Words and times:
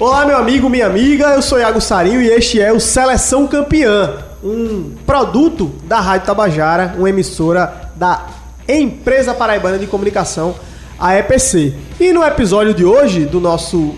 Olá, 0.00 0.24
meu 0.24 0.38
amigo, 0.38 0.70
minha 0.70 0.86
amiga, 0.86 1.34
eu 1.34 1.42
sou 1.42 1.58
Iago 1.58 1.78
Sarinho 1.78 2.22
e 2.22 2.28
este 2.28 2.58
é 2.58 2.72
o 2.72 2.80
Seleção 2.80 3.46
Campeã, 3.46 4.14
um 4.42 4.94
produto 5.04 5.70
da 5.84 6.00
Rádio 6.00 6.26
Tabajara, 6.26 6.94
uma 6.96 7.10
emissora 7.10 7.90
da 7.96 8.26
Empresa 8.66 9.34
Paraibana 9.34 9.78
de 9.78 9.86
Comunicação, 9.86 10.54
a 10.98 11.14
EPC. 11.18 11.74
E 12.00 12.14
no 12.14 12.24
episódio 12.24 12.72
de 12.72 12.82
hoje 12.82 13.26
do 13.26 13.40
nosso 13.40 13.94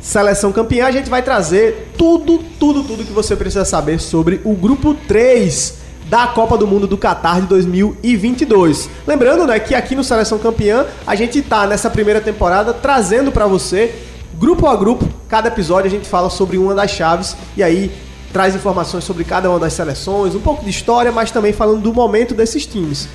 Seleção 0.00 0.50
Campeã, 0.50 0.86
a 0.86 0.90
gente 0.90 1.08
vai 1.08 1.22
trazer 1.22 1.92
tudo, 1.96 2.40
tudo, 2.58 2.82
tudo 2.82 3.04
que 3.04 3.12
você 3.12 3.36
precisa 3.36 3.64
saber 3.64 4.00
sobre 4.00 4.40
o 4.42 4.52
grupo 4.52 4.94
3 4.94 5.74
da 6.10 6.26
Copa 6.26 6.58
do 6.58 6.66
Mundo 6.66 6.88
do 6.88 6.98
Qatar 6.98 7.40
de 7.40 7.46
2022. 7.46 8.90
Lembrando, 9.06 9.46
né, 9.46 9.60
que 9.60 9.76
aqui 9.76 9.94
no 9.94 10.02
Seleção 10.02 10.38
Campeã 10.38 10.86
a 11.06 11.14
gente 11.14 11.40
tá 11.40 11.68
nessa 11.68 11.88
primeira 11.88 12.20
temporada 12.20 12.74
trazendo 12.74 13.30
para 13.30 13.46
você 13.46 14.05
grupo 14.38 14.66
a 14.66 14.76
grupo, 14.76 15.08
cada 15.28 15.48
episódio 15.48 15.86
a 15.86 15.90
gente 15.90 16.06
fala 16.06 16.28
sobre 16.28 16.58
uma 16.58 16.74
das 16.74 16.90
chaves 16.90 17.36
e 17.56 17.62
aí 17.62 17.90
traz 18.32 18.54
informações 18.54 19.04
sobre 19.04 19.24
cada 19.24 19.48
uma 19.48 19.58
das 19.58 19.72
seleções, 19.72 20.34
um 20.34 20.40
pouco 20.40 20.62
de 20.62 20.70
história, 20.70 21.10
mas 21.10 21.30
também 21.30 21.52
falando 21.52 21.80
do 21.80 21.94
momento 21.94 22.34
desses 22.34 22.66
times. 22.66 23.08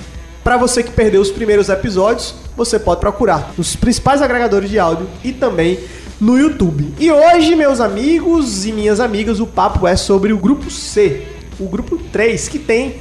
Para 0.44 0.58
você 0.58 0.82
que 0.82 0.92
perdeu 0.92 1.22
os 1.22 1.30
primeiros 1.30 1.70
episódios, 1.70 2.34
você 2.58 2.80
pode 2.80 3.00
procurar 3.00 3.54
nos 3.56 3.76
principais 3.76 4.22
agregadores 4.22 4.70
de 4.70 4.80
áudio 4.80 5.08
e 5.24 5.32
também 5.32 5.80
no 6.20 6.40
YouTube. 6.40 6.92
E 7.00 7.12
hoje, 7.12 7.56
meus 7.56 7.80
amigos 7.80 8.66
e 8.66 8.72
minhas 8.72 9.00
amigas, 9.00 9.40
o 9.40 9.46
papo 9.46 9.88
é 9.88 9.96
sobre 9.96 10.34
o 10.34 10.38
grupo 10.38 10.72
C, 10.72 11.28
o 11.60 11.68
grupo 11.68 12.00
3, 12.12 12.50
que 12.50 12.58
tem 12.58 12.96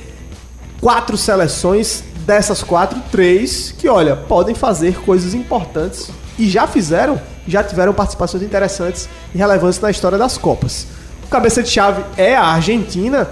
quatro 0.78 1.16
seleções, 1.16 2.04
dessas 2.26 2.62
quatro, 2.62 3.00
três 3.10 3.72
que, 3.72 3.88
olha, 3.88 4.14
podem 4.14 4.54
fazer 4.54 5.00
coisas 5.00 5.32
importantes 5.32 6.10
e 6.38 6.48
já 6.48 6.66
fizeram, 6.66 7.20
já 7.46 7.62
tiveram 7.62 7.92
participações 7.92 8.42
interessantes 8.42 9.08
e 9.34 9.38
relevantes 9.38 9.80
na 9.80 9.90
história 9.90 10.18
das 10.18 10.38
Copas. 10.38 10.86
O 11.24 11.28
cabeça 11.28 11.62
de 11.62 11.68
chave 11.68 12.02
é 12.16 12.34
a 12.34 12.44
Argentina, 12.44 13.28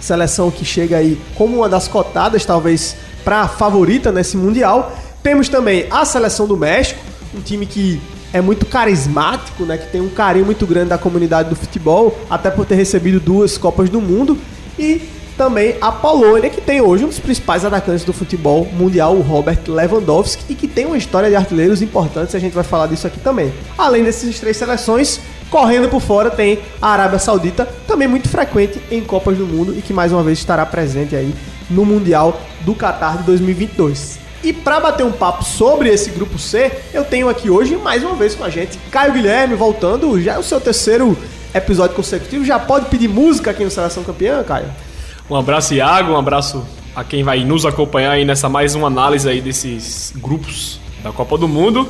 seleção 0.00 0.50
que 0.50 0.64
chega 0.64 0.96
aí 0.96 1.20
como 1.34 1.58
uma 1.58 1.68
das 1.68 1.86
cotadas, 1.88 2.44
talvez, 2.44 2.96
para 3.24 3.46
favorita 3.46 4.10
nesse 4.10 4.36
Mundial. 4.36 4.96
Temos 5.22 5.48
também 5.48 5.86
a 5.90 6.04
seleção 6.04 6.46
do 6.46 6.56
México, 6.56 7.00
um 7.34 7.40
time 7.40 7.66
que 7.66 8.00
é 8.32 8.40
muito 8.40 8.64
carismático, 8.66 9.64
né? 9.64 9.76
Que 9.76 9.88
tem 9.88 10.00
um 10.00 10.08
carinho 10.08 10.46
muito 10.46 10.66
grande 10.66 10.88
da 10.88 10.98
comunidade 10.98 11.48
do 11.48 11.56
futebol, 11.56 12.18
até 12.28 12.50
por 12.50 12.64
ter 12.64 12.76
recebido 12.76 13.20
duas 13.20 13.58
Copas 13.58 13.90
do 13.90 14.00
Mundo. 14.00 14.38
E 14.78 15.02
também 15.40 15.74
a 15.80 15.90
Polônia, 15.90 16.50
que 16.50 16.60
tem 16.60 16.82
hoje 16.82 17.02
um 17.02 17.08
dos 17.08 17.18
principais 17.18 17.64
atacantes 17.64 18.04
do 18.04 18.12
futebol 18.12 18.68
mundial, 18.74 19.16
o 19.16 19.22
Robert 19.22 19.60
Lewandowski, 19.66 20.44
e 20.50 20.54
que 20.54 20.68
tem 20.68 20.84
uma 20.84 20.98
história 20.98 21.30
de 21.30 21.34
artilheiros 21.34 21.80
importantes, 21.80 22.34
a 22.34 22.38
gente 22.38 22.52
vai 22.52 22.62
falar 22.62 22.88
disso 22.88 23.06
aqui 23.06 23.18
também. 23.20 23.50
Além 23.78 24.04
dessas 24.04 24.38
três 24.38 24.58
seleções, 24.58 25.18
correndo 25.48 25.88
por 25.88 26.02
fora 26.02 26.30
tem 26.30 26.58
a 26.82 26.88
Arábia 26.88 27.18
Saudita, 27.18 27.66
também 27.86 28.06
muito 28.06 28.28
frequente 28.28 28.78
em 28.90 29.00
Copas 29.00 29.38
do 29.38 29.46
Mundo 29.46 29.74
e 29.74 29.80
que 29.80 29.94
mais 29.94 30.12
uma 30.12 30.22
vez 30.22 30.36
estará 30.36 30.66
presente 30.66 31.16
aí 31.16 31.34
no 31.70 31.86
Mundial 31.86 32.38
do 32.60 32.74
Qatar 32.74 33.16
de 33.16 33.22
2022. 33.22 34.18
E 34.44 34.52
para 34.52 34.78
bater 34.78 35.06
um 35.06 35.12
papo 35.12 35.42
sobre 35.42 35.88
esse 35.88 36.10
grupo 36.10 36.38
C, 36.38 36.70
eu 36.92 37.02
tenho 37.02 37.30
aqui 37.30 37.48
hoje 37.48 37.76
mais 37.76 38.04
uma 38.04 38.14
vez 38.14 38.34
com 38.34 38.44
a 38.44 38.50
gente 38.50 38.78
Caio 38.90 39.14
Guilherme 39.14 39.54
voltando, 39.54 40.20
já 40.20 40.34
é 40.34 40.38
o 40.38 40.42
seu 40.42 40.60
terceiro 40.60 41.16
episódio 41.54 41.96
consecutivo, 41.96 42.44
já 42.44 42.58
pode 42.58 42.90
pedir 42.90 43.08
música 43.08 43.52
aqui 43.52 43.64
no 43.64 43.70
Seleção 43.70 44.04
Campeã, 44.04 44.44
Caio? 44.44 44.68
Um 45.30 45.36
abraço 45.36 45.72
Iago, 45.74 46.12
um 46.12 46.16
abraço 46.16 46.66
a 46.94 47.04
quem 47.04 47.22
vai 47.22 47.44
nos 47.44 47.64
acompanhar 47.64 48.10
aí 48.10 48.24
nessa 48.24 48.48
mais 48.48 48.74
uma 48.74 48.88
análise 48.88 49.28
aí 49.28 49.40
desses 49.40 50.12
grupos 50.16 50.80
da 51.04 51.12
Copa 51.12 51.38
do 51.38 51.46
Mundo 51.46 51.88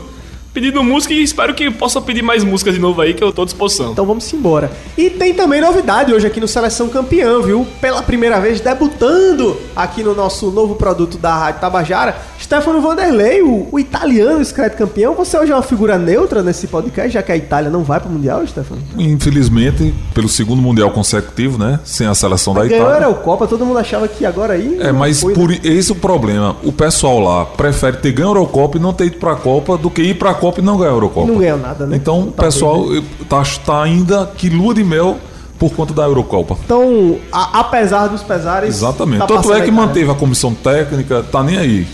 pedindo 0.53 0.83
música 0.83 1.15
e 1.15 1.23
espero 1.23 1.55
que 1.55 1.71
possa 1.71 2.01
pedir 2.01 2.23
mais 2.23 2.43
música 2.43 2.73
de 2.73 2.79
novo 2.79 3.01
aí, 3.01 3.15
que 3.15 3.23
eu 3.23 3.33
tô 3.33 3.43
à 3.43 3.45
disposição. 3.45 3.93
Então 3.93 4.05
vamos 4.05 4.33
embora. 4.33 4.71
E 4.97 5.11
tem 5.11 5.35
também 5.35 5.61
novidade 5.61 6.13
hoje 6.13 6.27
aqui 6.27 6.41
no 6.41 6.49
Seleção 6.49 6.89
Campeão, 6.89 7.43
viu? 7.43 7.67
Pela 7.81 8.03
primeira 8.03 8.41
vez 8.41 8.61
debutando 8.61 9.57
aqui 9.75 10.03
no 10.03 10.15
nosso 10.15 10.51
novo 10.51 10.75
produto 10.75 11.19
da 11.19 11.37
Rádio 11.37 11.61
Tabajara, 11.61 12.17
Stefano 12.41 12.81
Vanderlei, 12.81 13.43
o, 13.43 13.69
o 13.71 13.79
italiano 13.79 14.41
escreve 14.41 14.77
campeão. 14.77 15.15
Você 15.15 15.39
hoje 15.39 15.53
é 15.53 15.55
uma 15.55 15.63
figura 15.63 15.99
neutra 15.99 16.43
nesse 16.43 16.67
podcast, 16.67 17.11
já 17.11 17.23
que 17.23 17.31
a 17.31 17.37
Itália 17.37 17.71
não 17.71 17.85
vai 17.85 18.01
para 18.01 18.09
o 18.09 18.13
Mundial, 18.13 18.45
Stefano? 18.47 18.83
Infelizmente, 18.99 19.95
pelo 20.15 20.29
segundo 20.29 20.61
Mundial 20.61 20.91
consecutivo, 20.91 21.59
né? 21.59 21.79
Sem 21.85 22.07
a 22.07 22.15
seleção 22.15 22.55
da 22.55 22.65
Ganhou 22.65 22.87
Itália. 22.87 23.07
a 23.07 23.09
Eurocopa, 23.09 23.47
todo 23.47 23.65
mundo 23.65 23.79
achava 23.79 24.09
que 24.09 24.25
agora 24.25 24.55
aí. 24.55 24.79
É, 24.81 24.91
mas 24.91 25.21
foi, 25.21 25.35
por 25.35 25.51
né? 25.51 25.59
esse 25.63 25.91
é 25.91 25.95
o 25.95 25.97
problema. 25.97 26.57
O 26.65 26.73
pessoal 26.73 27.21
lá 27.21 27.45
prefere 27.47 27.99
ter 27.99 28.13
ganho 28.13 28.29
a 28.29 28.31
Eurocopa 28.33 28.79
e 28.79 28.81
não 28.81 28.93
ter 28.93 29.07
ido 29.07 29.19
pra 29.19 29.37
Copa 29.37 29.77
do 29.77 29.91
que 29.91 30.03
ir 30.03 30.15
pra 30.19 30.35
Copa 30.41 30.61
e 30.61 30.65
não 30.65 30.77
ganhar 30.79 30.91
a 30.91 30.95
Eurocopa. 30.95 31.27
Não 31.27 31.39
ganhou 31.39 31.59
nada, 31.59 31.87
né? 31.87 31.97
Então 31.97 32.21
o 32.23 32.33
Tá 32.33 32.43
pessoal 32.45 32.89
né? 32.89 33.03
tá, 33.29 33.43
tá 33.65 33.83
ainda 33.83 34.27
que 34.37 34.49
lua 34.49 34.75
de 34.75 34.83
mel 34.83 35.19
por 35.59 35.71
conta 35.75 35.93
da 35.93 36.05
Eurocopa. 36.05 36.57
Então, 36.65 37.19
a- 37.31 37.61
apesar 37.61 38.07
dos 38.09 38.23
pesares. 38.23 38.77
Exatamente. 38.77 39.19
tá 39.21 39.27
Tanto 39.27 39.53
é 39.53 39.57
a 39.57 39.61
que 39.61 39.67
Itália. 39.69 39.73
manteve 39.87 40.11
a 40.11 40.15
comissão 40.15 40.55
técnica, 40.55 41.23
tá 41.31 41.43
nem 41.43 41.59
aí. 41.59 41.87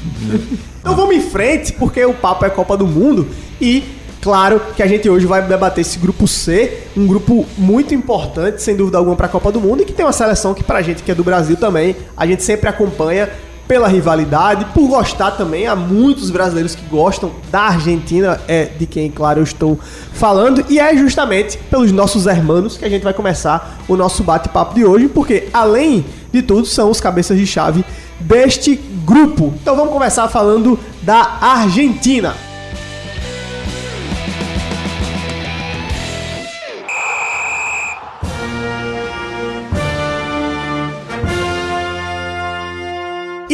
Então 0.80 0.94
vamos 0.94 1.16
em 1.16 1.20
frente, 1.20 1.72
porque 1.72 2.04
o 2.04 2.14
papo 2.14 2.44
é 2.44 2.50
Copa 2.50 2.76
do 2.76 2.86
Mundo 2.86 3.26
e 3.60 3.82
claro 4.22 4.60
que 4.76 4.82
a 4.82 4.86
gente 4.86 5.08
hoje 5.10 5.26
vai 5.26 5.42
debater 5.42 5.80
esse 5.82 5.98
grupo 5.98 6.28
C, 6.28 6.78
um 6.96 7.06
grupo 7.08 7.44
muito 7.58 7.92
importante, 7.94 8.62
sem 8.62 8.76
dúvida 8.76 8.98
alguma, 8.98 9.16
para 9.16 9.26
a 9.26 9.28
Copa 9.28 9.50
do 9.50 9.60
Mundo 9.60 9.82
e 9.82 9.84
que 9.84 9.92
tem 9.92 10.04
uma 10.06 10.12
seleção 10.12 10.54
que 10.54 10.62
pra 10.62 10.80
gente 10.82 11.02
que 11.02 11.10
é 11.10 11.14
do 11.14 11.24
Brasil 11.24 11.56
também, 11.56 11.96
a 12.16 12.24
gente 12.26 12.42
sempre 12.44 12.68
acompanha 12.68 13.28
pela 13.66 13.88
rivalidade, 13.88 14.64
por 14.66 14.88
gostar 14.88 15.32
também, 15.32 15.66
há 15.66 15.74
muitos 15.74 16.30
brasileiros 16.30 16.74
que 16.74 16.86
gostam 16.86 17.32
da 17.50 17.62
Argentina, 17.62 18.40
é 18.46 18.66
de 18.66 18.86
quem, 18.86 19.10
claro, 19.10 19.40
eu 19.40 19.44
estou 19.44 19.78
falando, 20.12 20.64
e 20.68 20.78
é 20.78 20.96
justamente 20.96 21.58
pelos 21.58 21.90
nossos 21.92 22.26
hermanos 22.26 22.76
que 22.76 22.84
a 22.84 22.88
gente 22.88 23.02
vai 23.02 23.12
começar 23.12 23.78
o 23.88 23.96
nosso 23.96 24.22
bate-papo 24.22 24.74
de 24.74 24.84
hoje, 24.84 25.08
porque 25.08 25.48
além 25.52 26.04
de 26.32 26.42
tudo 26.42 26.66
são 26.66 26.90
os 26.90 27.00
cabeças 27.00 27.36
de 27.36 27.46
chave 27.46 27.84
deste 28.20 28.76
grupo. 29.04 29.52
Então 29.60 29.76
vamos 29.76 29.92
começar 29.92 30.28
falando 30.28 30.78
da 31.02 31.38
Argentina. 31.40 32.34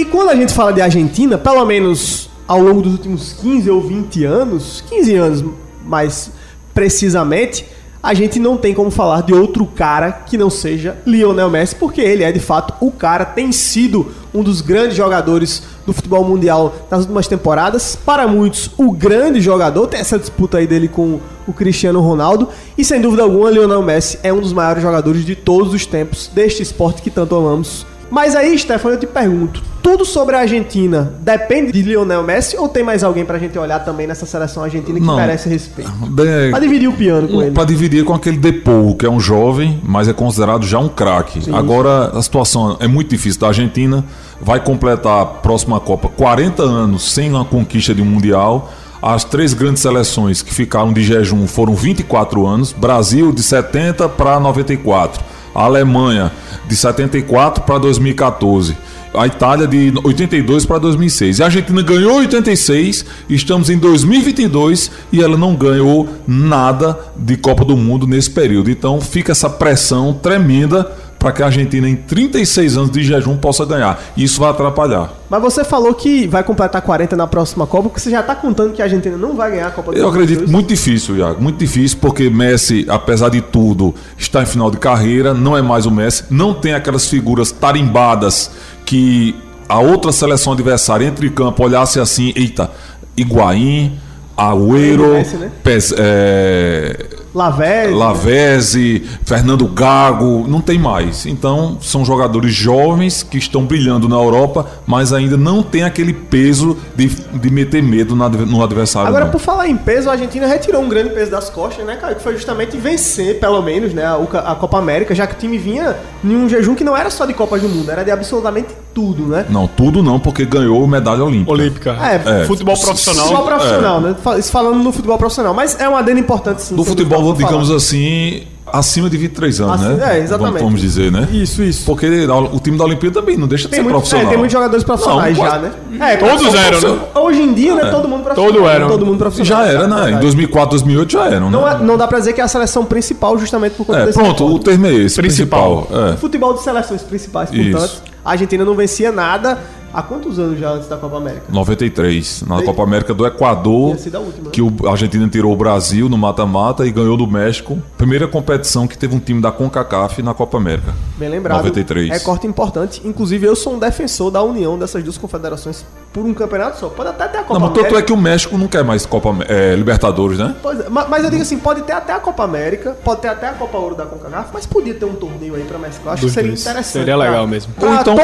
E 0.02 0.04
quando 0.04 0.30
a 0.30 0.34
gente 0.34 0.52
fala 0.52 0.72
de 0.72 0.80
Argentina, 0.80 1.38
pelo 1.38 1.64
menos 1.64 2.28
ao 2.48 2.60
longo 2.60 2.82
dos 2.82 2.94
últimos 2.94 3.34
15 3.34 3.70
ou 3.70 3.80
20 3.80 4.24
anos, 4.24 4.82
15 4.88 5.14
anos 5.14 5.44
mais 5.84 6.32
precisamente, 6.74 7.64
a 8.02 8.12
gente 8.12 8.40
não 8.40 8.56
tem 8.56 8.74
como 8.74 8.90
falar 8.90 9.22
de 9.22 9.32
outro 9.32 9.64
cara 9.64 10.10
que 10.10 10.36
não 10.36 10.50
seja 10.50 10.98
Lionel 11.06 11.48
Messi, 11.48 11.76
porque 11.76 12.00
ele 12.00 12.24
é 12.24 12.32
de 12.32 12.40
fato 12.40 12.74
o 12.84 12.90
cara, 12.90 13.24
tem 13.24 13.52
sido 13.52 14.08
um 14.34 14.42
dos 14.42 14.60
grandes 14.60 14.96
jogadores 14.96 15.62
do 15.86 15.92
futebol 15.92 16.24
mundial 16.24 16.74
nas 16.90 17.02
últimas 17.02 17.28
temporadas. 17.28 17.94
Para 17.94 18.26
muitos, 18.26 18.72
o 18.76 18.90
grande 18.90 19.40
jogador, 19.40 19.86
tem 19.86 20.00
essa 20.00 20.18
disputa 20.18 20.58
aí 20.58 20.66
dele 20.66 20.88
com 20.88 21.20
o 21.46 21.52
Cristiano 21.52 22.00
Ronaldo, 22.00 22.48
e 22.76 22.84
sem 22.84 23.00
dúvida 23.00 23.22
alguma, 23.22 23.52
Lionel 23.52 23.82
Messi 23.82 24.18
é 24.24 24.32
um 24.32 24.40
dos 24.40 24.52
maiores 24.52 24.82
jogadores 24.82 25.24
de 25.24 25.36
todos 25.36 25.72
os 25.72 25.86
tempos 25.86 26.28
deste 26.34 26.60
esporte 26.60 27.02
que 27.02 27.10
tanto 27.10 27.36
amamos. 27.36 27.86
Mas 28.12 28.36
aí, 28.36 28.58
Stefano, 28.58 28.96
eu 28.96 29.00
te 29.00 29.06
pergunto: 29.06 29.62
tudo 29.82 30.04
sobre 30.04 30.36
a 30.36 30.40
Argentina 30.40 31.14
depende 31.20 31.72
de 31.72 31.80
Lionel 31.80 32.22
Messi 32.22 32.58
ou 32.58 32.68
tem 32.68 32.82
mais 32.84 33.02
alguém 33.02 33.24
pra 33.24 33.38
gente 33.38 33.58
olhar 33.58 33.78
também 33.80 34.06
nessa 34.06 34.26
seleção 34.26 34.62
argentina 34.62 35.00
que 35.00 35.06
Não. 35.06 35.16
merece 35.16 35.48
respeito? 35.48 35.90
De- 36.10 36.50
Pra 36.50 36.58
dividir 36.60 36.88
o 36.88 36.92
piano 36.92 37.26
com 37.26 37.40
ele. 37.40 37.52
Para 37.52 37.64
dividir 37.64 38.04
com 38.04 38.12
aquele 38.12 38.36
Depou, 38.36 38.94
que 38.94 39.06
é 39.06 39.10
um 39.10 39.18
jovem, 39.18 39.80
mas 39.82 40.08
é 40.08 40.12
considerado 40.12 40.66
já 40.66 40.78
um 40.78 40.90
craque. 40.90 41.50
Agora, 41.54 42.08
a 42.16 42.20
situação 42.20 42.76
é 42.80 42.86
muito 42.86 43.08
difícil 43.08 43.40
da 43.40 43.46
Argentina. 43.48 44.04
Vai 44.38 44.60
completar 44.62 45.22
a 45.22 45.24
próxima 45.24 45.80
Copa 45.80 46.08
40 46.10 46.62
anos 46.62 47.10
sem 47.14 47.30
uma 47.30 47.46
conquista 47.46 47.94
de 47.94 48.02
um 48.02 48.04
Mundial. 48.04 48.70
As 49.00 49.24
três 49.24 49.54
grandes 49.54 49.80
seleções 49.80 50.42
que 50.42 50.52
ficaram 50.52 50.92
de 50.92 51.02
jejum 51.02 51.46
foram 51.46 51.74
24 51.74 52.46
anos. 52.46 52.72
Brasil 52.72 53.32
de 53.32 53.42
70 53.42 54.06
para 54.08 54.38
94. 54.38 55.24
A 55.54 55.64
Alemanha 55.64 56.32
de 56.66 56.76
74 56.76 57.64
para 57.64 57.78
2014. 57.78 58.76
A 59.14 59.26
Itália 59.26 59.66
de 59.66 59.92
82 60.02 60.64
para 60.64 60.78
2006. 60.78 61.38
E 61.38 61.42
a 61.42 61.46
Argentina 61.46 61.82
ganhou 61.82 62.16
86, 62.16 63.04
estamos 63.28 63.68
em 63.68 63.76
2022 63.76 64.90
e 65.12 65.22
ela 65.22 65.36
não 65.36 65.54
ganhou 65.54 66.08
nada 66.26 66.98
de 67.14 67.36
Copa 67.36 67.62
do 67.62 67.76
Mundo 67.76 68.06
nesse 68.06 68.30
período. 68.30 68.70
Então 68.70 69.00
fica 69.02 69.32
essa 69.32 69.50
pressão 69.50 70.14
tremenda 70.14 70.90
para 71.22 71.30
que 71.30 71.40
a 71.40 71.46
Argentina 71.46 71.88
em 71.88 71.94
36 71.94 72.76
anos 72.76 72.90
de 72.90 73.04
jejum 73.04 73.36
possa 73.36 73.64
ganhar. 73.64 74.02
E 74.16 74.24
isso 74.24 74.40
vai 74.40 74.50
atrapalhar. 74.50 75.12
Mas 75.30 75.40
você 75.40 75.62
falou 75.62 75.94
que 75.94 76.26
vai 76.26 76.42
completar 76.42 76.82
40 76.82 77.14
na 77.14 77.28
próxima 77.28 77.64
Copa, 77.64 77.84
porque 77.84 78.00
você 78.00 78.10
já 78.10 78.24
tá 78.24 78.34
contando 78.34 78.72
que 78.72 78.82
a 78.82 78.86
Argentina 78.86 79.16
não 79.16 79.36
vai 79.36 79.52
ganhar 79.52 79.68
a 79.68 79.70
Copa 79.70 79.92
do 79.92 79.98
Eu 79.98 80.08
acredito 80.08 80.50
muito 80.50 80.66
difícil, 80.66 81.16
Iago. 81.16 81.40
Muito 81.40 81.58
difícil, 81.58 81.98
porque 82.00 82.28
Messi, 82.28 82.84
apesar 82.88 83.28
de 83.28 83.40
tudo, 83.40 83.94
está 84.18 84.42
em 84.42 84.46
final 84.46 84.68
de 84.68 84.78
carreira, 84.78 85.32
não 85.32 85.56
é 85.56 85.62
mais 85.62 85.86
o 85.86 85.92
Messi, 85.92 86.24
não 86.28 86.52
tem 86.52 86.74
aquelas 86.74 87.06
figuras 87.06 87.52
tarimbadas 87.52 88.50
que 88.84 89.36
a 89.68 89.78
outra 89.78 90.10
seleção 90.10 90.52
adversária 90.54 91.06
entre 91.06 91.30
campo 91.30 91.62
olhasse 91.62 92.00
assim, 92.00 92.32
eita, 92.34 92.68
Higuaín, 93.16 93.92
Agüero, 94.36 95.12
Messi, 95.12 95.36
né? 95.36 95.52
Pes- 95.62 95.94
é, 95.96 97.06
Lavezzi. 97.34 97.94
Lavezzi, 97.94 99.02
Fernando 99.24 99.66
Gago, 99.66 100.44
não 100.48 100.60
tem 100.60 100.78
mais. 100.78 101.26
Então, 101.26 101.78
são 101.80 102.04
jogadores 102.04 102.52
jovens 102.54 103.22
que 103.22 103.38
estão 103.38 103.64
brilhando 103.64 104.08
na 104.08 104.16
Europa, 104.16 104.66
mas 104.86 105.12
ainda 105.12 105.36
não 105.36 105.62
tem 105.62 105.82
aquele 105.82 106.12
peso 106.12 106.76
de, 106.94 107.06
de 107.08 107.50
meter 107.50 107.82
medo 107.82 108.14
na- 108.14 108.28
no 108.28 108.62
adversário. 108.62 109.08
Agora, 109.08 109.24
não. 109.26 109.32
por 109.32 109.40
falar 109.40 109.68
em 109.68 109.76
peso, 109.76 110.08
a 110.08 110.12
Argentina 110.12 110.46
retirou 110.46 110.82
um 110.82 110.88
grande 110.88 111.10
peso 111.10 111.30
das 111.30 111.48
costas, 111.48 111.84
né, 111.84 111.96
cara? 111.96 112.14
Que 112.14 112.22
foi 112.22 112.34
justamente 112.34 112.76
vencer, 112.76 113.38
pelo 113.40 113.62
menos, 113.62 113.92
né, 113.94 114.04
a, 114.04 114.16
a 114.52 114.54
Copa 114.54 114.78
América, 114.78 115.14
já 115.14 115.26
que 115.26 115.34
o 115.34 115.38
time 115.38 115.58
vinha 115.58 115.96
em 116.24 116.34
um 116.36 116.48
jejum 116.48 116.74
que 116.74 116.84
não 116.84 116.96
era 116.96 117.10
só 117.10 117.24
de 117.26 117.32
Copas 117.34 117.62
do 117.62 117.68
Mundo, 117.68 117.90
era 117.90 118.04
de 118.04 118.10
absolutamente 118.10 118.68
tudo, 118.94 119.26
né? 119.26 119.46
Não, 119.48 119.66
tudo 119.66 120.02
não, 120.02 120.20
porque 120.20 120.44
ganhou 120.44 120.86
medalha 120.86 121.24
olímpica. 121.24 121.50
Olímpica. 121.52 121.90
É, 121.92 122.44
Futebol 122.44 122.76
profissional. 122.78 123.26
Futebol 123.26 123.46
profissional, 123.46 124.00
né? 124.00 124.14
Fa- 124.22 124.38
Isso 124.38 124.52
falando 124.52 124.76
no 124.82 124.92
futebol 124.92 125.16
profissional. 125.16 125.54
Mas 125.54 125.80
é 125.80 125.88
um 125.88 125.96
adendo 125.96 126.20
importante, 126.20 126.60
sim. 126.62 126.76
Do 126.76 126.84
futebol, 126.84 127.21
pra 127.30 127.44
digamos 127.44 127.66
falar. 127.68 127.76
assim, 127.78 128.42
acima 128.72 129.10
de 129.10 129.16
23 129.18 129.60
anos, 129.60 129.82
Assim, 129.82 129.94
né? 129.94 130.16
é, 130.16 130.20
exatamente. 130.22 130.52
Vamos, 130.54 130.62
vamos 130.62 130.80
dizer, 130.80 131.12
né? 131.12 131.28
Isso, 131.32 131.62
isso. 131.62 131.84
Porque 131.84 132.06
o 132.06 132.58
time 132.60 132.78
da 132.78 132.84
Olimpíada 132.84 133.20
também 133.20 133.36
não 133.36 133.46
deixa 133.46 133.64
de 133.64 133.70
Tem, 133.70 133.78
ser 133.78 133.82
muito, 133.82 133.92
profissional. 133.94 134.26
é, 134.26 134.28
tem 134.30 134.38
muitos 134.38 134.52
jogadores 134.52 134.84
profissionais 134.84 135.36
Não, 135.36 135.44
já, 135.44 135.58
né? 135.58 135.72
É, 136.00 136.16
Todos 136.16 136.54
eram, 136.54 136.80
né? 136.80 137.00
Hoje 137.14 137.42
em 137.42 137.52
dia, 137.52 137.74
né? 137.74 137.90
Todo 137.90 138.08
mundo 138.08 138.22
profissional. 138.24 138.52
Todo 138.54 138.68
eram. 138.68 138.88
Todo 138.88 139.04
mundo 139.06 139.18
profissional. 139.18 139.64
Já 139.64 139.70
era, 139.70 139.84
é 139.84 139.86
né? 139.86 139.94
Em 139.96 140.02
verdade. 140.04 140.20
2004, 140.22 140.70
2008 140.70 141.12
já 141.12 141.26
eram, 141.26 141.50
né? 141.50 141.52
Não, 141.58 141.68
é- 141.68 141.78
não 141.78 141.96
dá 141.98 142.08
pra 142.08 142.18
dizer 142.18 142.32
que 142.32 142.40
é 142.40 142.44
a 142.44 142.48
seleção 142.48 142.84
principal 142.84 143.36
justamente 143.38 143.74
por 143.74 143.84
conta 143.86 143.98
É, 144.00 144.06
desse 144.06 144.18
pronto, 144.18 144.46
o 144.46 144.58
termo 144.58 144.86
é 144.86 144.94
esse. 144.94 145.16
Principal. 145.20 145.82
Principal. 145.82 146.08
é. 146.12 146.16
Futebol 146.16 146.54
de 146.54 146.62
seleções 146.62 147.02
principais, 147.02 147.50
Isso. 147.52 147.70
portanto. 147.72 148.02
A 148.24 148.30
Argentina 148.30 148.64
não 148.64 148.74
vencia 148.74 149.10
nada 149.12 149.58
há 149.92 150.02
quantos 150.02 150.38
anos 150.38 150.58
já 150.58 150.70
antes 150.70 150.88
da 150.88 150.96
Copa 150.96 151.16
América? 151.16 151.44
93, 151.48 152.44
na 152.46 152.58
Ei. 152.58 152.64
Copa 152.64 152.82
América 152.82 153.12
do 153.14 153.26
Equador, 153.26 153.90
última, 153.90 154.18
né? 154.20 154.50
que 154.52 154.62
o- 154.62 154.72
a 154.86 154.90
Argentina 154.90 155.26
tirou 155.28 155.52
o 155.52 155.56
Brasil 155.56 156.08
no 156.08 156.16
mata-mata 156.18 156.86
e 156.86 156.90
ganhou 156.90 157.16
do 157.16 157.26
México. 157.26 157.78
Primeira 157.96 158.26
competição 158.28 158.86
que 158.86 158.96
teve 158.96 159.14
um 159.14 159.18
time 159.20 159.40
da 159.40 159.50
CONCACAF 159.52 160.22
na 160.22 160.34
Copa 160.34 160.56
América. 160.56 160.92
Bem 161.16 161.28
lembrado. 161.28 161.58
93. 161.58 162.10
É 162.10 162.18
corte 162.18 162.46
importante. 162.46 163.00
Inclusive, 163.04 163.46
eu 163.46 163.56
sou 163.56 163.74
um 163.74 163.78
defensor 163.78 164.30
da 164.30 164.42
união 164.42 164.78
dessas 164.78 165.02
duas 165.02 165.18
confederações 165.18 165.84
por 166.12 166.24
um 166.24 166.34
campeonato 166.34 166.78
só. 166.78 166.88
Pode 166.88 167.08
até 167.10 167.26
ter 167.28 167.38
a 167.38 167.42
Copa 167.42 167.54
Não, 167.54 167.60
mas 167.60 167.68
tanto 167.70 167.80
América. 167.80 167.98
é 168.00 168.02
que 168.02 168.12
o 168.12 168.16
México 168.16 168.58
não 168.58 168.66
quer 168.68 168.84
mais 168.84 169.06
Copa 169.06 169.34
é, 169.48 169.74
Libertadores, 169.74 170.38
né? 170.38 170.54
Pois 170.62 170.80
é, 170.80 170.88
ma- 170.88 171.06
mas 171.08 171.24
eu 171.24 171.30
digo 171.30 171.42
assim, 171.42 171.58
pode 171.58 171.82
ter 171.82 171.92
até 171.92 172.12
a 172.12 172.20
Copa 172.20 172.44
América, 172.44 172.96
pode 173.04 173.20
ter 173.22 173.28
até 173.28 173.48
a 173.48 173.52
Copa 173.52 173.78
Ouro 173.78 173.94
da 173.94 174.04
CONCACAF, 174.04 174.50
mas 174.52 174.66
podia 174.66 174.94
ter 174.94 175.04
um 175.04 175.14
torneio 175.14 175.54
aí 175.54 175.64
pra 175.64 175.78
mesclar. 175.78 176.14
Acho 176.14 176.22
Dos 176.22 176.30
que 176.30 176.34
seria 176.34 176.50
dois. 176.50 176.60
interessante. 176.60 176.92
Seria 176.92 177.16
pra- 177.16 177.24
legal 177.24 177.46
mesmo. 177.46 177.72
Pra 177.74 177.88
ou 177.88 177.94
então, 177.96 178.16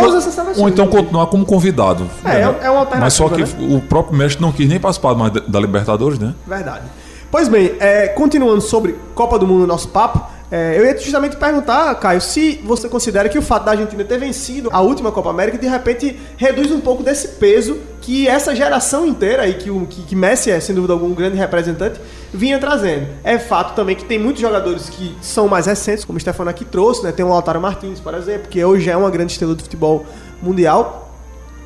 ou 0.59 0.69
então 0.69 0.87
continuar 0.87 1.27
como 1.29 1.45
convidado. 1.63 2.09
É, 2.25 2.37
é- 2.37 2.41
é 2.41 2.71
uma 2.71 2.81
alternativa, 2.81 3.01
Mas 3.01 3.15
só 3.15 3.29
que 3.29 3.43
né? 3.43 3.77
o 3.77 3.81
próprio 3.81 4.17
México 4.17 4.41
não 4.41 4.53
quis 4.53 4.69
nem 4.69 4.79
participar 4.79 5.15
mais 5.15 5.33
da- 5.33 5.41
da 5.41 5.61
Libertadores, 5.61 6.19
né? 6.19 6.35
Verdade. 6.47 6.85
Pois 7.31 7.49
bem, 7.49 7.75
é, 7.81 8.09
continuando 8.09 8.61
sobre 8.61 8.95
Copa 9.15 9.39
do 9.39 9.47
Mundo, 9.47 9.67
nosso 9.67 9.89
papo, 9.89 10.25
é, 10.51 10.79
eu 10.79 10.85
ia 10.87 10.97
justamente 10.97 11.37
perguntar, 11.37 11.95
Caio, 11.97 12.23
se 12.23 12.59
você 12.65 12.89
considera 12.89 13.29
que 13.29 13.37
o 13.39 13.43
fato 13.43 13.65
da 13.67 13.73
Argentina 13.73 14.03
ter 14.03 14.19
vencido 14.19 14.71
a 14.73 14.81
última 14.81 15.13
Copa 15.13 15.29
América 15.29 15.59
de 15.59 15.67
repente 15.67 16.19
reduz 16.39 16.71
um 16.73 16.81
pouco 16.81 17.03
desse 17.03 17.29
peso 17.29 17.77
que 18.01 18.27
essa 18.27 18.57
geração 18.57 19.07
inteira 19.07 19.43
aí, 19.43 19.55
que, 19.55 19.71
o, 19.71 19.85
que, 19.85 20.01
que 20.05 20.17
Messi 20.17 20.51
é, 20.51 20.59
sem 20.59 20.75
dúvida 20.75 20.95
algum, 20.95 21.09
um 21.09 21.15
grande 21.15 21.37
representante, 21.37 22.01
vinha 22.33 22.59
trazendo. 22.59 23.07
É 23.23 23.39
fato 23.39 23.75
também 23.75 23.95
que 23.95 24.07
tem 24.07 24.19
muitos 24.19 24.41
jogadores 24.41 24.89
que 24.89 25.15
são 25.21 25.47
mais 25.49 25.67
recentes, 25.67 26.07
como 26.07 26.17
o 26.17 26.21
Stefano 26.21 26.49
aqui 26.49 26.65
trouxe, 26.65 27.03
né? 27.05 27.13
Tem 27.13 27.27
o 27.27 27.29
Lautaro 27.29 27.61
Martins, 27.61 28.01
por 28.01 28.15
exemplo, 28.15 28.49
que 28.49 28.65
hoje 28.65 28.89
é 28.89 28.97
uma 28.97 29.11
grande 29.11 29.33
estrela 29.33 29.55
do 29.55 29.63
futebol 29.63 30.07
mundial. 30.43 31.08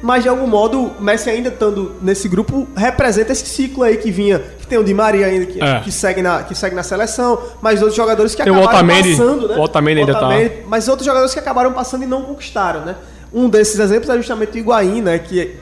Mas 0.03 0.25
de 0.25 0.29
algum 0.29 0.49
modo, 0.49 0.91
Messi 0.99 1.31
ainda 1.31 1.49
estando 1.49 1.93
nesse 2.03 2.29
grupo, 2.29 2.67
representa 2.77 3.31
esse 3.31 3.47
ciclo 3.47 3.85
aí 3.85 3.97
que 3.97 4.11
vinha, 4.11 4.41
que 4.59 4.67
tem 4.67 4.77
o 4.77 4.83
Di 4.83 4.93
Maria 4.93 5.27
ainda, 5.27 5.47
que, 5.47 5.63
É. 5.63 5.79
que 5.81 5.93
segue, 5.93 6.21
na, 6.21 6.43
que 6.43 6.55
segue 6.57 6.75
na 6.75 6.83
seleção, 6.83 7.39
mas 7.63 7.79
outros 7.81 7.97
jogadores 7.97 8.35
que 8.35 8.43
Tem 8.43 8.53
o 8.53 8.57
acabaram 8.57 8.79
Otamendi, 8.89 9.17
passando, 9.17 9.49
né? 9.49 9.57
o 9.57 9.61
Otamendi 9.61 10.01
ainda 10.01 10.13
tá. 10.15 10.29
Mas 10.67 10.89
outros 10.89 11.07
jogadores 11.07 11.33
que 11.33 11.39
acabaram 11.39 11.73
passando 11.73 12.03
e 12.03 12.07
não 12.07 12.23
conquistaram, 12.23 12.81
né? 12.81 12.97
Um 13.33 13.49
desses 13.49 13.79
exemplos 13.79 14.11
é 14.11 14.17
justamente 14.17 14.55
o 14.55 14.59
Higuaín, 14.59 15.03
né? 15.03 15.19
Que 15.21 15.57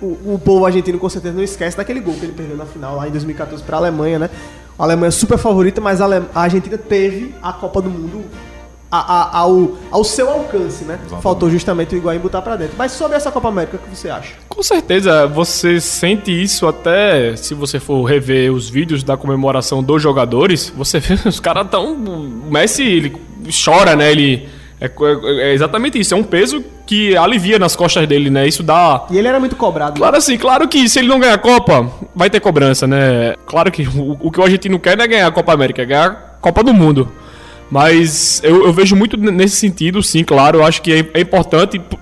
o, 0.00 0.06
o 0.34 0.40
povo 0.42 0.64
argentino 0.64 0.98
com 0.98 1.08
certeza 1.10 1.34
não 1.34 1.42
esquece 1.44 1.76
daquele 1.76 2.00
gol 2.00 2.14
que 2.14 2.24
ele 2.24 2.32
perdeu 2.32 2.56
na 2.56 2.64
final 2.64 2.96
lá 2.96 3.06
em 3.06 3.10
2014 3.10 3.62
para 3.62 3.76
a 3.76 3.80
Alemanha, 3.80 4.18
né? 4.18 4.30
A 4.78 4.84
Alemanha 4.84 5.08
é 5.08 5.12
super 5.12 5.36
favorita, 5.36 5.80
mas 5.82 6.00
a, 6.00 6.04
Ale- 6.06 6.24
a 6.34 6.40
Argentina 6.40 6.78
teve 6.78 7.34
a 7.42 7.52
Copa 7.52 7.82
do 7.82 7.90
Mundo 7.90 8.24
a- 8.92 8.98
a- 9.22 9.38
ao, 9.38 9.72
ao 9.90 10.04
seu 10.04 10.28
alcance, 10.28 10.84
né? 10.84 10.98
Faltou 11.22 11.50
justamente 11.50 11.94
o 11.94 11.98
Higuaín 11.98 12.18
botar 12.18 12.42
para 12.42 12.56
dentro. 12.56 12.74
Mas 12.76 12.92
sobre 12.92 13.16
essa 13.16 13.32
Copa 13.32 13.48
América, 13.48 13.76
o 13.76 13.80
que 13.80 13.96
você 13.96 14.10
acha? 14.10 14.34
Com 14.48 14.62
certeza, 14.62 15.26
você 15.26 15.80
sente 15.80 16.30
isso 16.30 16.68
até 16.68 17.34
se 17.36 17.54
você 17.54 17.80
for 17.80 18.04
rever 18.04 18.52
os 18.52 18.68
vídeos 18.68 19.02
da 19.02 19.16
comemoração 19.16 19.82
dos 19.82 20.02
jogadores, 20.02 20.70
você 20.76 21.00
vê 21.00 21.14
os 21.26 21.40
caras 21.40 21.66
tão. 21.70 21.94
O 21.94 22.50
Messi, 22.50 22.82
ele 22.82 23.16
chora, 23.64 23.96
né? 23.96 24.12
Ele. 24.12 24.46
É, 24.80 24.90
é 25.50 25.54
exatamente 25.54 25.96
isso, 25.98 26.12
é 26.12 26.16
um 26.16 26.24
peso 26.24 26.62
que 26.84 27.16
alivia 27.16 27.56
nas 27.56 27.76
costas 27.76 28.04
dele, 28.08 28.28
né? 28.30 28.48
Isso 28.48 28.64
dá. 28.64 29.06
E 29.12 29.16
ele 29.16 29.28
era 29.28 29.38
muito 29.38 29.54
cobrado. 29.54 29.92
né? 29.92 29.98
Claro 29.98 30.16
assim, 30.16 30.36
claro 30.36 30.66
que 30.66 30.88
se 30.88 30.98
ele 30.98 31.06
não 31.06 31.20
ganhar 31.20 31.34
a 31.34 31.38
Copa, 31.38 31.88
vai 32.14 32.28
ter 32.28 32.40
cobrança, 32.40 32.84
né? 32.84 33.34
Claro 33.46 33.70
que 33.70 33.82
o, 33.86 34.18
o 34.20 34.30
que 34.30 34.40
o 34.40 34.42
argentino 34.42 34.80
quer 34.80 34.96
não 34.96 35.04
é 35.04 35.08
ganhar 35.08 35.28
a 35.28 35.30
Copa 35.30 35.52
América, 35.52 35.82
é 35.82 35.86
ganhar 35.86 36.06
a 36.08 36.40
Copa 36.40 36.64
do 36.64 36.74
Mundo. 36.74 37.08
Mas 37.72 38.38
eu, 38.44 38.66
eu 38.66 38.72
vejo 38.72 38.94
muito 38.94 39.16
nesse 39.16 39.56
sentido, 39.56 40.02
sim, 40.02 40.22
claro. 40.22 40.58
Eu 40.58 40.64
acho 40.64 40.82
que 40.82 40.92
é, 40.92 41.06
é 41.14 41.20
importante 41.22 41.78
p- 41.78 41.96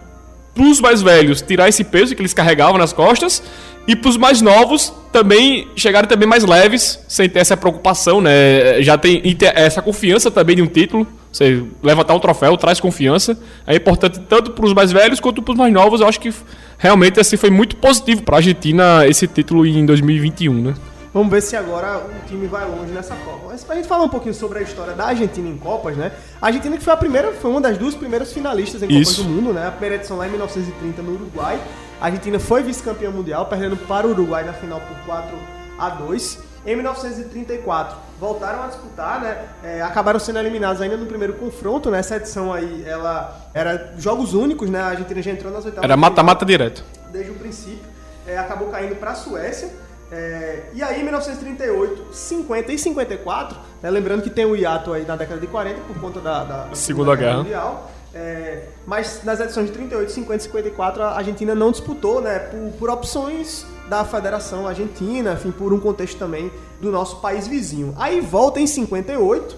pros 0.52 0.80
mais 0.80 1.00
velhos 1.00 1.40
tirar 1.40 1.68
esse 1.68 1.84
peso 1.84 2.12
que 2.16 2.20
eles 2.20 2.34
carregavam 2.34 2.76
nas 2.76 2.92
costas 2.92 3.40
e 3.86 3.94
pros 3.94 4.16
mais 4.16 4.42
novos 4.42 4.92
também 5.12 5.68
chegarem 5.76 6.08
também 6.08 6.28
mais 6.28 6.44
leves, 6.44 6.98
sem 7.06 7.28
ter 7.28 7.38
essa 7.38 7.56
preocupação, 7.56 8.20
né? 8.20 8.82
Já 8.82 8.98
tem 8.98 9.22
essa 9.54 9.80
confiança 9.80 10.28
também 10.28 10.56
de 10.56 10.62
um 10.62 10.66
título. 10.66 11.06
Você 11.32 11.62
levantar 11.80 12.14
um 12.14 12.18
troféu 12.18 12.56
traz 12.56 12.80
confiança. 12.80 13.38
É 13.64 13.76
importante 13.76 14.18
tanto 14.28 14.50
pros 14.50 14.74
mais 14.74 14.90
velhos 14.90 15.20
quanto 15.20 15.40
pros 15.40 15.56
mais 15.56 15.72
novos. 15.72 16.00
Eu 16.00 16.08
acho 16.08 16.18
que 16.18 16.34
realmente 16.78 17.20
assim 17.20 17.36
foi 17.36 17.50
muito 17.50 17.76
positivo 17.76 18.24
pra 18.24 18.38
Argentina 18.38 19.06
esse 19.06 19.28
título 19.28 19.64
em 19.64 19.86
2021, 19.86 20.52
né? 20.52 20.74
Vamos 21.12 21.30
ver 21.30 21.40
se 21.40 21.56
agora 21.56 21.98
o 21.98 22.26
time 22.28 22.46
vai 22.46 22.64
longe 22.64 22.92
nessa 22.92 23.16
Copa. 23.16 23.46
Mas 23.48 23.64
pra 23.64 23.74
gente 23.74 23.88
falar 23.88 24.04
um 24.04 24.08
pouquinho 24.08 24.32
sobre 24.32 24.60
a 24.60 24.62
história 24.62 24.94
da 24.94 25.06
Argentina 25.06 25.48
em 25.48 25.56
Copas, 25.58 25.96
né? 25.96 26.12
A 26.40 26.46
Argentina 26.46 26.76
que 26.76 26.84
foi 26.84 26.92
a 26.92 26.96
primeira, 26.96 27.32
foi 27.32 27.50
uma 27.50 27.60
das 27.60 27.76
duas 27.76 27.94
primeiras 27.96 28.32
finalistas 28.32 28.82
em 28.82 28.86
Copas 28.86 29.08
Isso. 29.08 29.22
do 29.24 29.28
Mundo, 29.28 29.52
né? 29.52 29.66
A 29.66 29.72
primeira 29.72 29.96
edição 29.96 30.16
lá 30.16 30.26
em 30.26 30.30
1930 30.30 31.02
no 31.02 31.14
Uruguai. 31.14 31.60
A 32.00 32.06
Argentina 32.06 32.38
foi 32.38 32.62
vice-campeã 32.62 33.10
mundial, 33.10 33.46
perdendo 33.46 33.76
para 33.76 34.06
o 34.06 34.10
Uruguai 34.10 34.44
na 34.44 34.52
final 34.52 34.80
por 34.80 34.96
4 35.04 35.36
a 35.78 35.90
2. 35.90 36.38
Em 36.64 36.76
1934, 36.76 37.96
voltaram 38.20 38.62
a 38.62 38.66
disputar, 38.68 39.20
né? 39.20 39.46
É, 39.64 39.82
acabaram 39.82 40.20
sendo 40.20 40.38
eliminados 40.38 40.80
ainda 40.80 40.96
no 40.96 41.06
primeiro 41.06 41.32
confronto, 41.34 41.90
né? 41.90 41.98
Essa 41.98 42.16
edição 42.16 42.52
aí, 42.52 42.84
ela 42.86 43.50
era 43.52 43.94
jogos 43.98 44.34
únicos, 44.34 44.70
né? 44.70 44.80
A 44.80 44.88
Argentina 44.88 45.20
já 45.22 45.30
entrou 45.32 45.52
nas 45.52 45.64
oitavas. 45.64 45.84
Era 45.84 45.96
mata-mata 45.96 46.44
direto. 46.44 46.84
desde 47.10 47.32
o 47.32 47.34
princípio. 47.34 47.90
É, 48.26 48.38
acabou 48.38 48.68
caindo 48.68 48.94
para 48.96 49.10
a 49.10 49.14
Suécia. 49.14 49.70
É, 50.10 50.64
e 50.74 50.82
aí, 50.82 51.00
em 51.00 51.04
1938, 51.04 52.12
50 52.12 52.72
e 52.72 52.78
54, 52.78 53.56
né, 53.80 53.90
lembrando 53.90 54.22
que 54.22 54.30
tem 54.30 54.44
o 54.44 54.56
hiato 54.56 54.92
aí 54.92 55.04
na 55.04 55.14
década 55.14 55.40
de 55.40 55.46
40 55.46 55.80
por 55.82 56.00
conta 56.00 56.20
da, 56.20 56.44
da 56.44 56.68
Segunda 56.74 57.14
Guerra. 57.14 57.38
Mundial. 57.38 57.90
é, 58.12 58.64
mas 58.86 59.22
nas 59.22 59.38
edições 59.38 59.66
de 59.66 59.72
38, 59.72 60.10
50 60.10 60.36
e 60.36 60.44
54, 60.46 61.02
a 61.02 61.16
Argentina 61.16 61.54
não 61.54 61.70
disputou, 61.70 62.20
né? 62.20 62.40
Por, 62.40 62.72
por 62.72 62.90
opções 62.90 63.64
da 63.88 64.04
Federação 64.04 64.66
Argentina, 64.66 65.34
enfim, 65.34 65.52
por 65.52 65.72
um 65.72 65.78
contexto 65.78 66.18
também 66.18 66.50
do 66.80 66.90
nosso 66.90 67.20
país 67.20 67.46
vizinho. 67.46 67.94
Aí 67.96 68.20
volta 68.20 68.58
em 68.60 68.66
58 68.66 69.56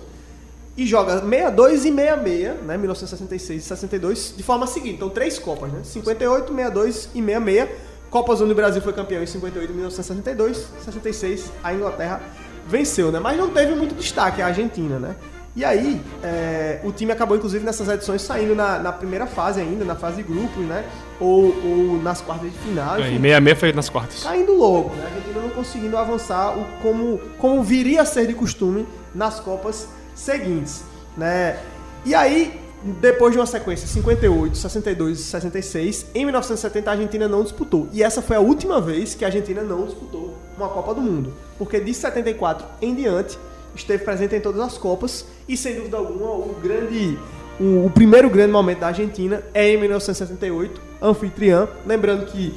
e 0.76 0.87
joga 0.87 1.21
62 1.21 1.85
e 1.85 1.92
66, 1.92 2.62
né? 2.62 2.76
1966 2.76 3.62
e 3.62 3.66
62, 3.66 4.35
de 4.37 4.42
forma 4.42 4.66
seguinte. 4.66 4.97
Então, 4.97 5.09
três 5.09 5.38
Copas, 5.38 5.73
né? 5.73 5.80
58, 5.82 6.49
62 6.49 7.09
e 7.14 7.23
66. 7.23 7.91
Copas 8.12 8.42
onde 8.42 8.52
o 8.52 8.54
Brasil 8.54 8.83
foi 8.83 8.92
campeão 8.92 9.23
em 9.23 9.26
58 9.26 9.71
e 9.71 9.73
1962. 9.73 10.69
66, 10.85 11.50
a 11.64 11.73
Inglaterra 11.73 12.21
venceu, 12.69 13.11
né? 13.11 13.19
Mas 13.19 13.38
não 13.38 13.49
teve 13.49 13.75
muito 13.75 13.95
destaque 13.95 14.42
a 14.42 14.49
Argentina, 14.49 14.99
né? 14.99 15.16
E 15.57 15.64
aí, 15.64 15.99
é, 16.23 16.81
o 16.85 16.92
time 16.92 17.11
acabou, 17.11 17.38
inclusive, 17.38 17.64
nessas 17.64 17.88
edições 17.88 18.21
saindo 18.21 18.54
na, 18.54 18.78
na 18.78 18.92
primeira 18.92 19.26
fase 19.26 19.61
ainda, 19.61 19.83
na 19.83 19.95
fase 19.95 20.16
de 20.19 20.23
grupos, 20.25 20.62
né? 20.62 20.85
Ou, 21.19 21.54
ou 21.64 22.02
nas 22.02 22.21
quartas 22.21 22.52
de 22.52 22.59
final. 22.59 22.99
E 22.99 23.02
enfim, 23.02 23.23
66 23.23 23.59
foi 23.59 23.73
nas 23.73 23.88
quartas. 23.88 24.23
caindo 24.23 24.52
logo, 24.52 24.95
né? 24.95 25.04
A 25.04 25.07
Argentina 25.07 25.40
não 25.40 25.50
conseguindo 25.50 25.97
avançar 25.97 26.57
o, 26.59 26.66
como, 26.83 27.19
como 27.38 27.62
viria 27.62 28.02
a 28.02 28.04
ser 28.04 28.26
de 28.26 28.35
costume 28.35 28.87
nas 29.14 29.40
Copas 29.40 29.88
seguintes, 30.14 30.85
né? 31.16 31.59
E 32.04 32.14
aí, 32.14 32.62
depois 33.00 33.32
de 33.32 33.38
uma 33.38 33.46
sequência 33.46 33.86
58, 33.86 34.56
62 34.56 35.20
e 35.20 35.22
66, 35.22 36.06
em 36.14 36.24
1970 36.24 36.90
a 36.90 36.92
Argentina 36.94 37.28
não 37.28 37.42
disputou. 37.42 37.88
E 37.92 38.02
essa 38.02 38.20
foi 38.20 38.36
a 38.36 38.40
última 38.40 38.80
vez 38.80 39.14
que 39.14 39.24
a 39.24 39.28
Argentina 39.28 39.62
não 39.62 39.86
disputou 39.86 40.36
uma 40.56 40.68
Copa 40.68 40.94
do 40.94 41.00
Mundo. 41.00 41.32
Porque 41.58 41.78
de 41.80 41.94
74 41.94 42.66
em 42.80 42.94
diante, 42.94 43.38
esteve 43.74 44.04
presente 44.04 44.34
em 44.34 44.40
todas 44.40 44.60
as 44.60 44.76
Copas 44.76 45.24
e, 45.48 45.56
sem 45.56 45.76
dúvida 45.76 45.96
alguma, 45.96 46.30
o 46.30 46.56
grande... 46.62 47.18
O, 47.60 47.84
o 47.86 47.90
primeiro 47.90 48.28
grande 48.30 48.50
momento 48.50 48.78
da 48.80 48.88
Argentina 48.88 49.42
é 49.54 49.68
em 49.74 49.78
1978, 49.78 50.80
anfitriã. 51.00 51.68
Lembrando 51.86 52.24
que 52.26 52.52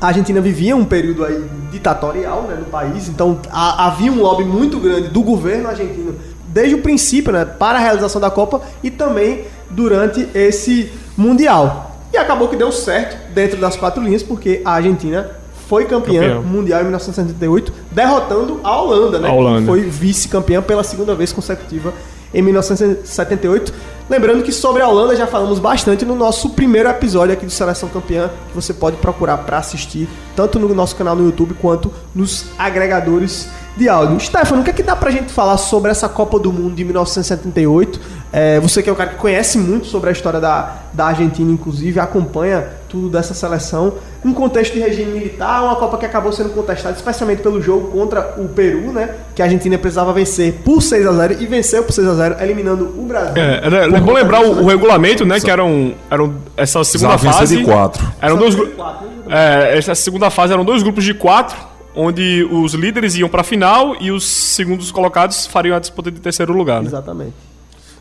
A 0.00 0.08
Argentina 0.08 0.40
vivia 0.40 0.76
um 0.76 0.84
período 0.84 1.24
aí 1.24 1.44
ditatorial 1.72 2.42
né, 2.42 2.56
no 2.56 2.66
país, 2.66 3.08
então 3.08 3.40
a- 3.50 3.86
havia 3.86 4.12
um 4.12 4.20
lobby 4.20 4.44
muito 4.44 4.78
grande 4.78 5.08
do 5.08 5.22
governo 5.22 5.68
argentino 5.68 6.14
desde 6.48 6.74
o 6.74 6.82
princípio 6.82 7.32
né, 7.32 7.44
para 7.44 7.78
a 7.78 7.80
realização 7.80 8.20
da 8.20 8.30
Copa 8.30 8.62
e 8.82 8.90
também 8.90 9.44
durante 9.70 10.28
esse 10.34 10.90
Mundial. 11.16 11.96
E 12.12 12.16
acabou 12.16 12.48
que 12.48 12.56
deu 12.56 12.70
certo 12.70 13.32
dentro 13.34 13.58
das 13.58 13.76
quatro 13.76 14.02
linhas, 14.02 14.22
porque 14.22 14.62
a 14.64 14.72
Argentina 14.72 15.30
foi 15.68 15.84
campeã 15.84 16.20
Campeão. 16.20 16.42
mundial 16.42 16.80
em 16.80 16.84
1978, 16.84 17.72
derrotando 17.90 18.60
a 18.62 18.80
Holanda, 18.80 19.18
né? 19.18 19.28
A 19.28 19.32
Holanda. 19.32 19.60
Que 19.60 19.66
foi 19.66 19.80
vice-campeã 19.82 20.62
pela 20.62 20.82
segunda 20.82 21.14
vez 21.14 21.32
consecutiva 21.32 21.92
em 22.32 22.40
1978. 22.40 23.74
Lembrando 24.08 24.42
que 24.42 24.52
sobre 24.52 24.80
a 24.80 24.88
Holanda 24.88 25.14
já 25.16 25.26
falamos 25.26 25.58
bastante 25.58 26.04
no 26.06 26.14
nosso 26.14 26.50
primeiro 26.50 26.88
episódio 26.88 27.34
aqui 27.34 27.44
do 27.44 27.50
Seleção 27.50 27.88
Campeã, 27.90 28.30
que 28.48 28.54
você 28.54 28.72
pode 28.72 28.96
procurar 28.96 29.38
para 29.38 29.58
assistir, 29.58 30.08
tanto 30.34 30.58
no 30.58 30.74
nosso 30.74 30.96
canal 30.96 31.14
no 31.14 31.26
YouTube 31.26 31.54
quanto 31.60 31.92
nos 32.14 32.46
agregadores 32.58 33.48
de 33.78 33.88
áudio. 33.88 34.18
Stefano, 34.20 34.60
o 34.60 34.64
que 34.64 34.70
é 34.70 34.72
que 34.72 34.82
dá 34.82 34.94
pra 34.96 35.10
gente 35.10 35.32
falar 35.32 35.56
sobre 35.56 35.90
essa 35.90 36.08
Copa 36.08 36.38
do 36.38 36.52
Mundo 36.52 36.74
de 36.74 36.84
1978? 36.84 38.00
É, 38.30 38.60
você 38.60 38.82
que 38.82 38.90
é 38.90 38.92
o 38.92 38.96
cara 38.96 39.10
que 39.10 39.16
conhece 39.16 39.56
muito 39.56 39.86
sobre 39.86 40.10
a 40.10 40.12
história 40.12 40.38
da, 40.40 40.74
da 40.92 41.06
Argentina, 41.06 41.50
inclusive, 41.50 41.98
acompanha 41.98 42.66
tudo 42.88 43.08
dessa 43.08 43.32
seleção. 43.32 43.94
Um 44.24 44.34
contexto 44.34 44.74
de 44.74 44.80
regime 44.80 45.12
militar, 45.12 45.62
uma 45.62 45.76
Copa 45.76 45.96
que 45.96 46.04
acabou 46.04 46.32
sendo 46.32 46.50
contestada, 46.50 46.94
especialmente 46.96 47.40
pelo 47.40 47.62
jogo 47.62 47.88
contra 47.88 48.34
o 48.36 48.48
Peru, 48.48 48.92
né? 48.92 49.10
Que 49.34 49.40
a 49.40 49.44
Argentina 49.46 49.78
precisava 49.78 50.12
vencer 50.12 50.54
por 50.64 50.82
6 50.82 51.06
a 51.06 51.12
0 51.12 51.36
e 51.40 51.46
venceu 51.46 51.82
por 51.84 51.92
6 51.92 52.06
a 52.08 52.14
0 52.14 52.36
eliminando 52.40 52.84
o 52.98 53.02
Brasil. 53.04 53.40
É, 53.42 53.60
era- 53.64 53.84
é 53.96 54.00
bom 54.00 54.12
lembrar 54.12 54.42
o, 54.42 54.62
o 54.62 54.66
regulamento, 54.66 55.24
né? 55.24 55.38
Que 55.40 55.50
eram, 55.50 55.94
eram 56.10 56.34
essa 56.56 56.82
segunda 56.84 57.16
fase. 57.16 57.56
de 57.58 57.64
quatro. 57.64 58.06
Eram 58.20 58.36
dois 58.36 58.54
gru- 58.54 58.66
Quatro, 58.70 59.06
né? 59.26 59.72
é, 59.72 59.78
essa 59.78 59.94
segunda 59.94 60.28
fase 60.30 60.52
eram 60.52 60.64
dois 60.64 60.82
grupos 60.82 61.04
de 61.04 61.14
quatro, 61.14 61.56
onde 62.00 62.46
os 62.50 62.74
líderes 62.74 63.16
iam 63.16 63.28
pra 63.28 63.42
final 63.42 63.96
e 64.00 64.12
os 64.12 64.24
segundos 64.24 64.92
colocados 64.92 65.46
fariam 65.46 65.76
a 65.76 65.80
disputa 65.80 66.12
de 66.12 66.20
terceiro 66.20 66.52
lugar. 66.52 66.80
Né? 66.80 66.86
Exatamente. 66.86 67.32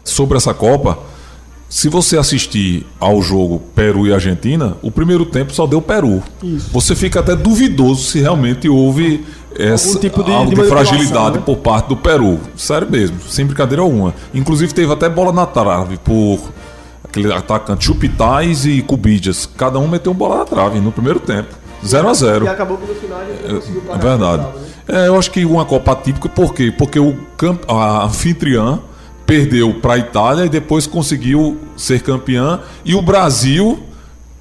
Sobre 0.03 0.37
essa 0.37 0.53
Copa, 0.53 0.99
se 1.67 1.89
você 1.89 2.15
assistir 2.17 2.85
ao 2.99 3.21
jogo 3.23 3.59
Peru 3.73 4.05
e 4.05 4.13
Argentina, 4.13 4.77
o 4.83 4.91
primeiro 4.91 5.25
tempo 5.25 5.51
só 5.51 5.65
deu 5.65 5.81
Peru. 5.81 6.21
Isso. 6.43 6.69
Você 6.71 6.95
fica 6.95 7.21
até 7.21 7.35
duvidoso 7.35 8.03
se 8.03 8.19
realmente 8.21 8.69
houve 8.69 9.25
essa, 9.57 9.87
Algum 9.89 9.99
tipo 9.99 10.23
de- 10.23 10.31
algo 10.31 10.53
de 10.55 10.61
de, 10.61 10.67
fragilidade 10.67 11.37
né? 11.37 11.43
por 11.43 11.57
parte 11.57 11.87
do 11.89 11.97
Peru. 11.97 12.39
Sério 12.55 12.87
mesmo, 12.89 13.17
sem 13.27 13.45
brincadeira 13.47 13.81
alguma. 13.81 14.13
Inclusive 14.31 14.73
teve 14.75 14.93
até 14.93 15.09
bola 15.09 15.33
na 15.33 15.47
trave 15.47 15.97
por 15.97 16.39
aquele 17.03 17.33
atacante 17.33 17.83
Chupitais 17.85 18.63
e 18.65 18.83
Cubidias. 18.83 19.49
Cada 19.57 19.79
um 19.79 19.87
meteu 19.87 20.11
uma 20.11 20.17
bola 20.19 20.37
na 20.37 20.45
trave 20.45 20.79
no 20.79 20.91
primeiro 20.91 21.19
tempo. 21.19 21.49
0 21.85 22.09
a 22.09 22.13
0 22.13 22.45
E 22.45 22.47
acabou 22.47 22.77
que 22.77 22.87
no 22.87 22.95
final 22.95 23.19
a 23.19 23.25
gente 23.25 23.47
não 23.47 23.55
conseguiu 23.59 23.81
é 23.81 23.85
parar 23.85 23.99
verdade. 23.99 24.41
essa 24.41 24.51
prova, 24.51 24.59
né? 24.59 24.67
É, 24.87 25.07
eu 25.07 25.17
acho 25.17 25.31
que 25.31 25.45
uma 25.45 25.65
Copa 25.65 25.91
atípica, 25.91 26.29
por 26.29 26.53
quê? 26.53 26.73
Porque 26.75 26.99
o 26.99 27.15
camp... 27.35 27.63
a 27.69 28.05
anfitriã 28.05 28.79
perdeu 29.25 29.73
para 29.75 29.95
a 29.95 29.97
Itália 29.97 30.45
e 30.45 30.49
depois 30.49 30.87
conseguiu 30.87 31.57
ser 31.75 32.01
campeã 32.01 32.61
e 32.85 32.95
o 32.95 33.01
Brasil, 33.01 33.83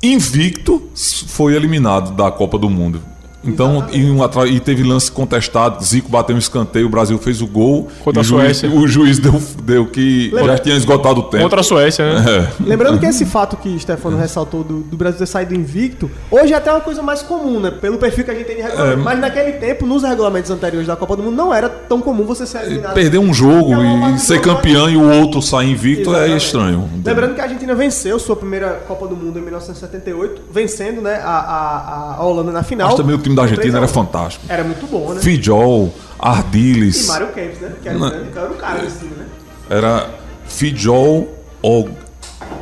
invicto, 0.01 0.89
foi 1.27 1.55
eliminado 1.55 2.13
da 2.13 2.31
Copa 2.31 2.57
do 2.57 2.71
Mundo. 2.71 3.03
Então, 3.47 3.87
e, 3.93 4.05
um 4.11 4.23
atra- 4.23 4.47
e 4.47 4.59
teve 4.61 4.83
lance 4.83 5.11
contestado, 5.11 5.83
Zico 5.85 6.09
bateu 6.11 6.35
um 6.35 6.39
escanteio, 6.39 6.87
o 6.87 6.91
Brasil 6.91 7.19
fez 7.19 7.41
o 7.41 7.47
gol. 7.47 7.89
Contra 8.03 8.21
a 8.21 8.23
o 8.23 8.25
juiz, 8.25 8.57
Suécia. 8.59 8.71
o 8.79 8.87
juiz 8.89 9.19
deu, 9.19 9.41
deu 9.63 9.87
que 9.87 10.31
já 10.31 10.59
tinha 10.59 10.77
esgotado 10.77 11.21
o 11.21 11.23
tempo. 11.25 11.43
Contra 11.45 11.61
a 11.61 11.65
Suécia, 11.65 12.21
né? 12.21 12.49
É. 12.61 12.63
Lembrando 12.63 12.99
que 12.99 13.07
esse 13.07 13.25
fato 13.25 13.57
que 13.57 13.79
Stefano 13.79 14.17
ressaltou 14.17 14.63
do, 14.65 14.81
do 14.81 14.97
Brasil 14.97 15.19
ter 15.19 15.27
saído 15.27 15.55
invicto, 15.55 16.11
hoje 16.31 16.53
é 16.53 16.57
até 16.57 16.71
uma 16.71 16.81
coisa 16.81 17.03
mais 17.03 17.23
comum, 17.23 17.61
né? 17.61 17.71
Pelo 17.71 17.99
perfil 17.99 18.25
que 18.25 18.31
a 18.31 18.35
gente 18.35 18.47
tem 18.47 18.57
de 18.57 18.63
regulamento. 18.63 19.01
É. 19.01 19.03
Mas 19.03 19.19
naquele 19.21 19.53
tempo, 19.53 19.87
nos 19.87 20.03
regulamentos 20.03 20.51
anteriores 20.51 20.87
da 20.87 20.97
Copa 20.97 21.17
do 21.17 21.23
Mundo, 21.23 21.37
não 21.37 21.55
era 21.55 21.69
tão 21.69 22.01
comum 22.01 22.25
você 22.25 22.47
ser 22.47 22.63
eliminado. 22.65 22.95
Perder 22.95 23.19
um 23.19 23.33
jogo 23.33 23.73
É 23.73 23.77
uma 23.77 24.11
e 24.13 24.19
ser 24.19 24.35
partida- 24.41 24.55
campeão 24.57 24.91
e 24.91 24.97
o 24.97 25.03
outro 25.21 25.41
sair 25.41 25.71
invicto 25.71 26.11
é 26.11 26.27
Exatamente. 26.27 26.45
estranho. 26.45 26.91
Lembrando 27.05 27.35
que 27.35 27.41
a 27.41 27.45
Argentina 27.45 27.75
venceu 27.75 28.19
sua 28.19 28.35
primeira 28.37 28.83
Copa 28.89 29.07
do 29.07 29.15
Mundo 29.17 29.39
em 29.39 29.43
1978, 29.43 30.43
vencendo 30.51 31.01
né, 31.01 31.21
a, 31.23 31.31
a, 31.31 32.17
a 32.19 32.25
Holanda 32.25 32.51
na 32.51 32.63
final. 32.63 32.89
Mas 32.89 32.97
também 32.97 33.15
o 33.15 33.19
time 33.19 33.36
da 33.37 33.43
Argentina 33.43 33.63
3 33.63 33.75
a 33.75 33.79
1. 33.79 33.83
era 33.83 33.89
fantástico. 33.89 34.45
Era 34.49 34.65
muito 34.65 34.87
bom, 34.87 35.13
né? 35.15 35.21
Fijol, 35.21 35.93
E 35.95 36.03
Ardiles, 36.19 37.07
Mário 37.07 37.29
Kempis, 37.29 37.61
né? 37.61 37.73
Que 37.83 37.89
era, 37.89 37.99
grande- 37.99 38.39
era 38.39 38.51
o 38.51 38.55
cara 38.55 38.79
desse 38.81 38.99
time, 38.99 39.13
né? 39.17 39.27
era 39.71 40.11
Fijol, 40.49 41.29
Og- 41.63 41.91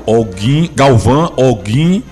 Alguin, 0.07 0.71
Galvão, 0.75 1.33
Alguin, 1.39 2.03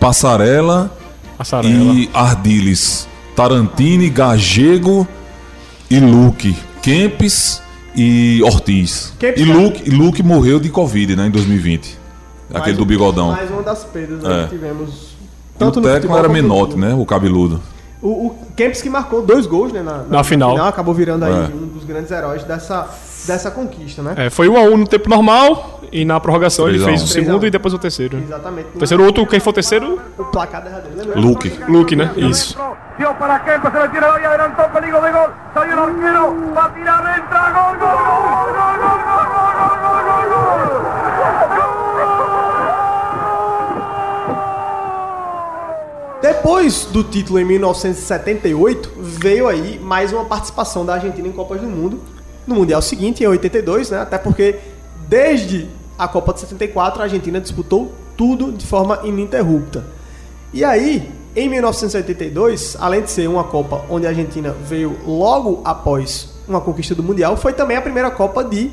Passarela 0.00 0.90
Passarela. 1.38 1.74
e 1.94 2.10
Ardiles. 2.14 3.06
Tarantini, 3.34 4.08
Gagego 4.08 5.06
e 5.90 5.98
Luke. 6.00 6.56
Kempis 6.82 7.60
e 7.94 8.40
Ortiz. 8.44 9.12
Kempis, 9.18 9.42
e 9.42 9.46
cara. 9.46 9.58
Luke, 9.58 9.82
e 9.84 9.90
Luke 9.90 10.22
morreu 10.22 10.58
de 10.60 10.68
Covid, 10.70 11.16
né, 11.16 11.26
em 11.26 11.30
2020. 11.30 11.98
Aquele 12.48 12.60
Mais 12.60 12.76
do 12.76 12.82
um- 12.84 12.86
bigodão. 12.86 13.32
Mais 13.32 13.50
uma 13.50 13.62
das 13.62 13.84
perdas 13.84 14.22
né, 14.22 14.40
É. 14.40 14.44
que 14.44 14.50
tivemos. 14.50 15.16
E 15.60 15.64
o 15.64 15.70
técnico 15.72 16.16
era 16.16 16.28
Menotti, 16.28 16.76
né, 16.76 16.94
o 16.94 17.04
cabeludo. 17.04 17.60
O, 18.02 18.26
o 18.26 18.38
Kempis 18.54 18.82
que 18.82 18.90
marcou 18.90 19.22
dois 19.22 19.46
gols 19.46 19.72
né, 19.72 19.82
na, 19.82 19.98
na, 19.98 20.04
na 20.04 20.24
final. 20.24 20.50
final. 20.50 20.68
acabou 20.68 20.92
virando 20.92 21.24
aí 21.24 21.32
é. 21.32 21.46
um 21.46 21.66
dos 21.66 21.84
grandes 21.84 22.10
heróis 22.10 22.44
dessa, 22.44 22.88
dessa 23.26 23.50
conquista, 23.50 24.02
né? 24.02 24.14
É, 24.16 24.30
foi 24.30 24.48
1 24.48 24.52
um 24.52 24.56
a 24.56 24.60
1 24.62 24.72
um 24.72 24.76
no 24.76 24.86
tempo 24.86 25.08
normal 25.08 25.80
e 25.90 26.04
na 26.04 26.20
prorrogação 26.20 26.68
ele 26.68 26.78
fez 26.78 27.02
o 27.02 27.06
segundo 27.06 27.46
e 27.46 27.50
depois 27.50 27.72
o 27.72 27.78
terceiro. 27.78 28.18
Exatamente. 28.18 28.68
O 28.74 28.78
terceiro 28.78 29.04
outro, 29.04 29.26
quem 29.26 29.40
foi 29.40 29.50
o 29.50 29.54
terceiro? 29.54 30.00
O 30.18 30.24
placar 30.24 30.62
derradeiro. 30.62 30.96
Lembra? 30.98 31.20
Luke. 31.20 31.52
Luke, 31.68 31.96
né? 31.96 32.12
Isso. 32.16 32.56
Deu 32.98 33.14
para 33.14 33.38
Kempis, 33.40 33.74
ele 33.74 33.88
tirou 33.88 34.18
e 34.18 34.24
adelantou, 34.24 34.68
perigo 34.70 35.00
de 35.00 35.12
gol. 35.12 35.28
Saiu 35.54 35.76
o 35.76 35.80
arqueiro, 35.80 36.52
vai 36.54 36.72
tirar, 36.72 37.18
entra, 37.18 37.50
gol, 37.50 37.74
gol, 37.78 37.96
gol, 37.96 38.54
gol, 38.54 38.98
gol, 39.04 39.26
gol. 39.26 39.55
Depois 46.20 46.86
do 46.86 47.04
título 47.04 47.38
em 47.38 47.44
1978, 47.44 48.92
veio 48.98 49.46
aí 49.46 49.78
mais 49.78 50.12
uma 50.12 50.24
participação 50.24 50.84
da 50.84 50.94
Argentina 50.94 51.28
em 51.28 51.32
Copas 51.32 51.60
do 51.60 51.66
Mundo. 51.66 52.00
No 52.46 52.54
Mundial 52.54 52.80
seguinte, 52.80 53.22
em 53.22 53.26
82, 53.26 53.90
né? 53.90 54.00
Até 54.00 54.16
porque 54.16 54.58
desde 55.08 55.68
a 55.98 56.08
Copa 56.08 56.32
de 56.32 56.40
74 56.40 57.00
a 57.00 57.04
Argentina 57.04 57.38
disputou 57.38 57.92
tudo 58.16 58.50
de 58.50 58.64
forma 58.64 59.00
ininterrupta. 59.04 59.84
E 60.54 60.64
aí, 60.64 61.12
em 61.34 61.50
1982, 61.50 62.78
além 62.80 63.02
de 63.02 63.10
ser 63.10 63.28
uma 63.28 63.44
Copa 63.44 63.84
onde 63.90 64.06
a 64.06 64.08
Argentina 64.08 64.52
veio 64.52 64.96
logo 65.06 65.60
após 65.64 66.30
uma 66.48 66.62
conquista 66.62 66.94
do 66.94 67.02
Mundial, 67.02 67.36
foi 67.36 67.52
também 67.52 67.76
a 67.76 67.82
primeira 67.82 68.10
Copa 68.10 68.42
de 68.42 68.70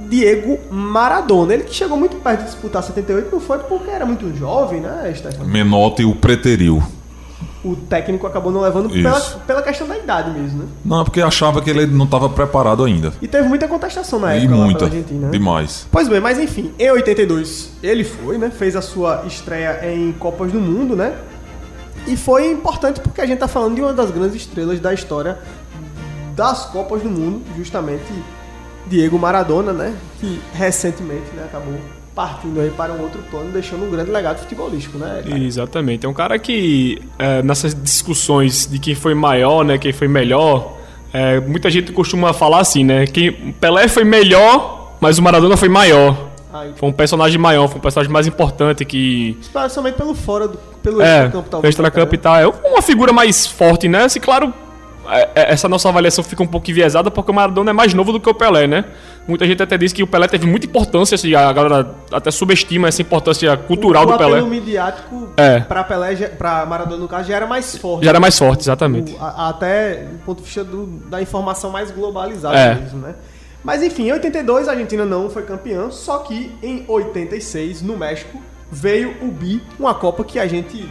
Diego 0.00 0.58
Maradona. 0.70 1.54
Ele 1.54 1.64
que 1.64 1.74
chegou 1.74 1.96
muito 1.96 2.16
perto 2.16 2.40
de 2.40 2.46
disputar 2.46 2.82
78, 2.82 3.30
não 3.32 3.40
foi 3.40 3.58
porque 3.60 3.90
era 3.90 4.04
muito 4.06 4.34
jovem, 4.36 4.80
né, 4.80 5.12
Stefano? 5.16 5.48
Menotti 5.48 6.04
o 6.04 6.14
preteriu. 6.14 6.82
o 7.64 7.74
técnico 7.74 8.26
acabou 8.26 8.52
não 8.52 8.60
levando 8.60 8.88
pela, 8.90 9.20
pela 9.20 9.62
questão 9.62 9.88
da 9.88 9.96
idade 9.98 10.30
mesmo, 10.30 10.60
né? 10.62 10.68
Não, 10.84 11.00
é 11.00 11.04
porque 11.04 11.20
achava 11.20 11.60
que 11.60 11.68
ele 11.70 11.86
não 11.86 12.04
estava 12.04 12.28
preparado 12.28 12.84
ainda. 12.84 13.12
E 13.20 13.26
teve 13.26 13.48
muita 13.48 13.66
contestação 13.66 14.20
na 14.20 14.36
E 14.36 14.40
época 14.44 14.56
lá 14.56 14.64
muita. 14.64 14.84
Argentina. 14.84 15.26
né? 15.26 15.32
Demais. 15.32 15.86
Pois 15.90 16.08
bem, 16.08 16.20
mas 16.20 16.38
enfim, 16.38 16.72
em 16.78 16.90
82 16.90 17.70
ele 17.82 18.04
foi, 18.04 18.38
né? 18.38 18.50
Fez 18.50 18.76
a 18.76 18.82
sua 18.82 19.24
estreia 19.26 19.80
em 19.92 20.12
Copas 20.12 20.52
do 20.52 20.60
Mundo, 20.60 20.94
né? 20.94 21.14
E 22.06 22.16
foi 22.16 22.48
importante 22.52 23.00
porque 23.00 23.20
a 23.20 23.26
gente 23.26 23.38
tá 23.38 23.48
falando 23.48 23.74
de 23.74 23.80
uma 23.80 23.92
das 23.92 24.12
grandes 24.12 24.36
estrelas 24.36 24.78
da 24.78 24.94
história 24.94 25.38
das 26.36 26.66
Copas 26.66 27.02
do 27.02 27.08
Mundo, 27.10 27.42
justamente 27.56 28.04
Diego 28.86 29.18
Maradona, 29.18 29.72
né? 29.72 29.94
Que 30.20 30.40
recentemente 30.54 31.26
né, 31.34 31.44
acabou 31.44 31.74
partindo 32.14 32.60
aí 32.60 32.70
para 32.70 32.92
um 32.92 33.02
outro 33.02 33.20
plano, 33.30 33.50
deixando 33.52 33.84
um 33.84 33.90
grande 33.90 34.10
legado 34.10 34.38
futebolístico, 34.38 34.96
né? 34.96 35.22
cara? 35.22 35.38
Exatamente. 35.38 36.06
É 36.06 36.08
um 36.08 36.14
cara 36.14 36.38
que, 36.38 37.02
é, 37.18 37.42
nessas 37.42 37.74
discussões 37.74 38.66
de 38.66 38.78
quem 38.78 38.94
foi 38.94 39.14
maior, 39.14 39.62
né, 39.64 39.76
quem 39.76 39.92
foi 39.92 40.08
melhor, 40.08 40.78
é, 41.12 41.40
muita 41.40 41.70
gente 41.70 41.92
costuma 41.92 42.32
falar 42.32 42.60
assim, 42.60 42.84
né? 42.84 43.06
Quem, 43.06 43.32
Pelé 43.60 43.86
foi 43.88 44.04
melhor, 44.04 44.96
mas 45.00 45.18
o 45.18 45.22
Maradona 45.22 45.56
foi 45.56 45.68
maior. 45.68 46.16
Aí, 46.52 46.72
Foi 46.76 46.88
um 46.88 46.92
personagem 46.92 47.36
maior, 47.38 47.68
foi 47.68 47.76
um 47.76 47.82
personagem 47.82 48.10
mais 48.10 48.26
importante 48.26 48.82
que. 48.82 49.36
especialmente 49.42 49.96
pelo 49.96 50.14
fora 50.14 50.48
do 50.48 50.56
pelo 50.82 51.02
É, 51.02 51.16
extracampo, 51.26 51.48
talvez. 51.50 51.68
extra-campo 51.72 52.14
e 52.14 52.16
né? 52.16 52.22
tal. 52.22 52.36
É 52.36 52.46
uma 52.70 52.80
figura 52.80 53.12
mais 53.12 53.46
forte, 53.46 53.88
né? 53.88 54.04
Assim, 54.04 54.20
claro, 54.20 54.54
essa 55.34 55.68
nossa 55.68 55.88
avaliação 55.88 56.22
fica 56.24 56.42
um 56.42 56.46
pouco 56.46 56.70
enviesada 56.70 57.10
porque 57.10 57.30
o 57.30 57.34
Maradona 57.34 57.70
é 57.70 57.72
mais 57.72 57.94
novo 57.94 58.12
do 58.12 58.20
que 58.20 58.28
o 58.28 58.34
Pelé, 58.34 58.66
né? 58.66 58.84
Muita 59.26 59.44
gente 59.46 59.62
até 59.62 59.76
diz 59.76 59.92
que 59.92 60.02
o 60.02 60.06
Pelé 60.06 60.28
teve 60.28 60.46
muita 60.46 60.66
importância, 60.66 61.14
assim, 61.16 61.34
a 61.34 61.52
galera 61.52 61.94
até 62.12 62.30
subestima 62.30 62.88
essa 62.88 63.02
importância 63.02 63.56
cultural 63.56 64.04
o 64.04 64.06
do 64.12 64.18
Pelé. 64.18 64.30
apelo 64.32 64.46
midiático 64.46 65.28
É. 65.36 65.60
pra 65.60 65.82
Pelé, 65.84 66.14
pra 66.28 66.64
Maradona 66.66 66.98
no 67.02 67.08
caso, 67.08 67.28
já 67.28 67.36
era 67.36 67.46
mais 67.46 67.76
forte. 67.76 68.04
Já 68.04 68.10
era 68.10 68.20
mais 68.20 68.38
forte, 68.38 68.60
exatamente. 68.62 69.12
O- 69.14 69.22
a- 69.22 69.48
até 69.48 69.94
do 70.04 70.18
ponto 70.24 70.38
de 70.38 70.44
vista 70.44 70.62
do- 70.64 70.86
da 70.86 71.20
informação 71.20 71.70
mais 71.70 71.90
globalizada 71.90 72.56
É. 72.56 72.74
mesmo, 72.74 73.00
né? 73.00 73.14
Mas 73.64 73.82
enfim, 73.82 74.04
em 74.08 74.12
82 74.12 74.68
a 74.68 74.72
Argentina 74.72 75.04
não 75.04 75.28
foi 75.28 75.42
campeã, 75.42 75.90
só 75.90 76.18
que 76.18 76.54
em 76.62 76.84
86, 76.86 77.82
no 77.82 77.96
México, 77.96 78.40
veio 78.70 79.14
o 79.22 79.26
Bi, 79.28 79.60
uma 79.78 79.92
Copa 79.94 80.22
que 80.24 80.38
a 80.38 80.46
gente 80.46 80.88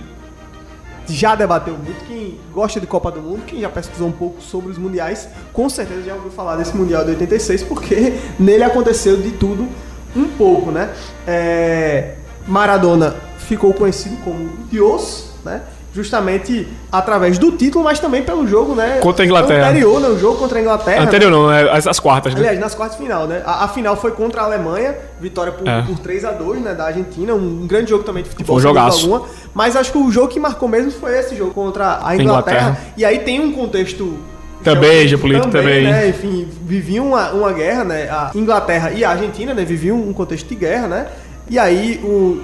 já 1.07 1.35
debateu 1.35 1.75
muito. 1.75 2.05
Quem 2.05 2.39
gosta 2.53 2.79
de 2.79 2.88
Copa 2.88 3.12
do 3.12 3.21
Mundo, 3.21 3.43
quem 3.45 3.62
já 3.62 3.69
pesquisou 3.69 4.07
um 4.07 4.12
pouco 4.12 4.41
sobre 4.41 4.71
os 4.71 4.77
mundiais, 4.77 5.27
com 5.53 5.69
certeza 5.69 6.03
já 6.03 6.13
ouviu 6.13 6.31
falar 6.31 6.55
desse 6.55 6.75
Mundial 6.75 7.03
de 7.03 7.12
86, 7.12 7.63
porque 7.63 8.13
nele 8.39 8.63
aconteceu 8.63 9.17
de 9.17 9.31
tudo 9.31 9.67
um 10.15 10.29
pouco, 10.29 10.71
né? 10.71 10.93
É, 11.27 12.15
Maradona 12.47 13.15
ficou 13.38 13.74
conhecido 13.74 14.17
como 14.24 14.50
Dios, 14.69 15.29
né? 15.43 15.62
Justamente 15.96 16.68
através 16.92 17.38
do 17.38 17.54
título, 17.54 17.86
mas 17.86 18.00
também 18.00 18.22
pelo 18.22 18.46
jogo, 18.46 18.75
né? 18.75 18.98
Contra 19.00 19.24
a 19.24 19.25
Inglaterra. 19.25 19.70
Anterior, 19.70 20.02
né? 20.02 20.10
O 20.10 20.20
jogo 20.20 20.38
contra 20.38 20.60
a 20.60 20.62
Inglaterra. 20.62 21.02
Anterior 21.04 21.32
não, 21.32 21.50
é 21.50 21.72
as, 21.72 21.88
as 21.88 22.02
quartas, 22.02 22.34
né? 22.34 22.42
Aliás, 22.42 22.60
nas 22.60 22.75
quartas 22.75 22.98
de 22.98 23.04
final, 23.04 23.25
né? 23.25 23.42
A, 23.46 23.64
a 23.64 23.68
final 23.70 23.96
foi 23.96 24.12
contra 24.12 24.42
a 24.42 24.44
Alemanha, 24.44 24.94
vitória 25.22 25.54
por, 25.54 25.66
É. 25.66 25.84
por 25.84 25.98
3 26.00 26.25
a 26.25 26.32
2 26.32 26.62
né, 26.62 26.74
da 26.74 26.88
Argentina, 26.88 27.34
um 27.34 27.66
grande 27.66 27.92
jogo 27.92 28.04
também 28.04 28.24
de 28.24 28.30
futebol. 28.30 28.60
Foi 28.60 28.60
um 28.60 28.60
jogaço. 28.62 29.14
alguma. 29.14 29.30
Mas 29.54 29.78
acho 29.78 29.90
que 29.94 29.98
o 29.98 30.12
jogo 30.12 30.28
que 30.28 30.38
marcou 30.38 30.68
mesmo 30.68 30.92
foi 30.92 31.18
esse 31.18 31.34
jogo 31.34 31.54
contra 31.54 32.00
a 32.06 32.14
Inglaterra. 32.14 32.22
Inglaterra. 32.58 32.78
E 32.98 33.06
aí 33.06 33.20
tem 33.20 33.40
um 33.40 33.54
contexto 33.54 34.18
Também, 34.66 35.08
geopolítico 35.08 35.50
também. 35.50 35.86
Né? 35.86 36.10
Enfim, 36.10 36.46
viviam 36.62 37.08
uma, 37.08 37.32
uma 37.32 37.54
guerra, 37.54 37.86
né? 37.86 38.10
A 38.10 38.32
Inglaterra 38.36 38.92
e 38.92 39.06
a 39.06 39.12
Argentina, 39.12 39.54
né? 39.54 39.64
Viviam 39.64 39.98
um 39.98 40.12
contexto 40.12 40.46
de 40.50 40.56
guerra, 40.56 40.88
né? 40.90 41.08
E 41.50 41.58
aí 41.58 42.02
o 42.04 42.42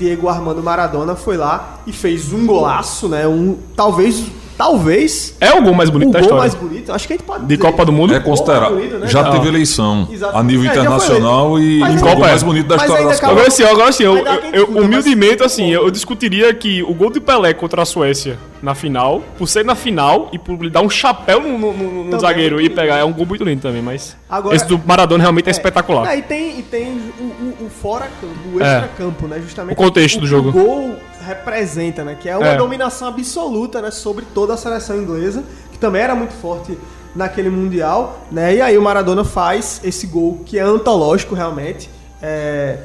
Diego 0.00 0.30
Armando 0.30 0.62
Maradona 0.62 1.14
foi 1.14 1.36
lá 1.36 1.80
e 1.86 1.92
fez 1.92 2.32
um 2.32 2.46
golaço, 2.46 3.06
né? 3.06 3.28
Um 3.28 3.58
talvez 3.76 4.24
talvez 4.60 5.34
É 5.40 5.52
o 5.54 5.62
gol 5.62 5.72
mais 5.74 5.88
bonito 5.88 6.10
o 6.10 6.12
da 6.12 6.18
gol 6.18 6.24
história. 6.28 6.40
mais 6.42 6.54
bonito. 6.54 6.92
Acho 6.92 7.06
que 7.06 7.14
a 7.14 7.16
gente 7.16 7.24
pode 7.26 7.40
De 7.46 7.56
dizer. 7.56 7.62
Copa 7.70 7.84
do 7.84 7.92
Mundo. 7.92 8.14
É 8.14 8.20
considerado. 8.20 8.74
bonito, 8.74 8.98
né? 8.98 9.06
Já 9.06 9.22
Não. 9.22 9.32
teve 9.32 9.48
eleição 9.48 10.06
Exatamente. 10.10 10.38
a 10.40 10.42
nível 10.44 10.68
É, 10.70 10.72
internacional 10.74 11.58
e 11.58 11.78
Mas 11.80 11.88
o 11.90 11.92
ainda- 11.96 12.10
gol 12.10 12.20
mais 12.20 12.42
bonito 12.42 12.66
da 12.68 12.76
mas 12.76 12.84
história 12.84 13.06
das 13.06 13.20
Copas. 13.20 13.36
Agora 13.36 13.50
sim, 13.50 13.62
agora 13.64 13.92
sim, 13.92 14.02
eu, 14.04 14.16
eu, 14.52 14.66
humildemente, 14.66 15.42
assim, 15.42 15.70
eu 15.70 15.90
discutiria 15.90 16.52
que 16.52 16.82
o 16.82 16.92
gol 16.94 17.10
de 17.10 17.20
Pelé 17.20 17.54
contra 17.54 17.80
a 17.82 17.84
Suécia 17.86 18.38
na 18.62 18.74
final, 18.74 19.22
por 19.38 19.48
ser 19.48 19.64
na 19.64 19.74
final 19.74 20.28
e 20.32 20.38
por 20.38 20.62
lhe 20.62 20.68
dar 20.68 20.82
um 20.82 20.90
chapéu 20.90 21.40
no, 21.40 21.58
no- 21.58 21.72
no- 21.72 21.90
no 21.92 22.04
Também 22.04 22.20
zagueiro 22.20 22.60
é 22.60 22.64
e 22.64 22.68
pegar, 22.68 22.98
é 22.98 23.04
um 23.04 23.12
gol 23.12 23.24
muito 23.24 23.42
lindo 23.42 23.62
também, 23.62 23.80
mas 23.80 24.14
Agora- 24.28 24.54
esse 24.54 24.66
do 24.66 24.78
Maradona 24.84 25.22
realmente 25.22 25.48
é, 25.48 25.50
espetacular. 25.50 26.12
É, 26.12 26.18
e 26.18 26.22
tem, 26.22 26.58
e 26.58 26.62
tem 26.62 27.00
o, 27.18 27.24
o, 27.24 27.66
o 27.66 27.70
fora-campo, 27.70 28.34
o 28.54 28.62
É. 28.62 28.74
extra-campo, 28.74 29.26
né? 29.26 29.40
Justamente 29.40 29.72
O 29.72 29.76
contexto 29.76 30.16
do 30.16 30.22
que 30.22 30.26
jogo. 30.26 30.50
O 30.50 30.52
gol 30.52 30.96
representa, 31.26 32.04
né? 32.04 32.16
Que 32.20 32.28
é 32.28 32.36
uma 32.36 32.46
É. 32.48 32.56
dominação 32.56 33.08
absoluta, 33.08 33.80
né? 33.80 33.90
Sobre 33.90 34.24
toda 34.34 34.54
a 34.54 34.56
seleção 34.56 34.96
inglesa, 34.96 35.42
que 35.72 35.78
também 35.78 36.02
era 36.02 36.14
muito 36.14 36.32
forte 36.34 36.76
naquele 37.14 37.50
Mundial, 37.50 38.20
né? 38.30 38.54
E 38.54 38.60
aí 38.60 38.78
o 38.78 38.82
Maradona 38.82 39.24
faz 39.24 39.80
esse 39.84 40.06
gol 40.06 40.40
que 40.44 40.58
é 40.58 40.62
antológico, 40.62 41.34
realmente. 41.34 41.90
É, 42.22 42.78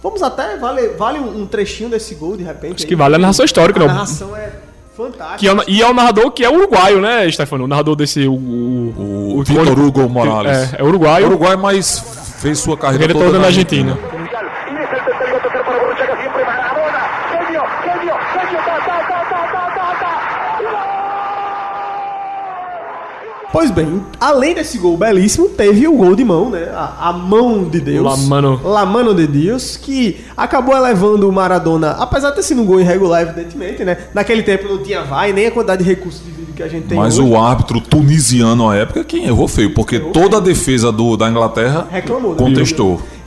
Vamos 0.00 0.22
até, 0.22 0.56
vale, 0.56 0.88
vale 0.90 1.18
um 1.18 1.44
trechinho 1.44 1.90
desse 1.90 2.14
gol, 2.14 2.36
de 2.36 2.44
repente. 2.44 2.76
Acho 2.76 2.86
que 2.86 2.94
vale 2.94 3.16
a 3.16 3.18
narração 3.18 3.44
histórica, 3.44 3.80
A 3.80 3.86
não. 3.86 3.92
narração 3.92 4.36
é 4.36 4.52
fantástica. 4.96 5.38
Que 5.38 5.48
é 5.48 5.64
e 5.66 5.82
é 5.82 5.86
o 5.88 5.92
narrador 5.92 6.30
que 6.30 6.44
é 6.44 6.48
uruguaio, 6.48 7.00
né, 7.00 7.28
Stefano? 7.30 7.64
O 7.64 7.66
narrador 7.66 7.96
desse. 7.96 8.28
O, 8.28 8.32
o, 8.32 9.38
O 9.38 9.42
Vitor 9.42 9.76
Hugo 9.76 10.08
Morales. 10.08 10.72
É, 10.72 10.76
é 10.80 10.84
uruguaio. 10.84 11.26
Uruguai, 11.26 11.56
mas 11.56 11.98
fez 12.38 12.60
sua 12.60 12.76
carreira 12.76 13.06
Ele 13.06 13.12
toda, 13.12 13.24
toda 13.26 13.38
na 13.38 13.42
na 13.42 13.46
Argentina. 13.48 13.98
Pois 23.50 23.70
bem, 23.70 24.02
além 24.20 24.54
desse 24.54 24.76
gol 24.76 24.96
belíssimo, 24.96 25.48
teve 25.48 25.88
o 25.88 25.96
gol 25.96 26.14
de 26.14 26.22
mão, 26.22 26.50
né? 26.50 26.68
A, 26.70 27.08
a 27.08 27.12
mão 27.14 27.64
de 27.64 27.80
Deus. 27.80 28.04
La 28.04 28.16
mano. 28.16 28.60
La 28.62 28.84
mano 28.84 29.14
de 29.14 29.26
Deus, 29.26 29.76
que 29.76 30.20
acabou 30.36 30.76
elevando 30.76 31.28
o 31.28 31.32
Maradona, 31.32 31.92
apesar 31.92 32.30
de 32.30 32.36
ter 32.36 32.42
sido 32.42 32.60
um 32.60 32.66
gol 32.66 32.78
irregular, 32.78 33.22
evidentemente, 33.22 33.84
né? 33.84 33.96
Naquele 34.12 34.42
tempo 34.42 34.68
não 34.68 34.82
tinha 34.82 35.02
vai, 35.02 35.32
nem 35.32 35.46
a 35.46 35.50
quantidade 35.50 35.82
de 35.82 35.88
recursos 35.88 36.22
de 36.22 36.30
vídeo 36.30 36.52
que 36.54 36.62
a 36.62 36.68
gente 36.68 36.88
tem 36.88 36.98
Mas 36.98 37.18
hoje. 37.18 37.30
o 37.30 37.40
árbitro 37.40 37.80
tunisiano 37.80 38.68
à 38.68 38.76
época, 38.76 39.02
quem 39.02 39.24
errou 39.24 39.48
feio, 39.48 39.72
porque 39.72 39.98
toda 39.98 40.36
a 40.36 40.40
defesa 40.40 40.92
do, 40.92 41.16
da 41.16 41.30
Inglaterra 41.30 41.86
Reclamou, 41.90 42.32
né? 42.32 42.36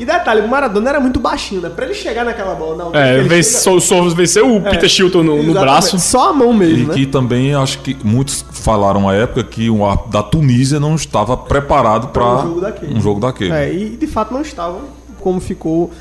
E 0.01 0.05
detalhe, 0.05 0.41
o 0.41 0.47
Maradona 0.47 0.89
era 0.89 0.99
muito 0.99 1.19
baixinho, 1.19 1.61
né? 1.61 1.69
Pra 1.69 1.85
ele 1.85 1.93
chegar 1.93 2.25
naquela 2.25 2.55
bola, 2.55 2.75
na 2.75 2.83
altura 2.85 3.03
que 3.03 3.07
É, 3.09 3.17
ele 3.19 3.29
vence- 3.29 3.61
chega- 3.63 3.79
só- 3.79 3.79
só 3.79 4.09
venceu 4.09 4.55
o 4.55 4.59
Peter 4.61 4.89
Shilton 4.89 5.21
no, 5.21 5.43
no 5.43 5.53
braço. 5.53 5.99
Só 5.99 6.29
a 6.29 6.33
mão 6.33 6.51
E 6.53 6.57
mesmo, 6.57 6.87
né? 6.87 6.93
que 6.95 7.05
também 7.05 7.53
acho 7.53 7.79
que 7.79 7.95
muitos 8.03 8.43
falaram 8.51 9.07
à 9.07 9.13
época 9.13 9.43
que 9.43 9.69
o 9.69 9.85
árbitro 9.85 10.11
da 10.11 10.23
Tunísia 10.23 10.79
não 10.79 10.95
estava 10.95 11.37
preparado 11.37 12.07
para 12.07 12.23
um 12.25 12.41
jogo 12.41 12.61
daquele. 12.61 12.97
um 12.97 13.01
jogo 13.01 13.19
daquele. 13.19 13.51
É, 13.53 13.71
e 13.71 13.89
de 13.91 14.07
fato 14.07 14.33
não 14.33 14.41
estavam, 14.41 14.81
como 15.19 15.39
ficou 15.39 15.91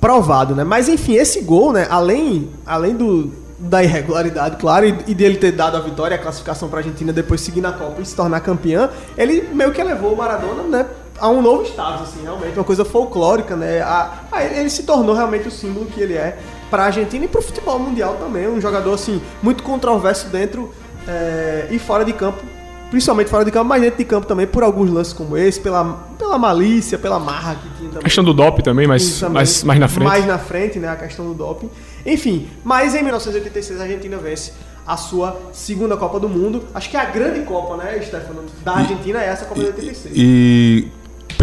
provado, 0.00 0.54
né? 0.56 0.64
Mas 0.64 0.88
enfim, 0.88 1.14
esse 1.14 1.40
gol, 1.42 1.72
né? 1.72 1.86
Além, 1.88 2.48
além 2.66 2.94
do, 2.96 3.32
da 3.58 3.82
irregularidade, 3.84 4.56
claro, 4.56 4.84
e, 4.86 4.94
e 5.06 5.14
dele 5.14 5.36
ter 5.36 5.52
dado 5.52 5.76
a 5.76 5.80
vitória, 5.80 6.16
a 6.16 6.18
classificação 6.18 6.68
para 6.68 6.80
a 6.80 6.82
Argentina 6.82 7.12
depois 7.12 7.40
seguir 7.40 7.60
na 7.60 7.72
Copa 7.72 8.02
e 8.02 8.04
se 8.04 8.14
tornar 8.16 8.40
campeã, 8.40 8.90
ele 9.16 9.48
meio 9.52 9.70
que 9.72 9.80
elevou 9.80 10.12
o 10.12 10.16
Maradona, 10.16 10.64
né? 10.64 10.86
A 11.20 11.28
um 11.28 11.40
novo 11.40 11.64
status, 11.64 12.08
assim, 12.08 12.22
realmente, 12.22 12.58
uma 12.58 12.64
coisa 12.64 12.84
folclórica, 12.84 13.54
né? 13.56 13.80
A, 13.82 14.12
a- 14.32 14.44
ele 14.44 14.68
se 14.68 14.82
tornou 14.82 15.14
realmente 15.14 15.46
o 15.48 15.50
símbolo 15.50 15.86
que 15.86 16.00
ele 16.00 16.14
é 16.14 16.38
para 16.70 16.82
a 16.82 16.86
Argentina 16.86 17.24
e 17.24 17.28
para 17.28 17.38
o 17.38 17.42
futebol 17.42 17.78
mundial 17.78 18.16
também. 18.18 18.48
Um 18.48 18.60
jogador, 18.60 18.92
assim, 18.94 19.22
muito 19.42 19.62
controverso 19.62 20.28
dentro 20.28 20.74
é, 21.06 21.68
e 21.70 21.78
fora 21.78 22.04
de 22.04 22.12
campo 22.12 22.42
principalmente 22.90 23.28
fora 23.28 23.44
de 23.44 23.50
campo, 23.50 23.64
mas 23.66 23.82
dentro 23.82 23.98
de 23.98 24.04
campo 24.04 24.24
também, 24.24 24.46
por 24.46 24.62
alguns 24.62 24.88
lances 24.88 25.12
como 25.12 25.36
esse, 25.36 25.58
pela, 25.60 26.06
pela 26.16 26.38
malícia, 26.38 26.96
pela 26.96 27.18
marra 27.18 27.56
que 27.56 27.68
tinha 27.76 27.88
A 27.88 27.92
também. 27.94 28.04
questão 28.04 28.22
do 28.22 28.32
DOP 28.32 28.62
também, 28.62 28.86
mas 28.86 29.18
também. 29.18 29.34
mais, 29.34 29.64
mais 29.64 29.80
na 29.80 29.88
frente. 29.88 30.06
Mais 30.06 30.24
na 30.26 30.38
frente, 30.38 30.78
né? 30.78 30.88
A 30.88 30.94
questão 30.94 31.26
do 31.26 31.34
doping. 31.34 31.68
Enfim, 32.06 32.48
mas 32.62 32.94
em 32.94 33.02
1986 33.02 33.80
a 33.80 33.82
Argentina 33.82 34.16
vence 34.18 34.52
a 34.86 34.96
sua 34.96 35.36
segunda 35.52 35.96
Copa 35.96 36.20
do 36.20 36.28
Mundo. 36.28 36.62
Acho 36.72 36.88
que 36.88 36.96
a 36.96 37.04
grande 37.06 37.40
Copa, 37.40 37.76
né, 37.78 38.00
Stefano, 38.00 38.44
da 38.64 38.74
Argentina 38.76 39.20
é 39.20 39.26
essa 39.26 39.44
Copa 39.46 39.58
de 39.60 39.66
86. 39.66 40.14
E 40.16 40.92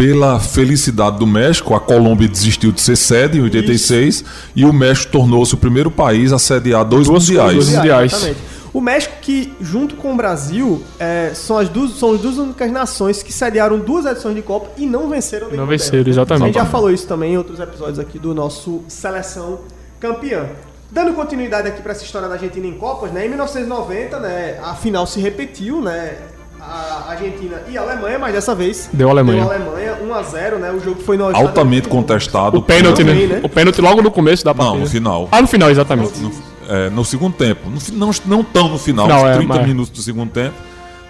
pela 0.02 0.40
felicidade 0.40 1.16
do 1.16 1.26
México, 1.28 1.76
a 1.76 1.80
Colômbia 1.80 2.26
desistiu 2.26 2.72
de 2.72 2.80
ser 2.80 2.96
sede 2.96 3.38
em 3.38 3.42
86 3.42 4.24
e 4.56 4.64
o 4.64 4.72
México 4.72 5.12
tornou-se 5.12 5.54
o 5.54 5.56
primeiro 5.56 5.92
país 5.92 6.32
a 6.32 6.40
sediar 6.40 6.84
dois 6.84 7.06
Duas 7.06 7.28
mundiais. 7.28 7.68
mundiais. 7.68 8.12
Exatamente. 8.12 8.40
O 8.74 8.80
México, 8.80 9.14
que 9.22 9.52
junto 9.60 9.94
com 9.94 10.12
o 10.12 10.16
Brasil, 10.16 10.82
é, 10.98 11.30
são, 11.34 11.56
as 11.56 11.68
duas, 11.68 11.92
são 11.92 12.14
as 12.14 12.20
duas 12.20 12.36
únicas 12.36 12.72
nações 12.72 13.22
que 13.22 13.32
sediaram 13.32 13.78
duas 13.78 14.04
edições 14.04 14.34
de 14.34 14.42
Copa 14.42 14.72
e 14.76 14.86
não 14.86 15.08
venceram 15.08 15.46
nenhuma 15.46 15.68
venceram, 15.68 16.10
exatamente. 16.10 16.42
A 16.42 16.46
gente 16.46 16.54
já 16.56 16.66
falou 16.66 16.90
isso 16.90 17.06
também 17.06 17.34
em 17.34 17.38
outros 17.38 17.60
episódios 17.60 18.00
aqui 18.00 18.18
do 18.18 18.34
nosso 18.34 18.82
Seleção 18.88 19.60
Campeã. 20.00 20.46
Dando 20.90 21.14
continuidade 21.14 21.68
aqui 21.68 21.80
para 21.80 21.92
essa 21.92 22.04
história 22.04 22.26
da 22.26 22.34
Argentina 22.34 22.66
em 22.66 22.76
Copas, 22.76 23.12
né? 23.12 23.24
Em 23.24 23.28
1990, 23.28 24.18
né, 24.18 24.58
a 24.64 24.74
final 24.74 25.06
se 25.06 25.20
repetiu, 25.20 25.80
né? 25.80 26.18
A 26.64 27.10
Argentina 27.10 27.60
e 27.68 27.76
a 27.76 27.82
Alemanha, 27.82 28.18
mas 28.18 28.32
dessa 28.32 28.54
vez 28.54 28.88
Deu 28.92 29.08
a 29.08 29.10
Alemanha. 29.10 29.42
Deu 29.42 29.50
a 29.50 29.54
Alemanha 29.54 29.98
1 30.02 30.14
a 30.14 30.22
0, 30.22 30.58
né? 30.58 30.70
O 30.70 30.80
jogo 30.80 31.00
foi 31.02 31.16
no 31.16 31.24
Altamente 31.34 31.88
contestado. 31.88 32.58
O 32.58 32.62
pênalti, 32.62 33.02
né? 33.02 33.12
Também, 33.12 33.26
né? 33.26 33.40
O 33.42 33.48
pênalti 33.48 33.80
logo 33.80 34.00
no 34.00 34.10
começo 34.10 34.44
da 34.44 34.54
partida. 34.54 34.76
Não, 34.78 34.84
no 34.84 34.90
final. 34.90 35.28
Ah, 35.32 35.42
no 35.42 35.48
final, 35.48 35.70
exatamente. 35.70 36.18
No, 36.20 36.32
é, 36.68 36.88
no 36.90 37.04
segundo 37.04 37.34
tempo. 37.34 37.68
No 37.68 37.78
não, 37.98 38.10
não 38.24 38.44
tão 38.44 38.68
no 38.68 38.78
final, 38.78 39.08
Não, 39.08 39.24
uns 39.24 39.28
é, 39.30 39.36
30 39.38 39.54
mas- 39.54 39.66
minutos 39.66 39.90
do 39.92 40.00
segundo 40.00 40.30
tempo, 40.30 40.54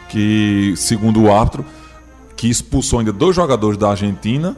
que, 0.09 0.73
segundo 0.77 1.23
o 1.23 1.33
árbitro, 1.33 1.65
que 2.35 2.49
expulsou 2.49 2.99
ainda 2.99 3.13
dois 3.13 3.37
jogadores 3.37 3.77
da 3.77 3.91
Argentina 3.91 4.57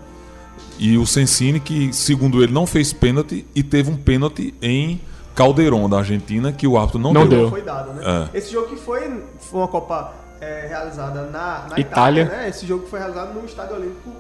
e 0.79 0.97
o 0.97 1.05
Sensini, 1.07 1.59
que, 1.61 1.93
segundo 1.93 2.43
ele, 2.43 2.53
não 2.53 2.67
fez 2.67 2.93
pênalti 2.93 3.45
e 3.55 3.63
teve 3.63 3.91
um 3.91 3.97
pênalti 3.97 4.55
em 4.63 5.01
Caldeirão, 5.35 5.91
da 5.91 5.99
Argentina, 5.99 6.53
que 6.53 6.67
o 6.67 6.79
árbitro 6.79 7.01
não, 7.01 7.13
Não 7.13 7.27
deu. 7.27 7.41
deu. 7.41 7.51
foi 7.51 7.63
dado, 7.63 7.93
né? 7.95 8.29
É. 8.33 8.39
Esse 8.39 8.53
jogo 8.53 8.69
que 8.69 8.77
foi, 8.77 9.01
foi 9.41 9.61
uma 9.61 9.69
Copa 9.69 10.13
é, 10.41 10.67
realizada 10.69 11.23
na, 11.23 11.67
na 11.71 11.79
Itália. 11.79 12.23
Itália, 12.23 12.25
né? 12.25 12.49
Esse 12.49 12.67
jogo 12.67 12.87
foi 12.87 12.99
realizado 12.99 13.35
no 13.35 13.45
Estádio 13.45 13.77
Olímpico 13.77 14.11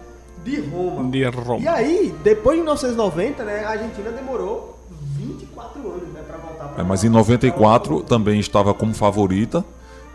de 0.44 0.60
Roma. 0.60 1.10
De 1.10 1.24
Roma. 1.24 1.60
E 1.60 1.68
aí, 1.68 2.14
depois 2.22 2.56
de 2.56 2.62
1990, 2.62 3.44
né, 3.44 3.64
a 3.64 3.70
Argentina 3.70 4.10
demorou 4.10 4.78
24 5.16 5.80
anos, 5.90 6.08
né, 6.12 6.22
pra 6.26 6.36
voltar 6.36 6.68
pra 6.68 6.82
É, 6.82 6.86
mas 6.86 7.02
em 7.02 7.08
94 7.08 8.02
também 8.02 8.38
estava 8.38 8.74
como 8.74 8.94
favorita. 8.94 9.64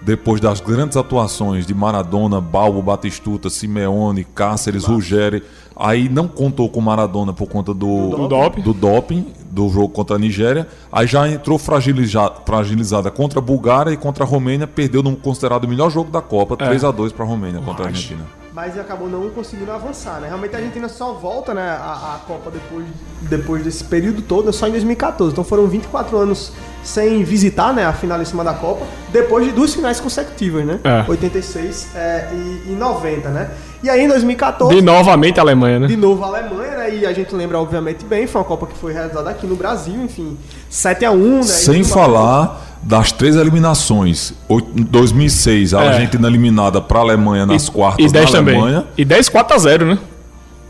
Depois 0.02 0.40
das 0.40 0.62
grandes 0.62 0.96
atuações 0.96 1.66
de 1.66 1.74
Maradona, 1.74 2.40
Balbo, 2.40 2.82
Batistuta, 2.82 3.50
Simeone, 3.50 4.24
Cáceres, 4.24 4.86
Ruggeri, 4.86 5.44
aí 5.76 6.08
não 6.08 6.28
contou 6.28 6.70
com 6.70 6.80
Maradona 6.80 7.34
por 7.34 7.48
conta 7.48 7.74
do, 7.74 8.10
Do 8.12 8.28
doping. 8.28 8.62
do 8.62 8.74
doping, 8.74 9.28
do 9.52 9.68
jogo 9.70 9.90
contra 9.90 10.16
a 10.16 10.20
Nigéria. 10.20 10.68
Aí 10.92 11.06
já 11.06 11.28
entrou 11.30 11.58
fragiliza- 11.60 12.32
fragilizada 12.46 13.12
contra 13.12 13.40
a 13.40 13.42
Bulgária 13.42 13.92
e 13.92 13.98
contra 13.98 14.24
a 14.24 14.28
Romênia, 14.28 14.66
perdeu 14.66 15.04
no 15.04 15.16
considerado 15.18 15.66
o 15.66 15.68
melhor 15.68 15.90
jogo 15.92 16.10
da 16.10 16.22
Copa, 16.22 16.56
3 16.56 16.84
a 16.84 16.92
2 16.92 17.12
para 17.12 17.26
a 17.26 17.28
Romênia 17.28 17.60
contra 17.62 17.84
a 17.86 17.88
Argentina. 17.90 18.26
Mas 18.60 18.78
acabou 18.78 19.08
não 19.08 19.30
conseguindo 19.30 19.72
avançar, 19.72 20.20
né? 20.20 20.28
Realmente 20.28 20.54
a 20.54 20.58
Argentina 20.58 20.90
só 20.90 21.14
volta, 21.14 21.54
né, 21.54 21.62
a, 21.62 22.16
a 22.16 22.20
Copa 22.28 22.52
depois, 22.52 22.86
depois 23.22 23.64
desse 23.64 23.86
período 23.86 24.22
todo, 24.22 24.52
só 24.52 24.68
em 24.68 24.72
2014. 24.72 25.32
Então 25.32 25.46
foram 25.46 25.66
24 25.66 26.18
anos 26.18 26.52
sem 26.84 27.24
visitar, 27.24 27.74
né, 27.74 27.86
a 27.86 27.94
finalíssima 27.94 28.44
da 28.44 28.54
Copa, 28.54 28.86
depois 29.14 29.46
de 29.46 29.54
duas 29.54 29.74
finais 29.74 30.02
consecutivas, 30.02 30.66
né? 30.66 30.78
É. 30.84 31.10
86 31.10 31.96
é, 31.96 32.28
e, 32.34 32.74
e 32.74 32.76
90, 32.78 33.30
né? 33.30 33.50
E 33.82 33.90
aí 33.90 34.04
em 34.04 34.10
2014... 34.10 34.76
De 34.76 34.82
novamente 34.82 35.40
a 35.40 35.44
Alemanha, 35.44 35.80
né? 35.80 35.88
De 35.88 35.96
novo 35.96 36.22
a 36.26 36.28
Alemanha, 36.28 36.80
né? 36.80 36.96
E 36.96 37.06
a 37.06 37.14
gente 37.14 37.34
lembra, 37.34 37.58
obviamente, 37.60 38.04
bem, 38.04 38.28
foi 38.28 38.42
uma 38.42 38.48
Copa 38.48 38.68
que 38.68 38.78
foi 38.78 38.92
realizada 38.92 39.30
aqui 39.30 39.48
no 39.48 39.56
Brasil, 39.56 40.04
enfim, 40.04 40.38
7x1, 40.70 41.16
né? 41.16 41.44
Sem 41.44 41.76
E 41.76 41.84
tudo 41.84 41.96
mais. 41.96 42.14
falar 42.14 42.69
das 42.82 43.12
três 43.12 43.36
eliminações, 43.36 44.34
oito- 44.48 44.70
2006, 44.86 45.74
a 45.74 45.84
É. 45.84 45.88
Argentina 45.90 46.28
eliminada 46.28 46.80
para 46.82 47.00
a 47.00 47.02
Alemanha 47.02 47.46
nas 47.46 47.68
quartas 47.70 48.06
e 48.06 48.10
10 48.14 48.32
na 48.32 48.38
também. 48.40 48.56
Alemanha. 48.56 48.86
E 48.98 49.04
10 49.06 49.30
4 49.30 49.56
a 49.56 49.60
0, 49.60 49.86
né? 49.86 50.00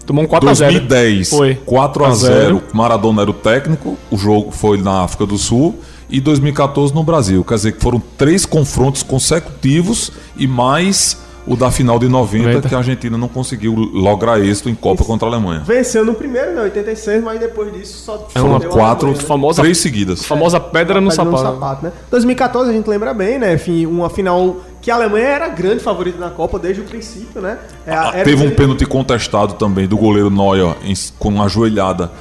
Tomou 0.06 0.24
um 0.24 0.28
4 0.28 0.50
a 0.50 0.54
0. 0.54 0.72
2010, 0.72 1.30
Foi. 1.30 1.56
4 1.66 2.04
a 2.04 2.08
A 2.08 2.16
0 2.16 2.34
zero. 2.42 2.64
Maradona 2.74 3.22
era 3.22 3.30
o 3.30 3.34
técnico, 3.34 3.96
o 4.10 4.18
jogo 4.18 4.50
foi 4.52 4.80
na 4.82 5.04
África 5.04 5.26
do 5.26 5.38
Sul. 5.38 5.80
E 6.12 6.20
2014 6.20 6.92
no 6.96 7.04
Brasil. 7.04 7.44
Quer 7.44 7.54
dizer 7.54 7.72
que 7.74 7.82
foram 7.84 8.02
três 8.18 8.44
confrontos 8.44 9.04
consecutivos 9.04 10.12
e 10.36 10.48
mais 10.48 11.16
o 11.48 11.56
da 11.56 11.72
final 11.72 11.98
de 11.98 12.08
90, 12.08 12.44
90. 12.48 12.70
que 12.70 12.76
a 12.76 12.78
Argentina 12.80 13.18
não 13.18 13.28
conseguiu 13.28 13.74
lograr 13.74 14.40
êxito 14.40 14.70
em 14.70 14.76
Copa 14.76 15.04
contra 15.04 15.28
a 15.28 15.32
Alemanha. 15.32 15.62
Venceu 15.66 16.06
no 16.06 16.14
primeiro, 16.14 16.54
né? 16.54 16.62
86, 16.64 17.24
mas 17.24 17.40
depois 17.40 17.72
disso 17.74 17.98
só 18.06 18.28
É 18.36 18.42
uma 18.42 18.60
Quatro, 18.60 19.08
Alemanha, 19.08 19.22
né? 19.24 19.28
famosa- 19.28 19.62
três 19.62 19.78
seguidas. 19.78 20.26
Famosa 20.26 20.60
pedra 20.60 21.02
no 21.02 21.10
Pedra 21.10 21.26
sapato. 21.38 21.86
né? 21.86 21.92
2014 22.12 22.70
a 22.70 22.74
gente 22.74 22.88
lembra 22.90 23.14
bem, 23.14 23.40
né? 23.40 23.54
Enfim, 23.54 23.86
uma 23.86 24.10
final 24.10 24.58
que 24.82 24.90
a 24.92 24.96
Alemanha 24.96 25.26
era 25.28 25.48
grande 25.50 25.82
favorita 25.84 26.18
na 26.20 26.30
Copa 26.30 26.58
desde 26.60 26.82
o 26.82 26.86
princípio, 26.86 27.42
né? 27.42 27.58
É, 27.86 27.94
Ah, 27.94 28.12
era 28.14 28.24
Teve 28.24 28.46
um 28.46 28.52
pênalti 28.52 28.86
contestado 28.86 29.54
também 29.56 29.88
do 29.88 29.98
goleiro 29.98 30.30
Neuer 30.30 30.76
em- 30.84 30.94
com 31.18 31.30
uma 31.30 31.50
joelhada. 31.50 32.12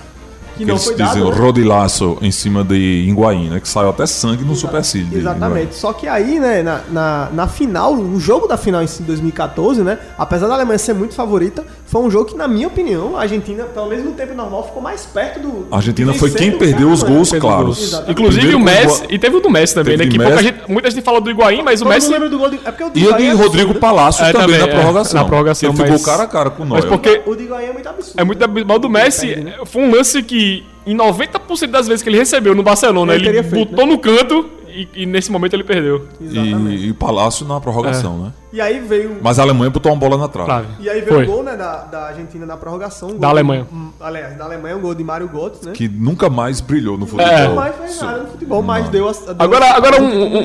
Que 0.59 0.65
Que 0.65 0.71
não 0.71 0.75
eles 0.75 0.85
foi 0.85 0.95
dizem 0.97 1.23
dado. 1.23 1.31
né? 1.31 1.37
rodilaço 1.41 2.19
em 2.21 2.31
cima 2.31 2.63
de 2.65 2.75
Higuaín, 3.09 3.49
né? 3.49 3.61
Que 3.61 3.69
saiu 3.69 3.91
até 3.91 4.07
sangue 4.07 4.45
no 4.45 4.55
supercílio. 4.55 5.09
de 5.09 5.17
Exatamente. 5.19 5.75
Só 5.75 5.93
que 5.93 6.07
aí, 6.07 6.39
né, 6.39 6.63
na, 6.63 6.81
na, 6.91 7.29
na 7.33 7.47
final, 7.49 7.95
o 7.95 8.19
jogo 8.21 8.47
da 8.47 8.57
final 8.57 8.83
em 8.83 8.87
si, 8.87 9.03
2014, 9.03 9.83
né? 9.83 9.99
Apesar 10.19 10.49
da 10.49 10.55
Alemanha 10.55 10.79
ser 10.79 10.95
muito 10.95 11.15
favorita, 11.15 11.65
foi 11.91 12.03
um 12.03 12.11
jogo 12.11 12.27
que, 12.27 12.37
na 12.37 12.47
minha 12.47 12.67
opinião, 12.69 13.17
a 13.17 13.23
Argentina, 13.23 13.65
pelo 13.65 13.87
menos 13.87 14.05
no 14.05 14.13
tempo 14.13 14.35
normal, 14.35 14.63
ficou 14.67 14.83
mais 14.83 15.07
perto 15.07 15.41
do. 15.41 15.67
A 15.71 15.77
Argentina 15.77 16.13
foi 16.13 16.31
quem 16.31 16.51
do 16.51 16.59
perdeu 16.59 16.91
os 16.91 17.01
Alemanha. 17.03 17.17
gols 17.25 17.33
claros. 17.41 17.83
Exatamente. 17.83 18.13
Inclusive 18.13 18.47
Primeiro 18.47 18.59
o 18.59 18.89
Messi. 18.89 19.05
E 19.09 19.19
teve 19.19 19.37
o 19.37 19.41
do 19.41 19.49
Messi 19.51 19.75
também, 19.75 19.97
né? 19.97 20.07
Que 20.07 20.17
pouca 20.19 20.31
Messi. 20.33 20.45
gente, 20.45 20.59
muita 20.71 20.91
gente 20.91 21.03
fala 21.03 21.21
do 21.21 21.31
Higuaín, 21.31 21.63
mas 21.63 21.81
o 21.81 21.87
Messi. 21.87 22.11
lembra 22.11 22.29
do 22.29 22.39
gol 22.39 22.51
de... 22.51 22.57
É 22.65 22.71
porque 22.71 22.85
o 22.85 22.91
E 22.95 23.05
o 23.05 23.09
Higuaín 23.09 23.17
de 23.23 23.27
é 23.27 23.33
Rodrigo 23.33 23.55
absurdo. 23.71 23.81
Palácio 23.81 24.25
É, 24.25 24.33
também, 24.33 24.47
também, 24.47 24.59
na 24.61 24.67
é, 24.67 24.75
prorrogação. 24.77 25.21
na 25.23 25.27
prorrogação, 25.27 25.69
Ele 25.71 25.77
ficou 25.79 25.93
mas- 25.93 26.05
cara 26.05 26.23
a 26.23 26.27
cara 26.27 26.51
com 26.51 26.63
o 26.63 26.67
Mas 26.67 26.85
porque 26.85 27.23
O 27.25 27.35
de 27.35 27.45
Higuaín 27.45 27.67
é 27.67 27.73
muito 27.73 27.89
absurdo. 27.89 28.21
É 28.21 28.25
muito 28.25 28.43
absurdo. 28.45 28.67
Mas 28.69 28.77
o 28.77 28.81
do 28.81 28.91
Messi 28.91 29.27
Perde, 29.29 29.45
né? 29.45 29.55
foi 29.65 29.83
um 29.83 29.91
lance 29.91 30.23
que, 30.23 30.67
em 30.87 30.95
90% 30.97 31.71
das 31.71 31.89
vezes 31.89 32.03
que 32.03 32.11
ele 32.11 32.19
recebeu 32.19 32.55
no 32.55 32.63
Barcelona, 32.63 33.15
Ele 33.15 33.29
ele, 33.29 33.43
feito, 33.43 33.71
botou 33.71 33.87
no 33.87 33.99
canto 33.99 34.58
e, 34.83 35.03
e 35.03 35.07
nesse 35.07 35.31
momento 35.33 35.55
ele 35.55 35.65
perdeu. 35.65 36.07
Exatamente. 36.21 36.77
E, 36.85 36.89
e 36.89 36.93
Palácio 36.93 37.47
na 37.47 37.61
prorrogação, 37.61 38.19
né? 38.19 38.33
E 38.53 38.61
aí 38.61 38.81
veio. 38.81 39.19
Mas 39.23 39.39
a 39.39 39.43
Alemanha 39.43 39.71
botou 39.71 39.93
uma 39.93 39.99
bola 39.99 40.17
na 40.17 40.27
trave. 40.29 40.47
Claro. 40.47 40.67
E 40.81 40.89
aí 40.89 41.01
veio 41.01 41.13
Foi. 41.15 41.25
o 41.25 41.27
gol, 41.27 41.43
né, 41.43 41.55
da, 41.57 41.83
da 41.85 42.07
Argentina 42.09 42.47
na 42.47 42.57
prorrogação. 42.57 43.11
um 43.11 43.19
Da 43.19 43.29
Alemanha. 43.29 43.67
hum, 43.71 43.91
aliás, 44.01 44.37
da 44.39 44.45
Alemanha, 44.45 44.77
um 44.77 44.81
gol 44.81 44.95
de 44.95 45.05
Mário 45.05 45.29
Götze, 45.29 45.67
né? 45.67 45.73
Que 45.73 45.87
nunca 45.89 46.31
mais 46.31 46.61
brilhou 46.61 46.97
no 46.97 47.07
futebol. 47.07 47.31
É. 47.33 47.47
Não 47.49 47.55
mais 47.57 47.77
fez 47.77 48.01
nada 48.01 48.23
no 48.23 48.29
futebol, 48.29 48.63
mas 48.63 48.89
deu 48.89 49.09
a. 49.09 49.13
deu 49.13 49.37
Agora, 49.39 49.65
a- 49.67 49.77
agora 49.77 50.03
um, 50.03 50.07
um- 50.07 50.39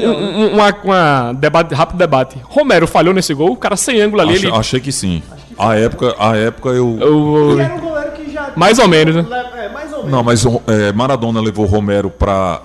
um- 0.47 0.53
uma, 0.55 0.75
uma 0.83 1.33
debate, 1.33 1.73
rápido 1.73 1.97
debate. 1.97 2.37
Romero 2.43 2.85
falhou 2.87 3.13
nesse 3.13 3.33
gol, 3.33 3.51
o 3.53 3.57
cara 3.57 3.77
sem 3.77 4.01
ângulo 4.01 4.21
ali, 4.21 4.33
Achei, 4.33 4.49
ele. 4.49 4.57
achei 4.57 4.79
que 4.81 4.91
sim. 4.91 5.23
A 5.57 5.75
época, 5.75 6.13
a 6.19 6.35
época 6.35 6.69
eu. 6.69 6.87
o- 6.87 7.57
E 7.57 7.61
era 7.61 7.75
um 7.75 7.79
goleiro 7.79 8.11
que 8.11 8.31
já. 8.31 8.51
Mais 8.55 8.79
ou 8.79 8.87
menos, 8.87 9.15
né? 9.15 9.25
É, 9.55 9.69
mais 9.69 9.91
ou 9.93 9.99
menos. 9.99 10.11
Não, 10.11 10.23
mas 10.23 10.43
é, 10.67 10.91
Maradona 10.91 11.39
levou 11.39 11.65
Romero 11.65 12.09
pra, 12.09 12.61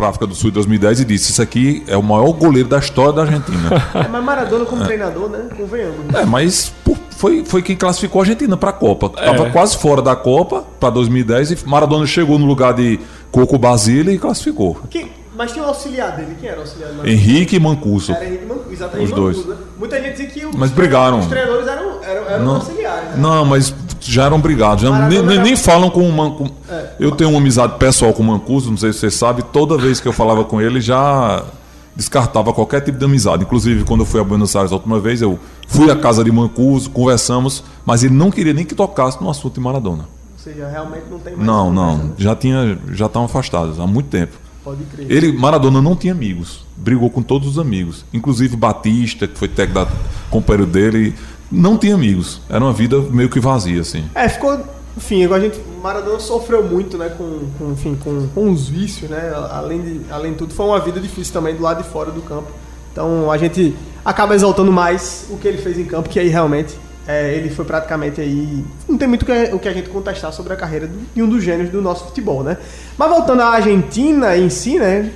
pra 0.00 0.08
África 0.08 0.26
do 0.26 0.34
Sul 0.34 0.48
em 0.48 0.52
2010 0.54 1.00
e 1.00 1.04
disse: 1.04 1.30
Isso 1.30 1.42
aqui 1.42 1.84
é 1.86 1.96
o 1.96 2.02
maior 2.02 2.32
goleiro 2.32 2.68
da 2.68 2.78
história 2.78 3.12
da 3.12 3.22
Argentina. 3.22 3.70
É, 3.94 4.08
mas 4.08 4.24
Maradona 4.24 4.64
como 4.64 4.82
treinador, 4.84 5.28
né? 5.28 5.44
Convenhamos. 5.56 6.14
é, 6.14 6.24
mas 6.24 6.72
pô, 6.84 6.96
foi, 7.10 7.44
foi 7.44 7.60
quem 7.62 7.76
classificou 7.76 8.20
a 8.20 8.24
Argentina 8.24 8.56
pra 8.56 8.72
Copa. 8.72 9.10
Tava 9.10 9.46
É. 9.48 9.50
quase 9.50 9.76
fora 9.76 10.00
da 10.00 10.16
Copa 10.16 10.64
pra 10.80 10.88
2010 10.90 11.50
e 11.52 11.58
Maradona 11.68 12.06
chegou 12.06 12.38
no 12.38 12.46
lugar 12.46 12.72
de 12.72 12.98
Coco 13.30 13.58
Basile 13.58 14.12
e 14.14 14.18
classificou. 14.18 14.78
Quem- 14.88 15.20
mas 15.36 15.52
tinha 15.52 15.64
um 15.64 15.68
auxiliar 15.68 16.16
dele. 16.16 16.36
Quem 16.38 16.48
era 16.50 16.58
o 16.58 16.60
auxiliar 16.62 16.90
do 16.90 16.96
Maradona? 16.98 17.14
Henrique 17.18 17.56
e 17.56 17.60
Mancuso. 17.60 18.12
Era 18.12 18.26
Henrique 18.26 18.44
Mancuso, 18.46 18.72
exatamente. 18.72 19.08
Os 19.08 19.14
dois. 19.14 19.36
Mancuso, 19.38 19.54
né? 19.54 19.60
Muita 19.78 19.96
gente 20.02 20.10
dizia 20.12 20.26
que 20.26 20.46
os, 20.46 20.54
Mas 20.54 20.70
brigaram. 20.70 21.18
os 21.20 21.26
treinadores 21.26 21.66
eram, 21.66 22.02
eram, 22.02 22.28
eram 22.28 22.44
Não. 22.44 22.54
auxiliares. 22.56 23.04
Né? 23.10 23.14
Não, 23.16 23.44
mas 23.46 23.74
já 24.00 24.24
eram 24.24 24.40
brigados. 24.40 24.82
Já 24.82 24.90
Maradona 24.90 25.22
nem, 25.22 25.36
nem, 25.36 25.44
nem 25.44 25.56
falam 25.56 25.90
com 25.90 26.08
o 26.08 26.12
Mancuso. 26.12 26.52
Eu 26.98 27.12
tenho 27.12 27.30
uma 27.30 27.38
amizade 27.38 27.78
pessoal 27.78 28.12
com 28.12 28.22
o 28.22 28.26
Mancuso, 28.26 28.70
não 28.70 28.76
sei 28.76 28.92
se 28.92 29.00
você 29.00 29.10
sabe. 29.10 29.42
Toda 29.42 29.76
vez 29.76 30.00
que 30.00 30.08
eu 30.08 30.12
falava 30.12 30.44
com 30.44 30.60
ele, 30.60 30.80
já 30.80 31.44
descartava 31.94 32.52
qualquer 32.52 32.80
tipo 32.80 32.98
de 32.98 33.04
amizade. 33.04 33.44
Inclusive, 33.44 33.84
quando 33.84 34.00
eu 34.00 34.06
fui 34.06 34.20
a 34.20 34.24
Buenos 34.24 34.54
Aires 34.56 34.72
a 34.72 34.76
última 34.76 34.98
vez, 34.98 35.20
eu 35.20 35.38
fui 35.68 35.90
à 35.90 35.96
casa 35.96 36.24
de 36.24 36.32
Mancuso, 36.32 36.90
conversamos, 36.90 37.62
mas 37.84 38.02
ele 38.02 38.14
não 38.14 38.30
queria 38.30 38.54
nem 38.54 38.64
que 38.64 38.74
tocasse 38.74 39.20
no 39.22 39.28
assunto 39.28 39.54
de 39.54 39.60
Maradona. 39.60 40.08
Ou 40.32 40.38
seja, 40.38 40.66
realmente 40.68 41.04
não 41.10 41.18
tem 41.18 41.36
mais. 41.36 41.46
Não, 41.46 41.70
né? 41.70 41.76
não. 41.76 42.14
Já 42.16 42.34
tinha, 42.34 42.78
já 42.92 43.06
estavam 43.06 43.26
afastados 43.26 43.78
há 43.78 43.86
muito 43.86 44.08
tempo. 44.08 44.38
Pode 44.64 44.84
crer. 44.84 45.10
Ele, 45.10 45.32
Maradona 45.32 45.80
não 45.80 45.96
tinha 45.96 46.12
amigos. 46.12 46.64
Brigou 46.76 47.10
com 47.10 47.22
todos 47.22 47.48
os 47.48 47.58
amigos. 47.58 48.04
Inclusive 48.12 48.56
Batista, 48.56 49.26
que 49.26 49.38
foi 49.38 49.48
técnico 49.48 49.84
da 49.84 49.90
companheiro 50.30 50.70
dele, 50.70 51.14
não 51.50 51.76
tinha 51.76 51.94
amigos. 51.94 52.40
Era 52.48 52.62
uma 52.64 52.72
vida 52.72 52.98
meio 53.00 53.28
que 53.28 53.40
vazia, 53.40 53.80
assim. 53.80 54.04
É, 54.14 54.28
ficou. 54.28 54.58
Enfim, 54.96 55.22
igual 55.22 55.38
a 55.38 55.42
gente. 55.42 55.60
Maradona 55.82 56.20
sofreu 56.20 56.62
muito, 56.62 56.98
né? 56.98 57.08
Com, 57.16 57.48
com, 57.58 57.72
enfim, 57.72 57.94
com, 57.94 58.28
com 58.28 58.50
os 58.50 58.68
vícios, 58.68 59.10
né? 59.10 59.32
Além 59.50 59.80
de, 59.80 60.00
além 60.10 60.32
de 60.32 60.38
tudo, 60.38 60.54
foi 60.54 60.66
uma 60.66 60.80
vida 60.80 61.00
difícil 61.00 61.32
também 61.32 61.54
do 61.54 61.62
lado 61.62 61.82
de 61.82 61.88
fora 61.88 62.10
do 62.10 62.20
campo. 62.22 62.48
Então 62.92 63.30
a 63.30 63.38
gente 63.38 63.74
acaba 64.04 64.34
exaltando 64.34 64.72
mais 64.72 65.26
o 65.30 65.36
que 65.36 65.46
ele 65.46 65.58
fez 65.58 65.78
em 65.78 65.84
campo, 65.84 66.08
que 66.08 66.18
aí 66.18 66.28
realmente 66.28 66.76
é, 67.06 67.34
ele 67.34 67.50
foi 67.50 67.64
praticamente 67.64 68.20
aí. 68.20 68.64
Não 68.88 68.98
tem 68.98 69.08
muito 69.08 69.22
o 69.22 69.58
que, 69.58 69.68
a 69.68 69.72
gente 69.72 69.88
contestar 69.88 70.32
sobre 70.32 70.52
a 70.52 70.56
carreira 70.56 70.88
de 71.14 71.22
um 71.22 71.28
dos 71.28 71.42
gênios 71.42 71.70
do 71.70 71.80
nosso 71.80 72.06
futebol, 72.06 72.42
né? 72.42 72.56
Mas 72.96 73.10
voltando 73.10 73.42
à 73.42 73.46
Argentina 73.46 74.36
em 74.36 74.48
si, 74.50 74.78
né? 74.78 75.10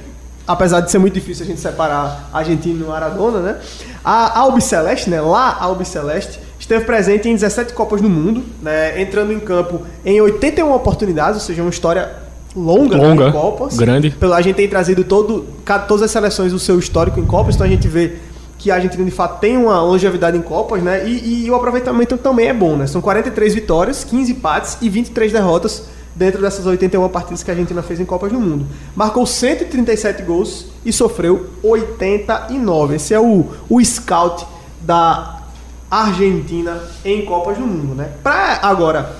Apesar 0.46 0.80
de 0.80 0.90
ser 0.90 0.98
muito 0.98 1.14
difícil 1.14 1.44
a 1.44 1.48
gente 1.48 1.60
separar 1.60 2.28
Argentina 2.32 2.84
e 2.84 2.86
Maradona, 2.86 3.40
né? 3.40 3.56
A 4.04 4.40
Albiceleste, 4.40 5.08
né? 5.08 5.20
Lá 5.20 5.56
a 5.58 5.64
Albiceleste 5.64 6.38
esteve 6.58 6.84
presente 6.84 7.28
em 7.28 7.34
17 7.34 7.72
Copas 7.72 8.02
do 8.02 8.10
Mundo, 8.10 8.42
né? 8.60 9.00
Entrando 9.00 9.32
em 9.32 9.40
campo 9.40 9.82
em 10.04 10.20
81 10.20 10.72
oportunidades, 10.72 11.40
ou 11.40 11.46
seja, 11.46 11.62
uma 11.62 11.70
história 11.70 12.24
longa, 12.54 12.96
né, 12.96 13.08
Longa, 13.08 13.28
em 13.28 13.32
Copas. 13.32 13.76
grande. 13.76 14.14
A 14.32 14.40
gente 14.40 14.56
tem 14.56 14.68
trazido 14.68 15.02
todo, 15.02 15.46
todas 15.88 16.02
as 16.02 16.10
seleções 16.10 16.52
do 16.52 16.58
seu 16.58 16.78
histórico 16.78 17.18
em 17.18 17.24
Copas, 17.24 17.54
então 17.54 17.66
a 17.66 17.70
gente 17.70 17.88
vê 17.88 18.16
que 18.58 18.70
a 18.70 18.76
Argentina 18.76 19.04
de 19.04 19.10
fato 19.10 19.40
tem 19.40 19.56
uma 19.56 19.82
longevidade 19.82 20.36
em 20.36 20.42
Copas, 20.42 20.82
né? 20.82 21.06
E, 21.08 21.44
e 21.44 21.50
o 21.50 21.54
aproveitamento 21.54 22.16
também 22.16 22.48
é 22.48 22.54
bom, 22.54 22.76
né? 22.76 22.86
São 22.86 23.00
43 23.00 23.54
vitórias, 23.54 24.04
15 24.04 24.32
empates 24.32 24.78
e 24.80 24.88
23 24.88 25.32
derrotas 25.32 25.84
dentro 26.14 26.40
dessas 26.40 26.64
81 26.66 27.08
partidas 27.08 27.42
que 27.42 27.50
a 27.50 27.54
Argentina 27.54 27.82
fez 27.82 28.00
em 28.00 28.04
Copas 28.04 28.32
do 28.32 28.40
Mundo. 28.40 28.66
Marcou 28.94 29.26
137 29.26 30.22
gols 30.22 30.66
e 30.84 30.92
sofreu 30.92 31.50
89. 31.62 32.96
Esse 32.96 33.14
é 33.14 33.20
o, 33.20 33.46
o 33.68 33.84
scout 33.84 34.46
da 34.80 35.42
Argentina 35.90 36.82
em 37.04 37.24
Copas 37.24 37.58
do 37.58 37.66
Mundo, 37.66 37.94
né? 37.94 38.10
Pra 38.22 38.60
agora 38.62 39.16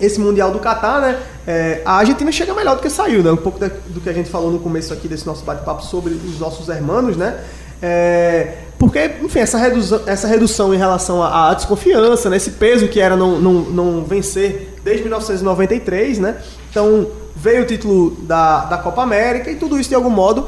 esse 0.00 0.18
Mundial 0.18 0.50
do 0.50 0.58
Catar, 0.58 1.00
né? 1.00 1.20
é, 1.46 1.82
a 1.84 1.96
Argentina 1.96 2.30
chega 2.30 2.54
melhor 2.54 2.76
do 2.76 2.82
que 2.82 2.90
saiu, 2.90 3.22
né? 3.22 3.32
Um 3.32 3.36
pouco 3.36 3.58
do 3.58 4.00
que 4.00 4.08
a 4.08 4.12
gente 4.12 4.30
falou 4.30 4.50
no 4.50 4.60
começo 4.60 4.92
aqui 4.92 5.08
desse 5.08 5.26
nosso 5.26 5.44
bate-papo 5.44 5.82
sobre 5.82 6.14
os 6.14 6.38
nossos 6.38 6.68
hermanos, 6.68 7.16
né? 7.16 7.40
É, 7.82 8.58
porque, 8.78 9.10
enfim, 9.22 9.40
essa 9.40 9.58
redução, 9.58 10.00
essa 10.06 10.28
redução 10.28 10.74
em 10.74 10.76
relação 10.76 11.22
à, 11.22 11.50
à 11.50 11.54
desconfiança, 11.54 12.30
né? 12.30 12.36
Esse 12.36 12.52
peso 12.52 12.88
que 12.88 13.00
era 13.00 13.16
não, 13.16 13.40
não, 13.40 13.52
não 13.52 14.04
vencer 14.04 14.69
desde 14.84 15.02
1993, 15.02 16.18
né? 16.18 16.36
Então, 16.70 17.06
veio 17.36 17.62
o 17.62 17.66
título 17.66 18.16
da, 18.22 18.64
da 18.66 18.78
Copa 18.78 19.02
América 19.02 19.50
e 19.50 19.56
tudo 19.56 19.78
isso, 19.78 19.88
de 19.88 19.94
algum 19.94 20.10
modo, 20.10 20.46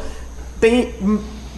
tem, 0.61 0.95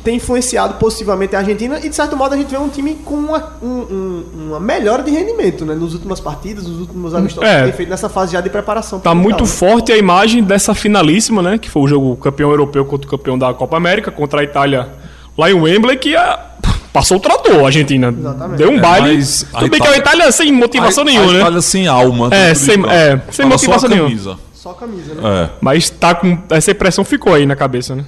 tem 0.02 0.16
influenciado 0.16 0.74
positivamente 0.74 1.34
a 1.34 1.38
Argentina 1.40 1.78
e, 1.82 1.88
de 1.88 1.94
certo 1.96 2.16
modo, 2.16 2.34
a 2.34 2.36
gente 2.36 2.50
vê 2.50 2.58
um 2.58 2.68
time 2.68 2.94
com 3.04 3.14
uma, 3.14 3.54
um- 3.62 3.66
um- 3.68 4.24
uma 4.48 4.60
melhora 4.60 5.02
de 5.02 5.10
rendimento, 5.10 5.64
né? 5.64 5.74
Nas 5.74 5.92
últimas 5.92 6.20
partidas, 6.20 6.64
nos 6.64 6.80
últimos 6.80 7.14
amistosos 7.14 7.48
É. 7.50 7.58
que 7.58 7.64
tem 7.64 7.72
feito 7.72 7.88
nessa 7.88 8.08
fase 8.08 8.32
já 8.32 8.40
de 8.40 8.50
preparação. 8.50 9.00
Tá 9.00 9.14
muito 9.14 9.44
né? 9.44 9.48
forte 9.48 9.92
a 9.92 9.96
imagem 9.96 10.42
dessa 10.42 10.74
finalíssima, 10.74 11.42
né? 11.42 11.58
Que 11.58 11.70
foi 11.70 11.82
o 11.82 11.88
jogo 11.88 12.16
campeão 12.16 12.50
europeu 12.50 12.84
contra 12.84 13.06
o 13.06 13.10
campeão 13.10 13.38
da 13.38 13.52
Copa 13.54 13.76
América, 13.76 14.10
contra 14.10 14.40
a 14.40 14.44
Itália 14.44 14.88
lá 15.36 15.50
em 15.50 15.54
Wembley, 15.54 15.96
que 15.96 16.14
a- 16.14 16.53
passou 16.94 17.16
o 17.18 17.20
trator 17.20 17.62
a 17.62 17.66
Argentina. 17.66 18.08
Exatamente. 18.16 18.56
Deu 18.58 18.70
um 18.70 18.76
É, 18.78 18.80
baile. 18.80 19.16
mas 19.16 19.44
Tudo 19.52 19.68
bem 19.68 19.80
que 19.80 19.86
a 19.86 19.90
Itália- 19.90 19.98
Itália 19.98 20.32
sem 20.32 20.52
motivação 20.52 21.02
a, 21.02 21.04
nenhuma, 21.04 21.28
a 21.28 21.32
né? 21.32 21.40
Itália 21.40 21.60
sem 21.60 21.86
alma. 21.88 22.28
É, 22.32 22.54
sem- 22.54 22.74
é, 22.86 23.10
sem 23.10 23.18
Tava 23.18 23.28
só 23.32 23.42
a 23.42 23.46
motivação 23.46 23.88
nenhuma. 23.90 24.08
camisa. 24.08 24.38
Só 24.54 24.70
a 24.70 24.74
camisa, 24.74 25.14
né? 25.14 25.20
É. 25.44 25.50
Mas 25.60 25.90
tá 25.90 26.14
com. 26.14 26.38
Essa 26.48 26.70
impressão 26.70 27.04
ficou 27.04 27.34
aí 27.34 27.44
na 27.44 27.56
cabeça, 27.56 27.94
né? 27.94 28.06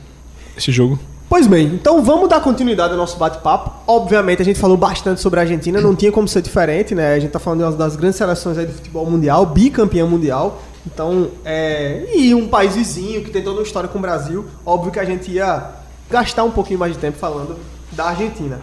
Esse 0.56 0.70
jogo. 0.72 0.98
Pois 1.28 1.48
bem, 1.48 1.66
então 1.74 2.02
vamos 2.04 2.28
dar 2.28 2.40
continuidade 2.40 2.92
ao 2.92 2.96
nosso 2.96 3.16
bate-papo. 3.18 3.72
Obviamente, 3.84 4.40
a 4.40 4.44
gente 4.44 4.60
falou 4.60 4.76
bastante 4.76 5.20
sobre 5.20 5.40
a 5.40 5.42
Argentina, 5.42 5.80
não 5.80 5.94
tinha 5.96 6.12
como 6.12 6.28
ser 6.28 6.40
diferente, 6.40 6.94
né? 6.94 7.14
A 7.14 7.18
gente 7.18 7.32
tá 7.32 7.40
falando 7.40 7.58
de 7.58 7.64
uma 7.64 7.72
das 7.72 7.96
grandes 7.96 8.16
seleções 8.16 8.56
aí 8.56 8.64
do 8.64 8.72
futebol 8.72 9.04
mundial, 9.04 9.44
bicampeã 9.44 10.06
mundial. 10.06 10.62
Então, 10.86 11.28
é... 11.44 12.04
e 12.14 12.32
um 12.32 12.46
país 12.46 12.76
vizinho 12.76 13.24
que 13.24 13.30
tem 13.30 13.42
toda 13.42 13.56
uma 13.58 13.64
história 13.64 13.88
com 13.88 13.98
o 13.98 14.00
Brasil, 14.00 14.46
óbvio 14.64 14.92
que 14.92 15.00
a 15.00 15.04
gente 15.04 15.28
ia 15.32 15.64
gastar 16.08 16.44
um 16.44 16.50
pouquinho 16.52 16.78
mais 16.78 16.92
de 16.92 16.98
tempo 17.00 17.18
falando 17.18 17.56
da 17.96 18.08
Argentina. 18.10 18.60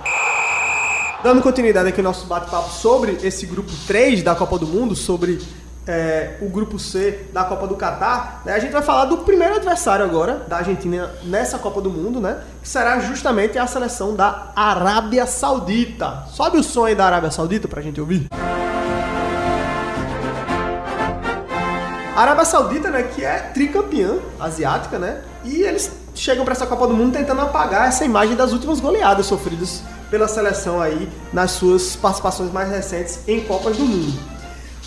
Dando 1.23 1.41
continuidade 1.41 1.89
aqui 1.89 1.99
ao 1.99 2.03
nosso 2.03 2.27
bate-papo 2.27 2.69
sobre 2.69 3.17
esse 3.23 3.45
grupo 3.45 3.71
3 3.87 4.21
da 4.21 4.35
Copa 4.35 4.59
do 4.59 4.67
Mundo, 4.67 4.95
sobre 4.95 5.41
é, 5.87 6.37
o 6.41 6.49
grupo 6.49 6.77
C 6.77 7.27
da 7.33 7.43
Copa 7.43 7.67
do 7.67 7.75
Catar, 7.75 8.41
né, 8.45 8.53
a 8.53 8.59
gente 8.59 8.71
vai 8.71 8.81
falar 8.81 9.05
do 9.05 9.17
primeiro 9.19 9.55
adversário 9.55 10.05
agora 10.05 10.45
da 10.47 10.57
Argentina 10.57 11.11
nessa 11.23 11.57
Copa 11.57 11.81
do 11.81 11.89
Mundo, 11.89 12.21
né? 12.21 12.41
Que 12.61 12.69
será 12.69 12.99
justamente 12.99 13.57
a 13.57 13.65
seleção 13.65 14.15
da 14.15 14.51
Arábia 14.55 15.25
Saudita. 15.25 16.25
Sobe 16.29 16.57
o 16.57 16.63
som 16.63 16.85
aí 16.85 16.95
da 16.95 17.05
Arábia 17.05 17.31
Saudita 17.31 17.67
pra 17.67 17.81
gente 17.81 17.99
ouvir. 17.99 18.27
A 22.15 22.21
Arábia 22.21 22.45
Saudita, 22.45 22.91
né, 22.91 23.03
que 23.03 23.25
é 23.25 23.39
tricampeã 23.39 24.19
asiática, 24.39 24.99
né? 24.99 25.23
E 25.43 25.63
eles 25.63 26.02
chegam 26.15 26.43
para 26.43 26.53
essa 26.53 26.65
Copa 26.65 26.87
do 26.87 26.93
Mundo 26.93 27.13
tentando 27.13 27.41
apagar 27.41 27.87
essa 27.87 28.05
imagem 28.05 28.35
das 28.35 28.51
últimas 28.51 28.79
goleadas 28.79 29.25
sofridas 29.25 29.83
pela 30.09 30.27
seleção 30.27 30.81
aí 30.81 31.09
nas 31.31 31.51
suas 31.51 31.95
participações 31.95 32.51
mais 32.51 32.69
recentes 32.69 33.19
em 33.27 33.41
Copas 33.41 33.77
do 33.77 33.85
Mundo. 33.85 34.33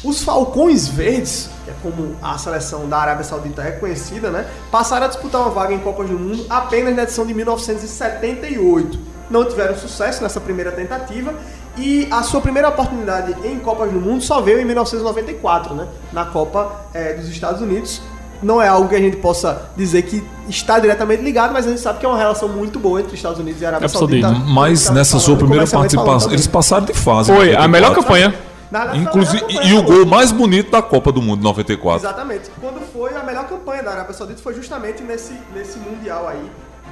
Os 0.05 0.23
Falcões 0.23 0.87
Verdes, 0.87 1.49
que 1.65 1.71
é 1.71 1.75
como 1.83 2.15
a 2.23 2.39
seleção 2.39 2.89
da 2.89 2.99
Arábia 2.99 3.25
Saudita 3.25 3.63
é 3.63 3.73
conhecida, 3.73 4.31
né, 4.31 4.49
passaram 4.71 5.07
a 5.07 5.09
disputar 5.09 5.41
uma 5.41 5.51
vaga 5.51 5.75
em 5.75 5.79
Copas 5.79 6.09
do 6.09 6.19
Mundo 6.19 6.47
apenas 6.49 6.95
na 6.95 7.03
edição 7.03 7.27
de 7.27 7.35
1978. 7.35 9.17
Não 9.29 9.45
tiveram 9.45 9.77
sucesso 9.77 10.23
nessa 10.23 10.41
primeira 10.41 10.71
tentativa 10.71 11.35
e 11.77 12.07
a 12.13 12.23
sua 12.23 12.41
primeira 12.41 12.69
oportunidade 12.69 13.35
em 13.45 13.59
Copas 13.59 13.91
do 13.91 14.01
Mundo 14.01 14.23
só 14.23 14.41
veio 14.41 14.61
em 14.61 14.65
1994, 14.65 15.75
né, 15.75 15.89
na 16.13 16.27
Copa 16.27 16.87
eh, 16.95 17.15
dos 17.15 17.29
Estados 17.29 17.61
Unidos. 17.61 18.01
Não 18.43 18.61
é 18.61 18.69
algo 18.69 18.89
que 18.89 18.95
a 18.95 19.01
gente 19.01 19.17
possa 19.17 19.71
dizer 19.77 20.03
que 20.03 20.23
está 20.49 20.79
diretamente 20.79 21.23
ligado, 21.23 21.53
mas 21.53 21.67
a 21.67 21.71
gente 21.71 21.81
sabe 21.81 21.99
que 21.99 22.07
é 22.07 22.09
uma 22.09 22.19
relação 22.19 22.49
muito 22.49 22.79
boa 22.79 23.01
entre 23.01 23.15
Estados 23.15 23.39
Unidos 23.39 23.61
e 23.61 23.67
Arábia 23.67 23.89
Saudita. 23.89 24.31
Mas 24.31 24.85
Tá 24.85 24.93
nessa 24.93 25.13
falando, 25.13 25.25
sua 25.25 25.37
primeira 25.37 25.65
comercialmente 25.65 25.95
falando 25.95 26.07
participação, 26.11 26.33
eles 26.33 26.47
passaram 26.47 26.85
de 26.85 26.95
fase. 26.95 27.33
Foi 27.35 27.51
em 27.51 27.57
a 27.57 27.67
melhor 27.69 27.91
94. 27.91 28.03
campanha. 28.33 28.47
Inclusive, 28.95 29.45
e 29.65 29.73
o 29.75 29.83
gol 29.83 30.05
mais 30.05 30.33
bonito 30.33 30.71
da 30.71 30.83
Copa 30.83 31.13
do 31.13 31.23
Mundo 31.23 31.43
94. 31.43 32.07
Exatamente. 32.07 32.51
Quando 32.61 32.81
foi 32.93 33.15
a 33.15 33.23
melhor 33.23 33.47
campanha 33.47 33.83
da 33.83 33.93
Arábia 33.93 34.13
Saudita 34.13 34.41
foi 34.43 34.55
justamente 34.55 35.03
nesse, 35.03 35.35
nesse 35.55 35.79
Mundial 35.79 36.29
aí 36.29 36.51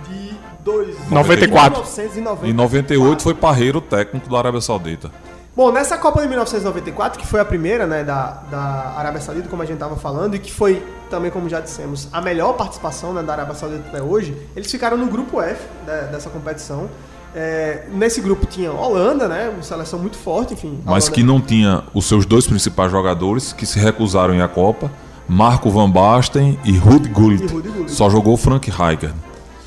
de 0.08 0.34
dois, 0.60 0.94
94. 1.10 1.82
1994. 1.82 2.48
Em 2.48 2.52
98 2.52 3.22
foi 3.22 3.34
Parreiro, 3.34 3.80
técnico 3.80 4.30
da 4.30 4.38
Arábia 4.38 4.60
Saudita. 4.60 5.10
Bom, 5.56 5.70
nessa 5.70 5.96
Copa 5.96 6.20
de 6.20 6.26
1994, 6.26 7.18
que 7.18 7.26
foi 7.26 7.38
a 7.38 7.44
primeira 7.44 7.86
né, 7.86 8.02
da, 8.02 8.42
da 8.50 8.94
Arábia 8.96 9.20
Saudita, 9.20 9.48
como 9.48 9.62
a 9.62 9.64
gente 9.64 9.74
estava 9.74 9.94
falando, 9.94 10.34
e 10.34 10.38
que 10.40 10.50
foi 10.50 10.84
também, 11.08 11.30
como 11.30 11.48
já 11.48 11.60
dissemos, 11.60 12.08
a 12.12 12.20
melhor 12.20 12.54
participação 12.54 13.12
né, 13.12 13.22
da 13.22 13.34
Arábia 13.34 13.54
Saudita 13.54 13.84
até 13.88 14.02
hoje, 14.02 14.36
eles 14.56 14.68
ficaram 14.68 14.96
no 14.96 15.06
grupo 15.06 15.40
F 15.40 15.62
né, 15.86 16.08
dessa 16.10 16.28
competição. 16.28 16.90
É, 17.36 17.86
nesse 17.92 18.20
grupo 18.20 18.46
tinha 18.46 18.72
Holanda, 18.72 19.28
né, 19.28 19.48
uma 19.48 19.62
seleção 19.62 19.98
muito 19.98 20.16
forte, 20.16 20.54
enfim. 20.54 20.80
Mas 20.84 21.08
que 21.08 21.22
não 21.22 21.40
tinha 21.40 21.84
os 21.94 22.06
seus 22.06 22.26
dois 22.26 22.48
principais 22.48 22.90
jogadores 22.90 23.52
que 23.52 23.64
se 23.64 23.78
recusaram 23.78 24.34
em 24.34 24.40
a 24.40 24.48
Copa, 24.48 24.90
Marco 25.28 25.70
Van 25.70 25.88
Basten 25.88 26.58
e. 26.64 26.70
E 26.74 26.78
Ruud 26.78 27.08
Gullit. 27.08 27.44
Só 27.88 28.10
jogou 28.10 28.36
Frank 28.36 28.68
Rijkaard. 28.70 29.14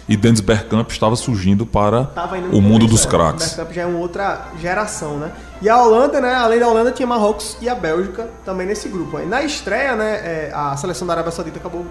E 0.08 0.16
Dennis 0.16 0.40
Bergkamp 0.40 0.90
estava 0.90 1.16
surgindo 1.18 1.66
para 1.66 2.10
o 2.54 2.62
mundo 2.62 2.80
começo, 2.80 2.88
dos 2.88 3.06
é, 3.06 3.10
craques. 3.10 3.48
Bergkamp 3.48 3.74
já 3.74 3.82
é 3.82 3.86
uma 3.86 4.00
outra 4.00 4.48
geração, 4.58 5.18
né? 5.18 5.34
E 5.62 5.68
a 5.68 5.82
Holanda, 5.82 6.22
né? 6.22 6.34
Além 6.34 6.60
da 6.60 6.68
Holanda, 6.68 6.92
tinha 6.92 7.06
Marrocos 7.06 7.58
e 7.62 7.68
a 7.68 7.76
Bélgica 7.76 8.30
também 8.46 8.66
nesse 8.66 8.88
grupo. 8.88 9.18
Aí 9.18 9.26
na 9.26 9.44
estreia, 9.44 9.96
né? 9.96 10.16
é, 10.24 10.52
a 10.54 10.78
seleção 10.78 11.06
da 11.06 11.14
Arábia 11.14 11.32
Saudita 11.32 11.60
acabou 11.60 11.86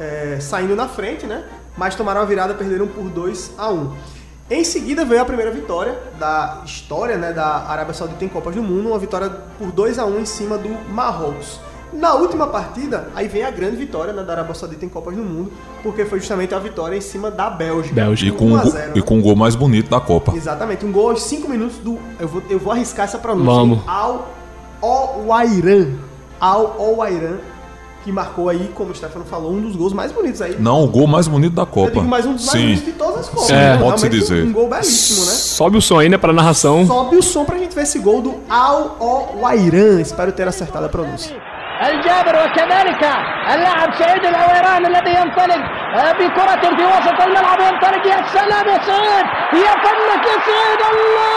é, 0.00 0.38
saindo 0.40 0.74
na 0.74 0.88
frente, 0.88 1.26
né? 1.26 1.44
Mas 1.76 1.94
tomaram 1.94 2.22
a 2.22 2.24
virada, 2.24 2.54
perderam 2.54 2.88
por 2.88 3.08
2 3.08 3.52
a 3.56 3.70
1 3.70 3.94
Em 4.50 4.64
seguida 4.64 5.04
veio 5.04 5.22
a 5.22 5.24
primeira 5.24 5.52
vitória 5.52 5.96
da 6.18 6.62
história, 6.64 7.16
né? 7.16 7.32
Da 7.32 7.68
Arábia 7.68 7.94
Saudita 7.94 8.24
em 8.24 8.28
Copas 8.28 8.54
do 8.54 8.62
Mundo, 8.64 8.88
uma 8.88 8.98
vitória 8.98 9.30
por 9.58 9.70
2 9.70 9.96
a 9.98 10.06
1 10.06 10.18
em 10.18 10.24
cima 10.24 10.58
do 10.58 10.70
Marrocos. 10.90 11.60
Na 11.92 12.14
última 12.14 12.46
partida, 12.46 13.08
aí 13.14 13.26
vem 13.26 13.42
a 13.42 13.50
grande 13.50 13.76
vitória 13.76 14.12
né, 14.12 14.22
da 14.22 14.32
Arábia 14.32 14.54
Saudita 14.54 14.84
em 14.84 14.88
Copas 14.88 15.14
do 15.16 15.22
Mundo, 15.22 15.50
porque 15.82 16.04
foi 16.04 16.20
justamente 16.20 16.54
a 16.54 16.58
vitória 16.58 16.96
em 16.96 17.00
cima 17.00 17.30
da 17.30 17.50
Bélgica. 17.50 17.94
Bélgica. 17.94 18.32
E 18.34 18.38
com, 18.38 18.46
1 18.46 18.52
o 18.52 18.56
a 18.56 18.62
go- 18.62 18.70
0, 18.70 18.92
e 18.94 18.98
né? 19.00 19.04
com 19.04 19.18
o 19.18 19.22
gol 19.22 19.34
mais 19.36 19.54
bonito 19.56 19.90
da 19.90 20.00
Copa. 20.00 20.32
Exatamente, 20.36 20.86
um 20.86 20.92
gol 20.92 21.10
aos 21.10 21.22
5 21.22 21.48
minutos 21.48 21.78
do. 21.78 21.98
Eu 22.18 22.28
vou, 22.28 22.42
eu 22.48 22.58
vou 22.58 22.72
arriscar 22.72 23.06
essa 23.06 23.18
pronúncia. 23.18 23.52
Vamos. 23.52 23.78
hein? 23.78 23.84
Al 23.88 24.28
Owairan. 24.80 25.94
Al 26.40 26.76
Owairan, 26.78 27.36
que 28.04 28.10
marcou 28.10 28.48
aí, 28.48 28.70
como 28.74 28.92
o 28.92 28.94
Stefano 28.94 29.24
falou, 29.26 29.52
um 29.52 29.60
dos 29.60 29.76
gols 29.76 29.92
mais 29.92 30.10
bonitos 30.10 30.40
aí. 30.40 30.56
Não, 30.58 30.84
o 30.84 30.86
gol 30.88 31.06
mais 31.06 31.28
bonito 31.28 31.54
da 31.54 31.66
Copa. 31.66 31.88
Eu 31.90 31.94
digo 31.96 32.06
mais 32.08 32.24
um 32.24 32.32
dos 32.34 32.46
mais 32.46 32.58
Sim. 32.58 32.66
bonitos 32.66 32.84
de 32.86 32.92
todas 32.92 33.18
as 33.20 33.28
Copas. 33.28 33.46
Sim, 33.46 33.52
né? 33.52 33.76
pode-se 33.78 34.02
Realmente 34.06 34.20
dizer. 34.20 34.44
Um, 34.44 34.48
um 34.48 34.52
gol 34.52 34.68
belíssimo, 34.68 35.26
né? 35.26 35.32
Sobe 35.32 35.76
o 35.76 35.82
som 35.82 35.98
aí, 35.98 36.08
né, 36.08 36.16
pra 36.16 36.32
narração. 36.32 36.86
Sobe 36.86 37.16
o 37.16 37.22
som 37.22 37.44
pra 37.44 37.58
gente 37.58 37.74
ver 37.74 37.82
esse 37.82 37.98
gol 37.98 38.22
do 38.22 38.36
Al 38.48 38.96
Owairan. 39.00 40.00
Espero 40.00 40.32
ter 40.32 40.48
acertado 40.48 40.86
a 40.86 40.88
pronúncia. 40.88 41.36
الجابر 41.81 42.35
وكذلك 42.45 43.03
اللاعب 43.53 43.93
سعيد 43.99 44.25
العويران 44.25 44.85
الذي 44.85 45.11
ينطلق 45.15 45.63
آه، 45.95 46.11
بكرة 46.11 46.75
في 46.77 46.85
وسط 46.85 47.21
الملعب 47.21 47.59
ينطلق 47.59 48.07
يا 48.07 48.25
سلام 48.33 48.67
يا 48.67 48.79
سعيد 48.85 49.25
يا 49.53 49.73
فنك 49.83 50.25
يا 50.25 50.37
سعيد 50.47 50.81
الله 50.91 51.35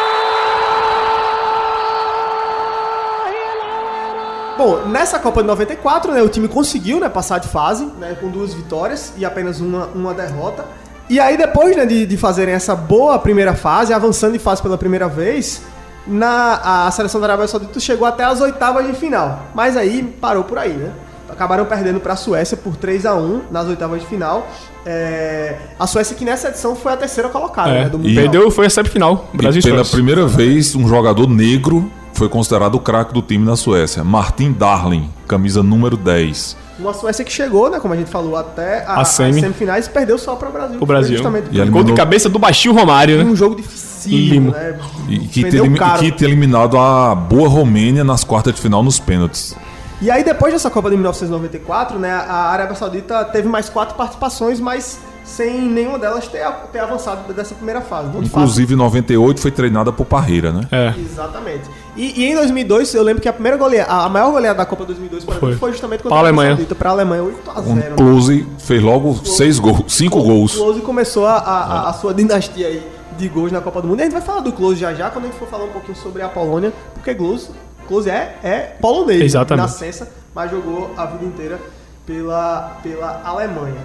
يا 3.28 3.52
العويران 3.56 4.58
Bom, 4.58 4.88
nessa 4.88 5.18
Copa 5.18 5.42
de 5.42 5.46
94, 5.48 6.12
né, 6.12 6.22
o 6.22 6.28
time 6.28 6.48
conseguiu 6.48 7.00
né, 7.00 7.08
passar 7.08 7.38
de 7.38 7.48
fase, 7.48 7.84
né, 7.98 8.16
com 8.20 8.28
duas 8.28 8.54
vitórias 8.54 9.12
e 9.16 9.24
apenas 9.24 9.60
uma, 9.60 9.86
uma 9.86 10.14
derrota. 10.14 10.64
E 11.10 11.18
aí, 11.18 11.36
depois 11.36 11.74
né, 11.76 11.86
de, 11.86 12.06
de 12.06 12.16
fazerem 12.16 12.54
essa 12.54 12.76
boa 12.76 13.18
primeira 13.18 13.54
fase, 13.54 13.92
avançando 13.94 14.34
de 14.34 14.38
fase 14.38 14.62
pela 14.62 14.76
primeira 14.76 15.08
vez, 15.08 15.62
na, 16.07 16.85
a 16.87 16.91
seleção 16.91 17.19
da 17.21 17.27
Arábia 17.27 17.47
Saudita 17.47 17.79
chegou 17.79 18.07
até 18.07 18.23
as 18.23 18.41
oitavas 18.41 18.85
de 18.87 18.93
final. 18.93 19.43
Mas 19.53 19.77
aí 19.77 20.03
parou 20.19 20.43
por 20.43 20.57
aí, 20.57 20.73
né? 20.73 20.91
Acabaram 21.29 21.65
perdendo 21.65 21.99
para 21.99 22.13
a 22.13 22.15
Suécia 22.15 22.55
por 22.55 22.75
3 22.75 23.05
a 23.05 23.15
1 23.15 23.43
nas 23.49 23.65
oitavas 23.67 24.01
de 24.01 24.07
final. 24.07 24.47
É, 24.85 25.55
a 25.79 25.87
Suécia, 25.87 26.15
que 26.15 26.23
nessa 26.25 26.49
edição 26.49 26.75
foi 26.75 26.93
a 26.93 26.97
terceira 26.97 27.29
colocada 27.29 27.69
É, 27.69 27.83
né, 27.85 27.89
do 27.89 27.97
e 27.97 28.01
Mundial. 28.01 28.23
perdeu, 28.23 28.51
foi 28.51 28.65
a 28.67 28.69
semifinal. 28.69 29.29
E 29.33 29.37
Brasil 29.37 29.59
e 29.59 29.63
pela 29.63 29.83
primeira 29.85 30.27
vez, 30.27 30.75
um 30.75 30.87
jogador 30.87 31.27
negro 31.27 31.89
foi 32.13 32.29
considerado 32.29 32.75
o 32.75 32.79
craque 32.79 33.13
do 33.13 33.21
time 33.21 33.43
na 33.45 33.55
Suécia. 33.55 34.03
Martin 34.03 34.51
Darling, 34.51 35.09
camisa 35.27 35.63
número 35.63 35.97
10. 35.97 36.55
Uma 36.79 36.93
Suécia 36.93 37.23
que 37.23 37.31
chegou, 37.31 37.69
né, 37.69 37.79
como 37.79 37.93
a 37.93 37.97
gente 37.97 38.09
falou, 38.09 38.35
até 38.35 38.83
a, 38.85 38.93
A 38.93 39.01
as 39.01 39.09
semi. 39.09 39.39
semifinais 39.39 39.85
e 39.85 39.89
perdeu 39.89 40.17
só 40.17 40.35
para 40.35 40.49
o 40.49 40.51
Brasil. 40.51 40.77
O 40.81 40.85
Brasil. 40.85 41.15
Justamente 41.17 41.45
E 41.51 41.57
eliminou- 41.59 41.71
Gol 41.71 41.83
de 41.83 41.93
cabeça 41.93 42.27
do 42.29 42.39
baixinho 42.39 42.73
Romário, 42.73 43.17
né? 43.17 43.23
um 43.23 43.35
jogo 43.35 43.55
dificílimo, 43.55 44.49
Limo. 44.49 44.51
né? 44.51 44.79
E 45.07 45.19
que 45.19 45.43
ter, 45.49 45.73
caro. 45.77 45.99
que 45.99 46.11
ter 46.11 46.25
eliminado 46.25 46.77
a 46.77 47.13
boa 47.13 47.47
Romênia 47.47 48.03
nas 48.03 48.23
quartas 48.23 48.53
de 48.55 48.59
final 48.61 48.81
nos 48.83 48.99
pênaltis. 48.99 49.55
E 50.01 50.09
aí, 50.11 50.23
depois 50.23 50.51
dessa 50.51 50.69
Copa 50.69 50.89
de 50.89 50.95
1994, 50.97 51.97
né, 51.99 52.11
a 52.11 52.49
Arábia 52.51 52.75
Saudita 52.75 53.23
teve 53.25 53.47
mais 53.47 53.69
quatro 53.69 53.95
participações, 53.95 54.59
mas 54.59 54.99
sem 55.23 55.61
nenhuma 55.61 55.97
delas 55.97 56.27
ter, 56.27 56.45
ter 56.71 56.79
avançado 56.79 57.31
dessa 57.33 57.55
primeira 57.55 57.81
fase. 57.81 58.09
Muito 58.09 58.25
Inclusive, 58.27 58.73
em 58.73 58.77
98 58.77 59.39
foi 59.41 59.51
treinada 59.51 59.91
por 59.91 60.05
Parreira, 60.05 60.51
né? 60.51 60.67
É. 60.71 60.93
Exatamente. 60.99 61.63
E, 61.95 62.21
e 62.21 62.25
em 62.25 62.35
2002, 62.35 62.93
eu 62.93 63.03
lembro 63.03 63.21
que 63.21 63.29
a 63.29 63.33
primeira 63.33 63.55
goleada, 63.57 63.91
a 63.91 64.09
maior 64.09 64.31
goleada 64.31 64.57
da 64.57 64.65
Copa 64.65 64.83
2002 64.85 65.23
para 65.23 65.35
Foi. 65.35 65.51
mim 65.51 65.57
foi 65.57 65.71
justamente 65.71 66.03
contra 66.03 66.17
a 66.17 66.21
Alemanha. 66.21 66.57
Para 66.77 66.89
a 66.89 66.93
Alemanha, 66.93 67.23
8 67.23 67.51
a 67.51 67.61
0 67.61 67.69
Um 67.69 67.75
né? 67.75 67.91
Close 67.95 68.47
fez 68.59 68.81
logo 68.83 69.15
seis 69.25 69.59
gols, 69.59 69.83
cinco 69.93 70.19
O 70.19 70.23
gols. 70.23 70.55
Close 70.55 70.81
começou 70.81 71.25
a, 71.25 71.37
a- 71.37 71.63
a- 71.63 71.89
a 71.89 71.93
sua 71.93 72.13
dinastia 72.13 72.67
aí 72.67 72.85
de 73.17 73.29
gols 73.29 73.51
na 73.51 73.61
Copa 73.61 73.81
do 73.81 73.87
Mundo. 73.87 73.99
E 73.99 74.01
a 74.01 74.05
gente 74.05 74.13
vai 74.13 74.21
falar 74.21 74.41
do 74.41 74.51
Close 74.51 74.79
já 74.79 74.93
já, 74.93 75.09
quando 75.09 75.25
a 75.25 75.27
gente 75.29 75.37
for 75.39 75.47
falar 75.47 75.65
um 75.65 75.69
pouquinho 75.71 75.95
sobre 75.95 76.21
a 76.21 76.27
Polônia, 76.27 76.73
porque 76.95 77.13
Close, 77.15 77.49
Close 77.87 78.09
é, 78.09 78.37
é 78.43 78.59
polonês, 78.81 79.19
né? 79.19 79.25
Exatamente. 79.25 79.65
nascença, 79.67 80.11
mas 80.33 80.49
jogou 80.51 80.91
a 80.97 81.05
vida 81.05 81.23
inteira 81.25 81.59
pela, 82.05 82.77
pela 82.83 83.21
Alemanha. 83.23 83.81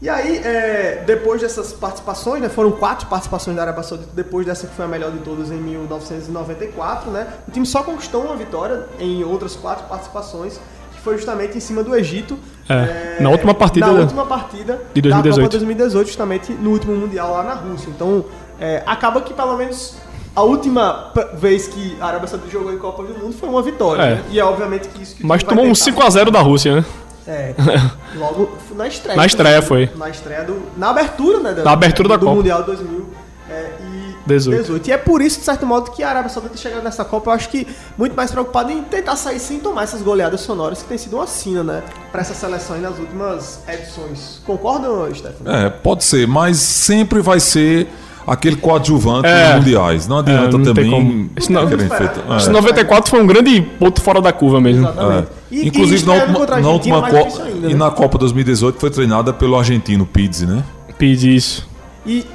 E 0.00 0.08
aí, 0.10 0.38
é, 0.44 1.02
depois 1.06 1.40
dessas 1.40 1.72
participações, 1.72 2.42
né, 2.42 2.48
foram 2.50 2.70
quatro 2.72 3.06
participações 3.06 3.56
da 3.56 3.62
Arábia 3.62 3.82
Saudita, 3.82 4.10
depois 4.14 4.44
dessa 4.44 4.66
que 4.66 4.74
foi 4.74 4.84
a 4.84 4.88
melhor 4.88 5.10
de 5.10 5.18
todas 5.20 5.50
em 5.50 5.56
1994, 5.56 7.10
né, 7.10 7.26
o 7.48 7.50
time 7.50 7.64
só 7.64 7.82
conquistou 7.82 8.22
uma 8.24 8.36
vitória 8.36 8.84
em 9.00 9.24
outras 9.24 9.56
quatro 9.56 9.86
participações, 9.86 10.60
que 10.94 11.00
foi 11.00 11.16
justamente 11.16 11.56
em 11.56 11.60
cima 11.60 11.82
do 11.82 11.96
Egito. 11.96 12.38
É, 12.68 13.16
na 13.20 13.30
última 13.30 13.54
partida 13.54 13.86
Na 13.86 13.92
da- 13.94 14.00
última 14.00 14.26
partida 14.26 14.80
de 14.92 15.00
da 15.00 15.08
Copa 15.10 15.22
2018. 15.22 15.50
2018, 15.52 16.06
justamente 16.08 16.52
no 16.52 16.70
último 16.70 16.94
Mundial 16.94 17.30
lá 17.32 17.42
na 17.42 17.54
Rússia. 17.54 17.88
Então, 17.88 18.24
é, 18.60 18.82
acaba 18.86 19.20
que 19.22 19.32
pelo 19.32 19.56
menos 19.56 19.96
a 20.34 20.42
última 20.42 21.12
vez 21.34 21.68
que 21.68 21.96
a 22.00 22.06
Arábia 22.06 22.26
Saudita 22.28 22.50
jogou 22.50 22.72
em 22.72 22.78
Copa 22.78 23.02
do 23.02 23.14
Mundo 23.18 23.32
foi 23.34 23.48
uma 23.48 23.62
vitória. 23.62 24.02
É. 24.02 24.14
né? 24.16 24.24
E 24.30 24.38
é 24.38 24.44
obviamente 24.44 24.88
que 24.88 25.02
isso 25.02 25.16
que 25.16 25.24
Mas 25.24 25.42
tomou 25.42 25.64
um 25.64 25.72
tentar. 25.72 26.08
5x0 26.10 26.30
da 26.30 26.40
Rússia, 26.40 26.76
né? 26.76 26.84
É, 27.26 27.54
logo 28.16 28.56
na 28.74 28.86
estreia. 28.86 29.16
Na 29.16 29.26
estreia 29.26 29.62
foi. 29.62 29.90
Na 29.96 30.08
estreia 30.08 30.44
do. 30.44 30.62
Na 30.76 30.90
abertura, 30.90 31.40
né? 31.40 31.62
Na 31.62 31.72
abertura 31.72 32.08
da 32.08 32.16
do 32.16 32.24
Copa. 32.26 32.36
Mundial 32.36 32.62
2018. 32.62 33.86
18. 34.26 34.88
E 34.88 34.92
é 34.92 34.98
por 34.98 35.22
isso, 35.22 35.38
de 35.38 35.44
certo 35.44 35.64
modo, 35.64 35.90
que 35.92 36.02
a 36.02 36.08
Arábia 36.08 36.28
Saudita 36.28 36.56
chegando 36.56 36.82
nessa 36.82 37.04
Copa, 37.04 37.30
eu 37.30 37.34
acho 37.34 37.48
que 37.48 37.66
muito 37.96 38.16
mais 38.16 38.30
preocupada 38.30 38.72
em 38.72 38.82
tentar 38.82 39.14
sair 39.14 39.38
sem 39.38 39.60
tomar 39.60 39.84
essas 39.84 40.02
goleadas 40.02 40.40
sonoras 40.40 40.82
que 40.82 40.88
tem 40.88 40.98
sido 40.98 41.16
uma 41.16 41.26
sina, 41.26 41.62
né? 41.62 41.82
Pra 42.10 42.22
essa 42.22 42.34
seleção 42.34 42.74
aí 42.74 42.82
nas 42.82 42.98
últimas 42.98 43.60
edições. 43.68 44.40
Concordam, 44.44 45.14
Stefano? 45.14 45.50
É, 45.50 45.70
pode 45.70 46.02
ser, 46.02 46.26
mas 46.26 46.58
sempre 46.58 47.20
vai 47.20 47.38
ser 47.38 47.88
aquele 48.26 48.56
coadjuvante 48.56 49.28
É. 49.28 49.48
nos 49.48 49.56
mundiais. 49.64 50.08
Não 50.08 50.18
adianta 50.18 50.48
É, 50.48 50.58
não 50.58 50.62
também 50.62 50.90
como. 50.90 51.30
Esse 51.36 51.52
não- 51.52 51.62
é. 51.62 52.36
Esse 52.38 52.50
94 52.50 53.10
foi 53.10 53.22
um 53.22 53.26
grande 53.26 53.60
ponto 53.60 54.00
fora 54.00 54.20
da 54.20 54.32
curva 54.32 54.60
mesmo. 54.60 54.82
Exatamente. 54.84 55.28
É. 55.52 55.54
E- 55.54 55.62
e 55.64 55.68
Inclusive, 55.68 56.04
na 56.06 56.16
estreando 56.16 56.38
última, 56.40 56.60
na 56.60 56.68
última 56.68 57.02
Copa. 57.02 57.42
ainda, 57.44 57.66
E 57.68 57.72
né? 57.72 57.74
na 57.76 57.90
Copa 57.90 58.18
2018 58.18 58.78
foi 58.80 58.90
treinada 58.90 59.32
pelo 59.32 59.56
argentino 59.56 60.04
Pizzi, 60.04 60.46
né? 60.46 60.62
Pede 60.98 61.34
isso. 61.34 61.68
E, 62.04 62.18
e 62.18 62.26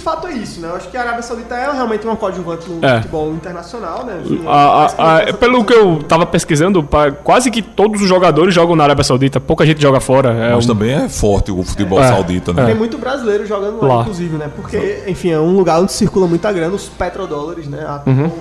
de 0.00 0.04
fato 0.04 0.26
é 0.26 0.32
isso, 0.32 0.60
né? 0.60 0.68
Eu 0.68 0.76
acho 0.76 0.88
que 0.88 0.96
a 0.96 1.02
Arábia 1.02 1.22
Saudita 1.22 1.54
é 1.54 1.70
realmente 1.70 2.06
uma 2.06 2.16
coadjuvante 2.16 2.68
no 2.70 2.82
É. 2.84 2.96
futebol 2.96 3.30
internacional, 3.34 4.04
né? 4.06 4.22
A- 4.46 4.50
a- 4.98 5.16
a- 5.16 5.20
essa 5.22 5.32
pelo 5.34 5.62
que 5.62 5.74
eu 5.74 6.02
tava 6.02 6.24
pesquisando, 6.24 6.82
quase 7.22 7.50
que 7.50 7.60
todos 7.60 8.00
os 8.00 8.08
jogadores 8.08 8.54
jogam 8.54 8.74
na 8.74 8.84
Arábia 8.84 9.04
Saudita, 9.04 9.38
pouca 9.38 9.66
gente 9.66 9.80
joga 9.80 10.00
fora. 10.00 10.30
É 10.32 10.54
Mas 10.54 10.64
um- 10.64 10.68
também 10.68 10.90
é 10.94 11.08
forte 11.08 11.52
o 11.52 11.62
futebol 11.62 12.02
É. 12.02 12.08
saudita, 12.08 12.54
Tem 12.54 12.64
né? 12.64 12.74
muito 12.74 12.96
brasileiro 12.96 13.44
jogando 13.46 13.82
lá, 13.82 13.96
Lá. 13.96 14.00
inclusive, 14.02 14.36
né? 14.38 14.50
Porque, 14.56 15.04
enfim, 15.06 15.30
é 15.32 15.38
um 15.38 15.54
lugar 15.54 15.80
onde 15.80 15.92
circula 15.92 16.26
muita 16.26 16.50
grana, 16.50 16.74
os 16.74 16.88
petrodólares, 16.88 17.68
né? 17.68 17.84
Atuam 17.86 18.32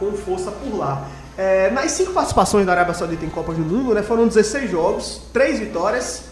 com 0.00 0.12
força 0.12 0.50
por 0.50 0.76
lá. 0.76 1.02
É, 1.38 1.70
nas 1.70 1.90
cinco 1.92 2.12
participações 2.12 2.66
da 2.66 2.72
Arábia 2.72 2.94
Saudita 2.94 3.24
em 3.24 3.28
Copas 3.28 3.56
do 3.56 3.62
Mundo, 3.62 3.94
né? 3.94 4.02
Foram 4.02 4.26
16 4.26 4.68
jogos, 4.70 5.20
3 5.32 5.58
vitórias, 5.60 6.24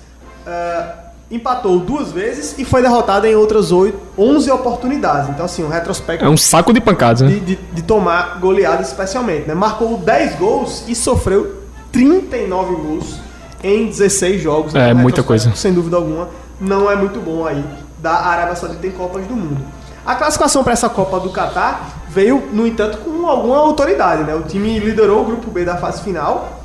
é, 0.47 0.85
empatou 1.33 1.79
duas 1.81 2.13
vezes 2.13 2.55
e 2.59 2.65
foi 2.65 2.83
derrotado 2.83 3.27
em 3.27 3.35
outras 3.35 3.73
8, 3.73 3.99
11 4.19 4.51
oportunidades. 4.51 5.31
Então, 5.31 5.45
assim, 5.47 5.65
um 5.65 5.69
retrospecto 5.69 6.25
É 6.25 6.29
um 6.29 6.37
saco 6.37 6.73
de 6.73 6.81
pancadas, 6.81 7.23
né? 7.23 7.29
de, 7.29 7.41
de- 7.41 7.57
de 7.57 7.83
tomar 7.83 8.39
goleadas 8.39 8.89
especialmente, 8.89 9.49
né? 9.49 9.55
Marcou 9.55 9.97
10 9.99 10.37
gols 10.37 10.85
e 10.87 10.95
sofreu 10.95 11.63
39 11.91 12.75
gols 12.77 13.17
em 13.65 13.87
16 13.87 14.43
jogos. 14.43 14.75
É, 14.75 14.93
Um 14.93 14.97
muita 14.99 15.23
coisa. 15.23 15.53
Sem 15.55 15.73
dúvida 15.73 15.97
alguma, 15.97 16.29
não 16.61 16.91
é 16.91 16.95
muito 16.97 17.19
bom 17.21 17.47
aí 17.47 17.65
da 17.99 18.13
Arábia 18.13 18.55
Saudita 18.57 18.87
em 18.87 18.91
Copas 18.91 19.25
do 19.27 19.35
Mundo. 19.35 19.61
A 20.05 20.15
classificação 20.17 20.65
para 20.65 20.73
essa 20.73 20.89
Copa 20.89 21.21
do 21.21 21.31
Catar 21.31 22.03
veio, 22.09 22.43
no 22.53 22.67
entanto, 22.67 22.99
com 22.99 23.27
alguma 23.29 23.57
autoridade, 23.59 24.25
né? 24.25 24.35
O 24.35 24.43
time 24.43 24.79
liderou 24.81 25.23
o 25.23 25.25
grupo 25.25 25.49
B 25.51 25.65
da 25.65 25.77
fase 25.77 26.03
final, 26.03 26.61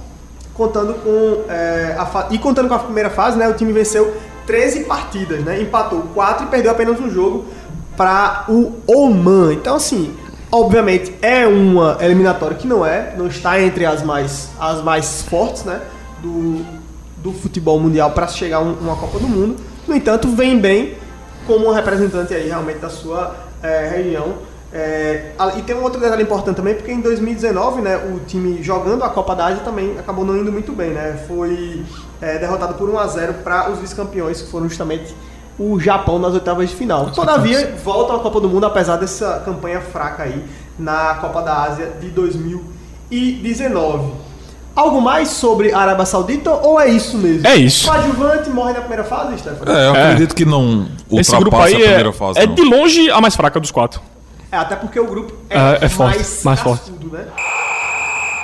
contando 0.56 0.95
com 0.95 1.43
é, 1.47 1.95
a 1.99 2.27
e 2.32 2.39
contando 2.39 2.67
com 2.67 2.73
a 2.73 2.80
primeira 2.80 3.12
fase, 3.12 3.38
né? 3.38 3.47
O 3.47 3.53
time 3.53 3.71
venceu 3.71 4.12
13 4.47 4.86
partidas, 4.86 5.43
né? 5.43 5.62
Empatou 5.62 6.01
4 6.15 6.45
e 6.45 6.49
perdeu 6.49 6.71
apenas 6.71 6.99
um 6.99 7.10
jogo 7.12 7.45
para 7.95 8.45
o 8.49 8.73
Oman. 8.88 9.53
Então, 9.53 9.75
assim, 9.75 10.15
obviamente 10.51 11.13
é 11.21 11.45
uma 11.45 11.97
eliminatória 11.99 12.55
que 12.57 12.65
não 12.65 12.86
é, 12.86 13.13
não 13.17 13.27
está 13.27 13.62
entre 13.62 13.86
as 13.86 14.01
mais 14.01 14.49
as 14.60 14.81
mais 14.83 15.21
fortes, 15.21 15.63
né? 15.65 15.81
Do, 16.23 16.65
do 17.17 17.31
futebol 17.33 17.79
mundial 17.79 18.12
para 18.12 18.27
chegar 18.27 18.57
a 18.57 18.62
um- 18.62 18.73
uma 18.81 18.95
Copa 18.95 19.19
do 19.19 19.27
Mundo. 19.27 19.57
No 19.88 19.95
entanto, 19.95 20.27
vem 20.29 20.57
bem 20.60 20.95
como 21.45 21.67
um 21.67 21.71
representante 21.73 22.33
aí 22.33 22.47
realmente 22.47 22.79
da 22.79 22.89
sua 22.89 23.36
é, 23.62 23.88
região. 23.95 24.36
É, 24.73 25.31
e 25.57 25.62
tem 25.62 25.75
um 25.75 25.81
outro 25.81 25.99
detalhe 25.99 26.23
importante 26.23 26.57
também, 26.57 26.75
porque 26.75 26.91
em 26.91 26.99
2019, 26.99 27.81
né, 27.81 27.95
o 27.97 28.19
time 28.27 28.62
jogando 28.62 29.03
a 29.03 29.10
Copa 29.10 29.33
da 29.33 29.45
Ásia 29.45 29.63
também 29.63 29.97
acabou 29.97 30.25
não 30.25 30.36
indo 30.38 30.51
muito 30.51 30.73
bem, 30.73 30.89
né? 30.89 31.17
Foi 31.27 31.81
é, 32.21 32.38
derrotado 32.38 32.73
por 32.75 32.89
1 32.89 32.97
a 32.99 33.08
0 33.08 33.34
para 33.43 33.69
os 33.71 33.80
vice-campeões, 33.80 34.41
que 34.41 34.49
foram 34.51 34.67
justamente 34.67 35.15
o 35.60 35.80
Japão 35.80 36.19
nas 36.19 36.34
oitavas 36.34 36.69
de 36.69 36.75
final. 36.75 37.10
Todavia, 37.12 37.75
volta 37.84 38.15
à 38.15 38.19
Copa 38.19 38.39
do 38.39 38.47
Mundo, 38.49 38.65
apesar 38.65 38.95
dessa 38.97 39.41
campanha 39.43 39.82
fraca 39.82 40.23
aí 40.23 40.43
na 40.77 41.15
Copa 41.15 41.41
da 41.41 41.63
Ásia 41.63 41.93
de 41.99 42.10
2019. 43.10 44.13
Algo 44.75 45.01
mais 45.01 45.30
sobre 45.30 45.73
a 45.73 45.80
Arábia 45.80 46.06
Saudita 46.06 46.51
ou 46.51 46.80
é 46.80 46.88
isso 46.88 47.17
mesmo? 47.17 47.47
É 47.47 47.56
isso. 47.56 47.89
O 47.89 47.91
adjuvante 47.93 48.49
morre 48.51 48.73
na 48.73 48.80
primeira 48.82 49.03
fase, 49.03 49.36
Stefano? 49.39 49.71
É, 49.71 49.88
eu 49.88 49.95
É. 49.95 50.03
acredito 50.03 50.36
que 50.36 50.45
não 50.45 50.88
Esse 51.12 51.32
grupo 51.32 51.45
ultrapassa 51.56 51.75
aí 51.75 51.82
a 51.82 51.86
é, 51.86 51.88
primeira 51.88 52.13
fase. 52.13 52.39
é 52.39 52.45
não. 52.45 52.53
de 52.53 52.62
longe 52.62 53.10
a 53.10 53.19
mais 53.19 53.36
fraca 53.36 53.60
dos 53.60 53.71
quatro. 53.71 53.99
É, 54.51 54.58
até 54.58 54.75
porque 54.75 54.99
o 54.99 55.08
grupo 55.08 55.34
é, 55.49 55.58
É, 55.58 55.77
é 55.86 55.89
forte, 55.89 56.17
mais, 56.17 56.43
mais 56.43 56.60
forte. 56.60 56.91
né? 57.12 57.25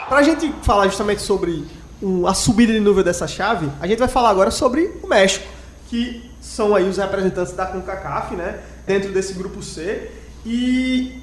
Pra 0.10 0.24
gente 0.24 0.52
falar 0.64 0.88
justamente 0.88 1.22
sobre 1.22 1.66
um- 2.04 2.28
a 2.28 2.34
subida 2.34 2.74
de 2.74 2.80
nível 2.80 3.04
dessa 3.04 3.28
chave, 3.28 3.70
a 3.82 3.88
gente 3.88 4.00
vai 4.00 4.08
falar 4.08 4.30
agora 4.30 4.52
sobre 4.52 4.92
o 5.02 5.08
México, 5.08 5.46
que 5.90 6.30
são 6.42 6.76
aí 6.76 6.88
os 6.88 6.98
representantes 6.98 7.54
da 7.54 7.66
CONCACAF, 7.66 8.36
né? 8.36 8.60
Dentro 8.86 9.12
desse 9.14 9.34
grupo 9.34 9.62
C. 9.64 10.10
E 10.46 11.22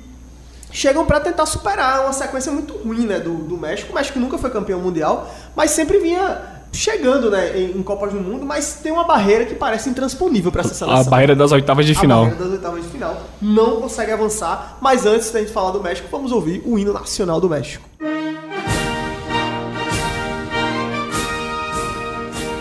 chegam 0.72 1.04
pra 1.04 1.20
tentar 1.20 1.44
superar 1.46 2.02
uma 2.02 2.12
sequência 2.12 2.50
muito 2.50 2.72
ruim, 2.78 3.06
né? 3.06 3.18
Do, 3.20 3.34
do 3.34 3.56
México. 3.58 3.92
O 3.92 3.94
México 3.94 4.18
nunca 4.18 4.38
foi 4.38 4.48
campeão 4.50 4.80
mundial, 4.80 5.32
mas 5.54 5.72
sempre 5.72 5.98
vinha 5.98 6.40
chegando, 6.72 7.30
né? 7.30 7.58
Em, 7.58 7.76
em 7.78 7.82
Copas 7.82 8.12
do 8.12 8.20
Mundo, 8.20 8.46
mas 8.46 8.74
tem 8.82 8.92
uma 8.92 9.04
barreira 9.04 9.44
que 9.44 9.54
parece 9.54 9.90
intransponível 9.90 10.50
pra 10.52 10.62
essa 10.62 10.72
seleção 10.72 11.00
A 11.00 11.04
barreira 11.04 11.34
das 11.36 11.52
oitavas 11.52 11.84
de 11.84 11.92
a 11.92 11.98
final. 12.00 12.20
barreira 12.24 12.44
das 12.44 12.52
oitavas 12.54 12.82
de 12.84 12.88
final. 12.88 13.20
Não 13.42 13.80
consegue 13.80 14.12
avançar. 14.12 14.78
Mas 14.80 15.04
antes 15.04 15.30
da 15.32 15.40
gente 15.40 15.52
falar 15.52 15.72
do 15.72 15.82
México, 15.82 16.08
vamos 16.10 16.30
ouvir 16.32 16.62
o 16.64 16.78
hino 16.78 16.92
nacional 16.92 17.40
do 17.40 17.48
México. 17.50 17.84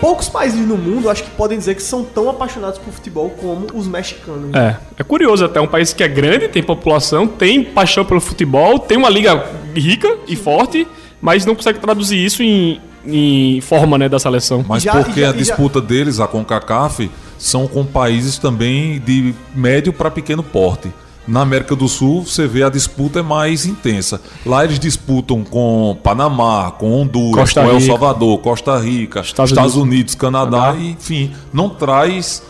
Poucos 0.00 0.28
países 0.30 0.66
no 0.66 0.78
mundo 0.78 1.10
acho 1.10 1.22
que 1.24 1.30
podem 1.32 1.58
dizer 1.58 1.74
que 1.74 1.82
são 1.82 2.02
tão 2.02 2.30
apaixonados 2.30 2.78
por 2.78 2.90
futebol 2.92 3.28
como 3.30 3.66
os 3.74 3.86
mexicanos. 3.86 4.54
É, 4.54 4.76
é 4.98 5.04
curioso 5.04 5.44
até, 5.44 5.60
um 5.60 5.66
país 5.66 5.92
que 5.92 6.02
é 6.02 6.08
grande, 6.08 6.48
tem 6.48 6.62
população, 6.62 7.26
tem 7.26 7.62
paixão 7.62 8.04
pelo 8.04 8.20
futebol, 8.20 8.78
tem 8.78 8.96
uma 8.96 9.10
liga 9.10 9.44
rica 9.74 10.16
e 10.26 10.36
forte, 10.36 10.88
mas 11.20 11.44
não 11.44 11.54
consegue 11.54 11.78
traduzir 11.78 12.16
isso 12.16 12.42
em, 12.42 12.80
em 13.06 13.60
forma 13.60 13.98
né, 13.98 14.08
da 14.08 14.18
seleção. 14.18 14.64
Mas 14.66 14.82
Já- 14.82 14.92
porque 15.04 15.20
já- 15.20 15.26
a 15.28 15.30
e 15.30 15.32
já- 15.34 15.38
disputa 15.38 15.82
deles, 15.82 16.18
a 16.18 16.26
CONCACAF, 16.26 17.10
são 17.36 17.66
com 17.68 17.84
países 17.84 18.38
também 18.38 18.98
de 19.00 19.34
médio 19.54 19.92
para 19.92 20.10
pequeno 20.10 20.42
porte. 20.42 20.90
Na 21.28 21.42
América 21.42 21.76
do 21.76 21.88
Sul, 21.88 22.24
você 22.24 22.46
vê 22.46 22.62
a 22.62 22.68
disputa 22.68 23.20
é 23.20 23.22
mais 23.22 23.66
intensa. 23.66 24.20
Lá 24.44 24.64
eles 24.64 24.78
disputam 24.78 25.44
com 25.44 25.96
Panamá, 26.02 26.72
com 26.72 26.92
Honduras, 26.92 27.44
Costa 27.44 27.62
com 27.62 27.68
El 27.68 27.78
Rica. 27.78 27.86
Salvador, 27.86 28.38
Costa 28.38 28.78
Rica, 28.78 29.20
Estados 29.20 29.50
Estados, 29.50 29.76
Unidos. 29.76 29.94
Unidos, 29.94 30.14
Canadá, 30.14 30.74
e, 30.76 30.90
enfim, 30.92 31.32
não 31.52 31.68
traz 31.68 32.42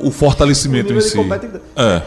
o 0.00 0.10
fortalecimento 0.10 0.92
O 0.92 0.96
em 0.96 1.00
si. 1.00 1.18
É. 1.76 2.02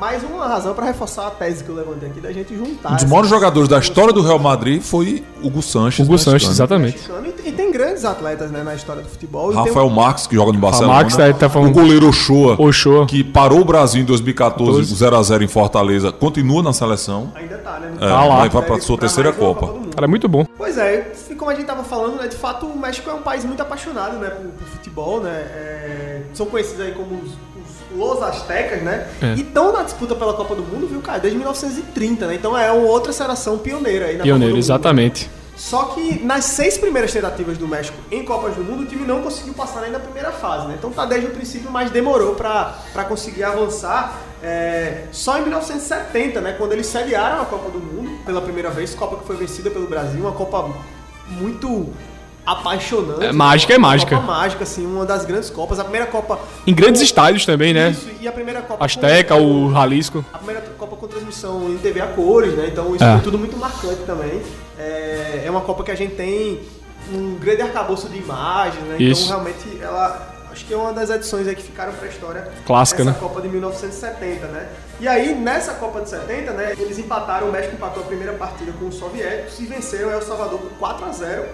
Mais 0.00 0.22
uma 0.24 0.46
razão 0.48 0.72
para 0.72 0.86
reforçar 0.86 1.26
a 1.26 1.30
tese 1.30 1.62
que 1.62 1.68
eu 1.68 1.74
levantei 1.74 2.08
aqui 2.08 2.20
da 2.22 2.32
gente 2.32 2.56
juntar. 2.56 2.92
Um 2.92 2.96
dos 2.96 3.04
maiores 3.04 3.28
jogadores 3.28 3.68
da 3.68 3.78
história 3.78 4.14
do 4.14 4.22
Real 4.22 4.38
Madrid 4.38 4.80
foi 4.80 5.22
Hugo 5.42 5.60
Sanches. 5.60 6.00
Hugo 6.06 6.12
mexicano. 6.12 6.38
Sanches, 6.40 6.54
exatamente. 6.56 6.94
mexicano. 6.96 7.26
E, 7.44 7.48
e 7.50 7.52
tem 7.52 7.70
grandes 7.70 8.06
atletas 8.06 8.50
né, 8.50 8.62
na 8.62 8.74
história 8.74 9.02
do 9.02 9.08
futebol. 9.10 9.52
Rafael 9.52 9.90
Marques, 9.90 10.26
que 10.26 10.34
joga 10.34 10.52
no 10.54 10.58
Barcelona. 10.58 10.94
Marques 10.94 11.16
tá- 11.16 11.30
tá 11.34 11.50
falando- 11.50 11.68
O 11.72 11.74
goleiro 11.74 12.08
Ochoa, 12.08 12.56
Ochoa. 12.58 13.04
que 13.06 13.22
parou 13.22 13.60
o 13.60 13.64
Brasil 13.64 14.00
em 14.00 14.06
2014, 14.06 14.94
0x0 14.94 15.42
em 15.44 15.48
Fortaleza, 15.48 16.10
continua 16.10 16.62
na 16.62 16.72
seleção. 16.72 17.30
Ainda 17.34 17.58
tá, 17.58 17.78
né? 17.78 17.92
É, 17.96 18.08
Tá 18.08 18.24
lá. 18.24 18.36
vai 18.38 18.48
pra, 18.48 18.62
pra 18.62 18.80
sua 18.80 18.96
terceira 18.96 19.34
Copa. 19.34 19.66
Mundo. 19.66 19.90
Cara, 19.94 20.06
é 20.06 20.08
muito 20.08 20.26
bom. 20.26 20.46
Pois 20.56 20.78
é, 20.78 21.12
e 21.28 21.34
como 21.34 21.50
a 21.50 21.54
gente 21.54 21.66
tava 21.66 21.84
falando, 21.84 22.16
né, 22.16 22.26
de 22.26 22.36
fato 22.36 22.64
o 22.64 22.78
México 22.78 23.10
é 23.10 23.12
um 23.12 23.20
país 23.20 23.44
muito 23.44 23.60
apaixonado, 23.60 24.16
né, 24.18 24.30
por, 24.30 24.46
por 24.50 24.66
futebol, 24.66 25.20
né, 25.20 25.30
é, 25.30 26.22
são 26.32 26.46
conhecidos 26.46 26.80
aí 26.80 26.92
como 26.92 27.20
Los 28.00 28.22
Aztecas, 28.22 28.82
né, 28.82 29.06
É. 29.22 29.34
e 29.34 29.42
estão 29.42 29.72
na 29.72 29.82
disputa 29.82 30.14
pela 30.14 30.32
Copa 30.34 30.54
do 30.54 30.62
Mundo, 30.62 30.86
viu, 30.88 31.00
cara, 31.00 31.18
desde 31.18 31.38
1930, 31.38 32.26
né, 32.26 32.34
então 32.34 32.56
é 32.56 32.72
uma 32.72 32.88
outra 32.88 33.12
seleção 33.12 33.58
pioneira 33.58 34.06
aí 34.06 34.16
na 34.16 34.24
Pioneiro, 34.24 34.32
Copa 34.32 34.38
do 34.38 34.48
Mundo. 34.48 34.58
exatamente. 34.58 35.30
Só 35.56 35.84
que 35.94 36.24
nas 36.24 36.46
seis 36.46 36.78
primeiras 36.78 37.12
tentativas 37.12 37.58
do 37.58 37.68
México 37.68 37.94
em 38.10 38.24
Copas 38.24 38.54
do 38.56 38.64
Mundo, 38.64 38.84
o 38.84 38.86
time 38.86 39.06
não 39.06 39.20
conseguiu 39.20 39.52
passar 39.52 39.82
nem 39.82 39.90
na 39.90 39.98
primeira 39.98 40.32
fase, 40.32 40.66
né? 40.66 40.74
Então 40.78 40.90
tá 40.90 41.04
desde 41.04 41.26
o 41.26 41.30
princípio, 41.32 41.70
mas 41.70 41.90
demorou 41.90 42.34
pra 42.34 42.78
pra 42.94 43.04
conseguir 43.04 43.44
avançar. 43.44 44.16
É, 44.42 45.02
só 45.12 45.36
em 45.36 45.42
1970, 45.42 46.40
né? 46.40 46.54
Quando 46.56 46.72
eles 46.72 46.86
sediaram 46.86 47.42
a 47.42 47.44
Copa 47.44 47.70
do 47.70 47.78
Mundo 47.78 48.10
pela 48.24 48.40
primeira 48.40 48.70
vez, 48.70 48.94
Copa 48.94 49.16
que 49.18 49.26
foi 49.26 49.36
vencida 49.36 49.68
pelo 49.68 49.86
Brasil, 49.86 50.22
uma 50.22 50.32
Copa 50.32 50.70
muito 51.28 51.90
apaixonante. 52.52 53.24
É, 53.24 53.32
mágica 53.32 53.74
é 53.74 53.78
uma 53.78 53.88
mágica. 53.88 54.16
Copa 54.16 54.26
mágica, 54.26 54.62
assim, 54.64 54.86
uma 54.86 55.04
das 55.06 55.24
grandes 55.24 55.50
Copas. 55.50 55.78
A 55.78 55.84
primeira 55.84 56.06
Copa... 56.06 56.38
Em 56.66 56.74
grandes 56.74 57.00
com- 57.00 57.04
estádios 57.04 57.44
também, 57.46 57.72
né? 57.72 57.90
Isso, 57.90 58.08
e 58.20 58.28
a 58.28 58.32
primeira 58.32 58.62
Copa... 58.62 58.84
Azteca, 58.84 59.34
com- 59.36 59.66
o 59.66 59.72
Jalisco. 59.72 60.24
a 60.32 60.38
primeira 60.38 60.60
Copa 60.78 60.96
com 60.96 61.06
transmissão 61.08 61.68
em 61.70 61.78
TV 61.78 62.00
a 62.00 62.06
cores, 62.08 62.54
né? 62.54 62.68
Então 62.70 62.94
isso 62.94 63.04
É. 63.04 63.12
foi 63.14 63.20
tudo 63.22 63.38
muito 63.38 63.56
marcante 63.56 64.02
também. 64.06 64.42
É, 64.78 65.42
é 65.44 65.50
uma 65.50 65.60
Copa 65.60 65.82
que 65.84 65.90
a 65.90 65.94
gente 65.94 66.14
tem 66.14 66.60
um 67.12 67.34
grande 67.36 67.62
arcabouço 67.62 68.08
de 68.08 68.18
imagens, 68.18 68.82
né? 68.84 68.96
Isso. 68.98 69.24
Então 69.24 69.36
realmente 69.42 69.82
ela. 69.82 70.28
Acho 70.52 70.64
que 70.64 70.74
é 70.74 70.76
uma 70.76 70.92
das 70.92 71.08
edições 71.10 71.46
aí 71.46 71.54
que 71.54 71.62
ficaram 71.62 71.92
pra 71.92 72.08
história. 72.08 72.50
Clássica, 72.66 73.04
né? 73.04 73.14
Copa 73.20 73.40
de 73.40 73.48
1970, 73.48 74.46
né? 74.48 74.66
E 74.98 75.06
aí, 75.06 75.32
nessa 75.32 75.74
Copa 75.74 76.00
de 76.00 76.10
70, 76.10 76.50
né? 76.52 76.74
Eles 76.76 76.98
empataram, 76.98 77.48
o 77.48 77.52
México 77.52 77.76
empatou 77.76 78.02
a 78.02 78.06
primeira 78.06 78.32
partida 78.32 78.72
com 78.72 78.88
os 78.88 78.96
soviéticos 78.96 79.60
e 79.60 79.66
venceram 79.66 80.10
El 80.10 80.20
Salvador 80.20 80.58
por 80.58 80.70
4 80.72 81.04
a 81.06 81.12
0 81.12 81.44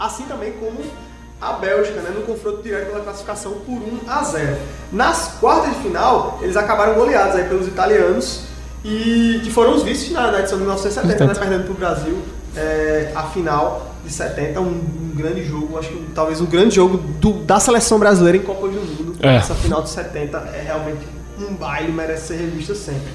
assim 0.00 0.24
também 0.24 0.52
como 0.54 0.80
a 1.40 1.52
Bélgica, 1.54 2.00
né, 2.00 2.10
no 2.14 2.22
confronto 2.22 2.62
direto 2.62 2.86
pela 2.90 3.00
classificação 3.04 3.52
por 3.64 3.74
1 3.74 4.00
a 4.08 4.22
0. 4.24 4.56
Nas 4.92 5.32
quartas 5.40 5.74
de 5.76 5.82
final, 5.82 6.38
eles 6.42 6.56
acabaram 6.56 6.94
goleados 6.94 7.36
aí 7.36 7.44
pelos 7.48 7.66
italianos 7.68 8.42
e 8.84 9.40
que 9.44 9.50
foram 9.50 9.74
os 9.74 9.82
vices 9.82 10.10
na, 10.10 10.30
na 10.32 10.40
edição 10.40 10.58
de 10.58 10.64
1970, 10.64 11.26
né, 11.26 11.34
perdendo 11.34 11.64
para 11.64 11.72
o 11.72 11.76
Brasil 11.76 12.18
é, 12.56 13.12
a 13.14 13.22
final 13.24 13.86
de 14.04 14.12
70, 14.12 14.60
um, 14.60 14.64
um 14.64 15.12
grande 15.14 15.44
jogo, 15.44 15.78
acho 15.78 15.88
que 15.88 16.06
talvez 16.14 16.40
o 16.40 16.46
grande 16.46 16.74
jogo 16.74 16.96
do- 16.98 17.34
da 17.44 17.60
seleção 17.60 17.98
brasileira 17.98 18.36
em 18.38 18.42
Copa 18.42 18.66
do 18.68 18.74
Mundo. 18.74 19.16
É. 19.20 19.36
Essa 19.36 19.54
final 19.54 19.82
de 19.82 19.90
70 19.90 20.38
é 20.54 20.62
realmente 20.66 21.06
um 21.38 21.54
baile, 21.54 21.92
merece 21.92 22.28
ser 22.28 22.36
revista 22.36 22.74
sempre. 22.74 23.08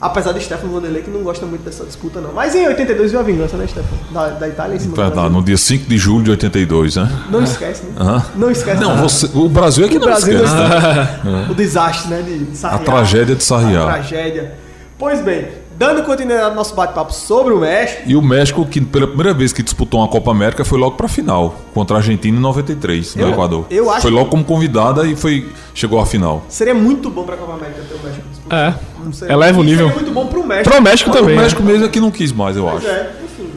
Apesar 0.00 0.32
de 0.32 0.40
Stefano 0.42 0.72
Vanderlei, 0.72 1.02
que 1.02 1.10
não 1.10 1.20
gosta 1.22 1.44
muito 1.44 1.62
dessa 1.62 1.84
disputa, 1.84 2.20
não. 2.22 2.32
Mas 2.32 2.54
em 2.54 2.66
82 2.66 3.10
veio 3.10 3.20
a 3.22 3.24
vingança, 3.26 3.56
né, 3.58 3.66
Stefano? 3.66 4.00
Da, 4.10 4.28
da 4.30 4.48
Itália 4.48 4.76
em 4.76 4.78
cima 4.78 4.94
Verdade, 4.96 5.14
Brasil. 5.16 5.30
no 5.32 5.42
dia 5.44 5.56
5 5.58 5.86
de 5.86 5.98
julho 5.98 6.24
de 6.24 6.30
82, 6.30 6.96
né? 6.96 7.10
Não 7.30 7.42
esquece, 7.44 7.84
né? 7.84 7.92
Hã? 7.98 8.24
Não 8.34 8.50
esquece. 8.50 8.80
Não, 8.80 8.90
nada. 8.94 9.02
você, 9.02 9.28
o 9.34 9.46
Brasil 9.48 9.84
é 9.84 9.88
que 9.88 9.96
O 9.98 10.00
não 10.00 10.06
Brasil 10.06 10.38
não 10.38 10.44
esquece. 10.44 10.62
esquece. 10.62 11.50
O 11.50 11.54
desastre, 11.54 12.10
né? 12.10 12.22
De, 12.22 12.56
Sarriá. 12.56 12.76
A 12.76 12.78
tragédia 12.82 13.36
de 13.36 13.44
Sarriá. 13.44 13.82
A 13.82 13.92
tragédia. 13.92 14.54
Pois 14.98 15.20
bem, 15.22 15.48
dando 15.78 16.02
continuidade 16.02 16.48
ao 16.50 16.54
nosso 16.54 16.74
bate-papo 16.74 17.12
sobre 17.12 17.52
o 17.54 17.58
México, 17.60 18.02
E 18.06 18.14
o 18.16 18.20
México, 18.22 18.64
que 18.66 18.80
pela 18.82 19.06
primeira 19.06 19.32
vez 19.34 19.50
que 19.52 19.62
disputou 19.62 20.00
uma 20.00 20.08
Copa 20.08 20.30
América, 20.30 20.62
foi 20.64 20.78
logo 20.78 20.94
pra 20.96 21.08
final, 21.08 21.56
contra 21.74 21.96
a 21.96 22.00
Argentina 22.00 22.36
em 22.36 22.40
93, 22.40 23.16
no 23.16 23.22
Eu- 23.22 23.30
Equador. 23.30 23.66
eu 23.70 23.90
acho 23.90 24.02
foi 24.02 24.10
logo 24.10 24.24
que- 24.26 24.30
como 24.32 24.44
convidada 24.44 25.06
e 25.06 25.16
foi, 25.16 25.48
chegou 25.74 25.98
à 26.00 26.04
final. 26.06 26.44
seria 26.50 26.74
muito 26.74 27.08
bom 27.10 27.24
pra 27.24 27.36
Copa 27.36 27.52
América 27.54 27.80
ter 27.88 27.94
o 27.94 28.02
México 28.06 28.26
disputando. 28.30 28.58
É. 28.58 28.74
Não 29.04 29.12
seria- 29.12 29.32
Eleva 29.34 29.58
o 29.60 29.62
e 29.62 29.66
nível. 29.66 29.86
Seria 29.88 30.02
muito 30.02 30.14
bom 30.14 30.26
pro 30.26 30.44
México. 30.46 30.70
Pro 30.70 30.82
México 30.82 31.10
também. 31.10 31.34
o 31.34 31.36
né? 31.36 31.42
México 31.42 31.62
mesmo 31.62 31.84
é 31.84 31.88
que 31.88 32.00
não 32.00 32.10
quis 32.10 32.32
mais, 32.32 32.56
eu 32.56 32.64
Pois 32.64 32.76
acho. 32.84 32.88
é, 32.88 33.10
enfim, 33.24 33.50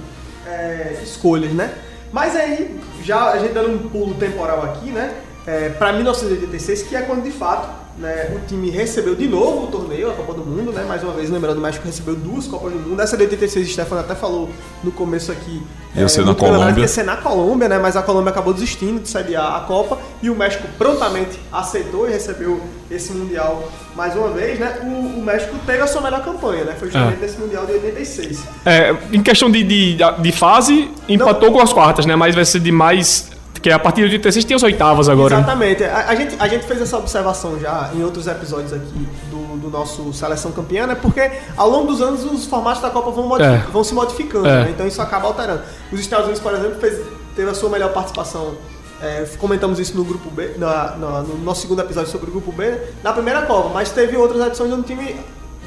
é, 0.48 0.98
escolhas, 1.04 1.52
né? 1.52 1.72
Mas 2.12 2.36
aí, 2.36 2.80
já 3.04 3.32
a 3.32 3.40
gente 3.40 3.54
dando 3.54 3.70
um 3.72 3.90
pulo 3.90 4.14
temporal 4.16 4.64
aqui, 4.64 4.90
né? 4.92 5.12
É, 5.46 5.70
para 5.70 5.92
1986, 5.94 6.84
que 6.84 6.96
é 6.96 7.02
quando 7.02 7.24
de 7.24 7.32
fato 7.32 7.68
né, 7.98 8.32
o 8.36 8.40
time 8.48 8.70
recebeu 8.72 9.14
de 9.16 9.28
novo 9.28 9.66
o 9.66 9.68
torneio, 9.68 10.10
a 10.10 10.14
Copa 10.14 10.34
do 10.34 10.44
Mundo, 10.46 10.72
né? 10.72 10.84
Mais 10.84 11.04
uma 11.04 11.14
vez, 11.14 11.30
lembrando, 11.30 11.58
o 11.60 11.62
México 11.62 11.86
recebeu 11.86 12.16
duas 12.16 12.48
Copas 12.48 12.74
do 12.74 12.80
Mundo. 12.80 13.00
Essa 13.02 13.16
de 13.16 13.24
86, 13.24 13.68
o 13.68 13.72
Stefano 13.72 14.02
até 14.02 14.16
falou 14.16 14.50
no 14.84 14.92
começo 14.92 15.32
aqui. 15.32 15.62
Ia 15.96 16.10
ser 16.10 16.26
na 16.26 16.34
Colômbia. 16.34 16.74
que 16.74 16.80
Ia 16.82 16.88
ser 16.88 17.04
na 17.04 17.18
Colômbia, 17.18 17.70
né? 17.70 17.78
Mas 17.78 17.96
a 17.96 18.02
Colômbia 18.02 18.32
acabou 18.32 18.52
desistindo 18.54 19.00
de 19.00 19.08
sediar 19.08 19.56
a 19.56 19.60
Copa 19.62 20.00
e 20.24 20.30
o 20.30 20.36
México 20.36 20.68
prontamente 20.78 21.40
aceitou 21.52 22.08
e 22.10 22.12
recebeu 22.12 22.60
esse 22.90 23.14
Mundial 23.14 23.72
mais 23.96 24.16
uma 24.16 24.30
vez, 24.30 24.58
né? 24.60 24.80
O, 24.84 25.20
o 25.20 25.24
México 25.24 25.56
teve 25.66 25.82
a 25.84 25.88
sua 25.88 26.02
melhor 26.02 26.24
campanha, 26.24 26.64
né? 26.64 26.76
Foi 26.78 26.88
justamente 26.90 27.18
É. 27.20 27.22
nesse 27.22 27.40
Mundial 27.40 27.66
de 27.68 27.74
86. 27.74 28.44
É, 28.66 28.96
em 29.12 29.22
questão 29.22 29.52
de, 29.52 29.64
de, 29.64 29.98
de 30.20 30.32
fase, 30.32 30.90
empatou 31.08 31.52
com 31.52 31.60
as 31.62 31.72
quartas, 31.72 32.06
né? 32.08 32.16
Mas 32.16 32.34
vai 32.34 32.44
ser 32.46 32.60
de 32.60 32.72
mais. 32.72 33.32
Que 33.64 33.72
a 33.72 33.80
partir 33.80 34.02
de 34.02 34.16
86 34.18 34.46
tem 34.46 34.56
as 34.56 34.62
oitavas 34.62 35.08
agora. 35.10 35.36
Exatamente. 35.38 35.84
A, 35.86 36.10
a 36.10 36.16
gente, 36.16 36.36
a 36.38 36.48
gente 36.50 36.66
fez 36.66 36.82
essa 36.82 36.98
observação 36.98 37.58
já 37.60 37.90
em 37.96 38.04
outros 38.04 38.28
episódios 38.28 38.74
aqui 38.74 39.08
do, 39.32 39.58
do 39.58 39.70
nosso 39.70 40.12
Seleção 40.14 40.52
Campeã, 40.52 40.86
né? 40.86 40.96
Porque 40.96 41.32
ao 41.56 41.70
longo 41.70 41.88
dos 41.88 42.02
anos 42.02 42.26
os 42.26 42.46
formatos 42.46 42.82
da 42.82 42.90
Copa 42.90 43.10
vão, 43.12 43.26
modifi- 43.28 43.50
É. 43.50 43.58
vão 43.72 43.84
se 43.84 43.94
modificando, 43.94 44.46
É. 44.48 44.66
né? 44.66 44.70
Então 44.72 44.86
isso 44.86 45.02
acaba 45.02 45.28
alterando. 45.28 45.62
Os 45.92 46.00
Estados 46.00 46.26
Unidos, 46.26 46.44
por 46.44 46.54
exemplo, 46.54 46.76
fez- 46.80 47.00
teve 47.36 47.50
a 47.50 47.54
sua 47.54 47.70
melhor 47.70 47.92
participação. 47.94 48.54
é, 49.02 49.26
comentamos 49.38 49.80
isso 49.80 49.98
no 49.98 50.04
grupo 50.06 50.30
B, 50.30 50.54
na- 50.58 50.96
na- 50.96 51.22
no 51.24 51.38
nosso 51.40 51.62
segundo 51.64 51.82
episódio 51.82 52.10
sobre 52.10 52.30
o 52.30 52.32
grupo 52.32 52.54
B, 52.54 52.70
né? 52.70 52.80
na 53.04 53.12
primeira 53.12 53.42
Copa, 53.42 53.68
mas 53.74 53.90
teve 53.92 54.16
outras 54.16 54.46
edições 54.48 54.72
onde 54.72 54.80
o 54.82 54.84
time 54.84 55.18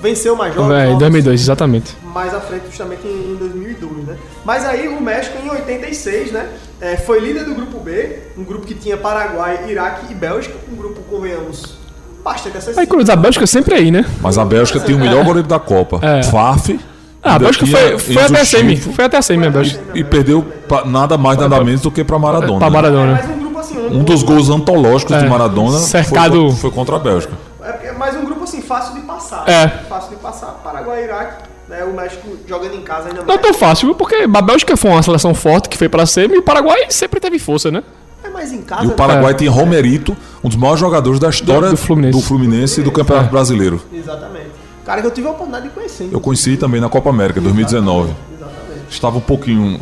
venceu 0.03 0.37
mais 0.37 0.55
jogos. 0.55 0.73
É, 0.73 0.83
em 0.83 0.87
jogos 0.87 0.99
2002, 1.01 1.41
exatamente. 1.41 1.97
mais 2.15 2.35
à 2.35 2.41
frente, 2.41 2.67
justamente 2.67 3.07
em, 3.07 3.33
em 3.33 3.37
2002, 3.37 3.93
né? 4.07 4.17
Mas 4.45 4.65
aí 4.65 4.89
o 4.89 5.01
México 5.01 5.37
em 5.45 5.51
86, 5.51 6.33
né? 6.33 6.49
é, 6.81 6.97
foi 6.97 7.21
líder 7.21 7.45
do 7.45 7.55
grupo 7.55 7.79
B, 7.81 8.19
um 8.37 8.45
grupo 8.45 8.67
que 8.67 8.75
tinha 8.75 8.97
Paraguai, 8.97 9.61
Iraque 9.69 10.13
e 10.13 10.15
Bélgica, 10.15 10.55
um 10.71 10.77
grupo, 10.77 11.01
convenhamos, 11.11 11.77
bastante 12.23 12.55
Aí 12.55 12.59
acessível. 12.59 12.87
Cruz, 12.87 13.09
a 13.09 13.17
Bélgica 13.17 13.47
sempre 13.47 13.75
aí, 13.75 13.91
né? 13.91 14.05
Mas 14.21 14.37
a 14.39 14.45
Bélgica 14.45 14.81
tinha 14.81 14.97
o 14.97 15.01
melhor 15.01 15.25
goleiro 15.25 15.49
da 15.49 15.59
Copa, 15.59 15.99
É. 16.03 16.23
Faf. 16.23 16.79
Ah, 17.23 17.35
a 17.35 17.39
Bélgica 17.41 17.67
foi, 17.67 17.99
foi 17.99 18.23
até 18.23 18.41
a 18.41 18.45
semi. 18.45 18.77
Foi 18.77 19.05
até 19.05 19.17
a 19.17 19.23
semi, 19.23 19.47
a 19.47 19.51
Bélgica. 19.51 19.83
E 19.95 20.05
perdeu 20.05 20.43
pra 20.69 20.85
nada 20.85 21.19
mais, 21.19 21.37
nada 21.39 21.63
menos 21.65 21.81
do 21.81 21.91
que 21.91 22.05
pra 22.05 22.19
Maradona. 22.21 22.59
Pra 22.59 22.61
né? 22.61 22.67
É, 22.67 22.71
Maradona. 22.71 23.13
mas 23.21 23.31
um 23.31 23.39
grupo 23.41 23.59
assim, 23.59 23.79
Um 23.89 24.05
dos 24.05 24.23
gols 24.23 24.49
antológicos 24.49 25.17
É. 25.17 25.21
de 25.21 25.27
Maradona 25.29 25.79
Cercado- 25.79 26.51
foi, 26.53 26.61
foi 26.61 26.71
contra 26.71 26.95
a 26.97 26.99
Bélgica. 27.01 27.33
É, 27.65 27.73
porque- 27.73 27.91
mas 27.99 28.15
um 28.15 28.25
grupo 28.25 28.36
assim, 28.47 28.63
fácil 28.63 28.95
de 28.95 29.01
passar. 29.03 29.49
É. 29.49 29.69
Fácil 29.89 30.11
de 30.11 30.17
passar. 30.17 30.49
Paraguai, 30.65 31.05
Iraque, 31.05 31.45
né? 31.69 31.85
O 31.85 31.93
México 31.95 32.37
jogando 32.47 32.75
em 32.75 32.83
casa 32.83 33.09
ainda 33.09 33.21
Não 33.21 33.27
mais. 33.27 33.41
tão 33.41 33.53
fácil, 33.55 33.95
porque 33.95 34.15
a 34.15 34.43
Bélgica 34.43 34.77
foi 34.77 34.91
uma 34.91 35.03
seleção 35.03 35.35
forte 35.35 35.69
que 35.69 35.77
foi 35.77 35.89
pra 35.89 36.07
semi 36.07 36.35
e 36.35 36.39
o 36.39 36.43
Paraguai 36.43 36.87
sempre 36.91 37.21
teve 37.21 37.39
força, 37.39 37.71
né? 37.71 37.83
É 38.25 38.29
mais 38.29 38.53
em 38.53 38.63
casa. 38.63 38.83
E 38.83 38.87
o 38.87 38.91
né? 38.91 38.95
Paraguai 38.97 39.35
tinha 39.35 39.51
Romerito, 39.51 40.17
um 40.43 40.49
dos 40.49 40.57
maiores 40.57 40.81
jogadores 40.81 41.21
da 41.21 41.29
história 41.29 41.69
Do- 41.69 41.71
do 41.71 41.77
Fluminense. 41.77 42.19
do 42.19 42.25
Fluminense 42.25 42.81
e 42.81 42.85
do 42.85 42.91
Campeonato 42.91 43.29
É. 43.29 43.31
Brasileiro. 43.31 43.81
Exatamente. 43.93 44.51
Cara 44.85 45.01
que 45.01 45.07
eu 45.07 45.11
tive 45.11 45.27
a 45.27 45.31
oportunidade 45.31 45.69
de 45.69 45.75
conhecer. 45.75 46.05
hein? 46.05 46.11
Eu 46.13 46.21
conheci 46.21 46.57
também 46.57 46.81
na 46.81 46.89
Copa 46.89 47.11
América, 47.11 47.41
2019. 47.41 48.11
Exatamente. 48.33 48.87
Estava 48.91 49.19
um 49.19 49.21
pouquinho 49.21 49.81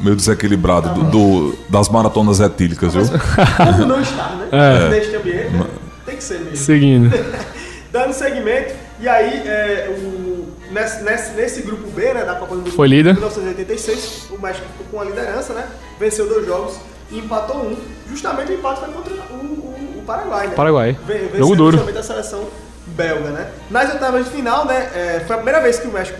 meio 0.00 0.14
desequilibrado 0.16 0.90
do, 0.90 1.02
do- 1.10 1.58
das 1.68 1.88
maratonas 1.88 2.38
etílicas, 2.40 2.94
viu? 2.94 3.04
Como 3.56 3.86
não 3.86 4.00
estar, 4.00 4.36
né? 4.36 4.48
É. 4.52 4.88
Neste 4.90 5.16
ambiente, 5.16 5.50
né? 5.56 5.66
tem 6.06 6.16
que 6.16 6.22
ser 6.24 6.38
mesmo. 6.40 6.56
Seguindo. 6.56 7.10
dando 7.94 8.12
segmento. 8.12 8.74
E 8.98 9.08
aí, 9.08 9.46
é, 9.46 9.86
o, 9.88 10.48
nesse, 10.72 11.02
nesse, 11.04 11.30
nesse 11.32 11.62
grupo 11.62 11.86
B 11.90 12.12
né, 12.12 12.24
da 12.24 12.34
Copa 12.34 12.56
do 12.56 12.62
Mundo 12.62 12.72
Foi 12.72 12.88
líder. 12.88 13.14
de 13.14 13.20
1986, 13.20 14.28
o 14.30 14.38
México 14.42 14.66
ficou 14.72 14.86
com 14.90 15.00
a 15.00 15.04
liderança, 15.04 15.52
né? 15.54 15.64
Venceu 15.98 16.28
dois 16.28 16.44
jogos 16.44 16.76
e 17.10 17.18
empatou 17.18 17.56
um. 17.56 17.76
Justamente 18.10 18.50
o 18.50 18.54
empate 18.56 18.80
foi 18.80 18.92
contra 18.92 19.14
o, 19.14 19.36
o- 19.36 19.98
o 19.98 20.02
Paraguai, 20.04 20.48
né? 20.48 20.54
Paraguai. 20.54 20.98
Ven- 21.06 21.18
venceu 21.18 21.38
Jogo 21.38 21.56
duro. 21.56 21.76
justamente 21.78 21.98
a 22.00 22.02
seleção 22.02 22.48
belga, 22.88 23.30
né? 23.30 23.50
Nas 23.70 23.92
oitavas 23.92 24.24
de 24.24 24.30
final, 24.32 24.66
né? 24.66 24.90
é, 24.94 25.20
foi 25.26 25.34
a 25.34 25.38
primeira 25.38 25.60
vez 25.60 25.78
que 25.78 25.86
o 25.86 25.92
México 25.92 26.18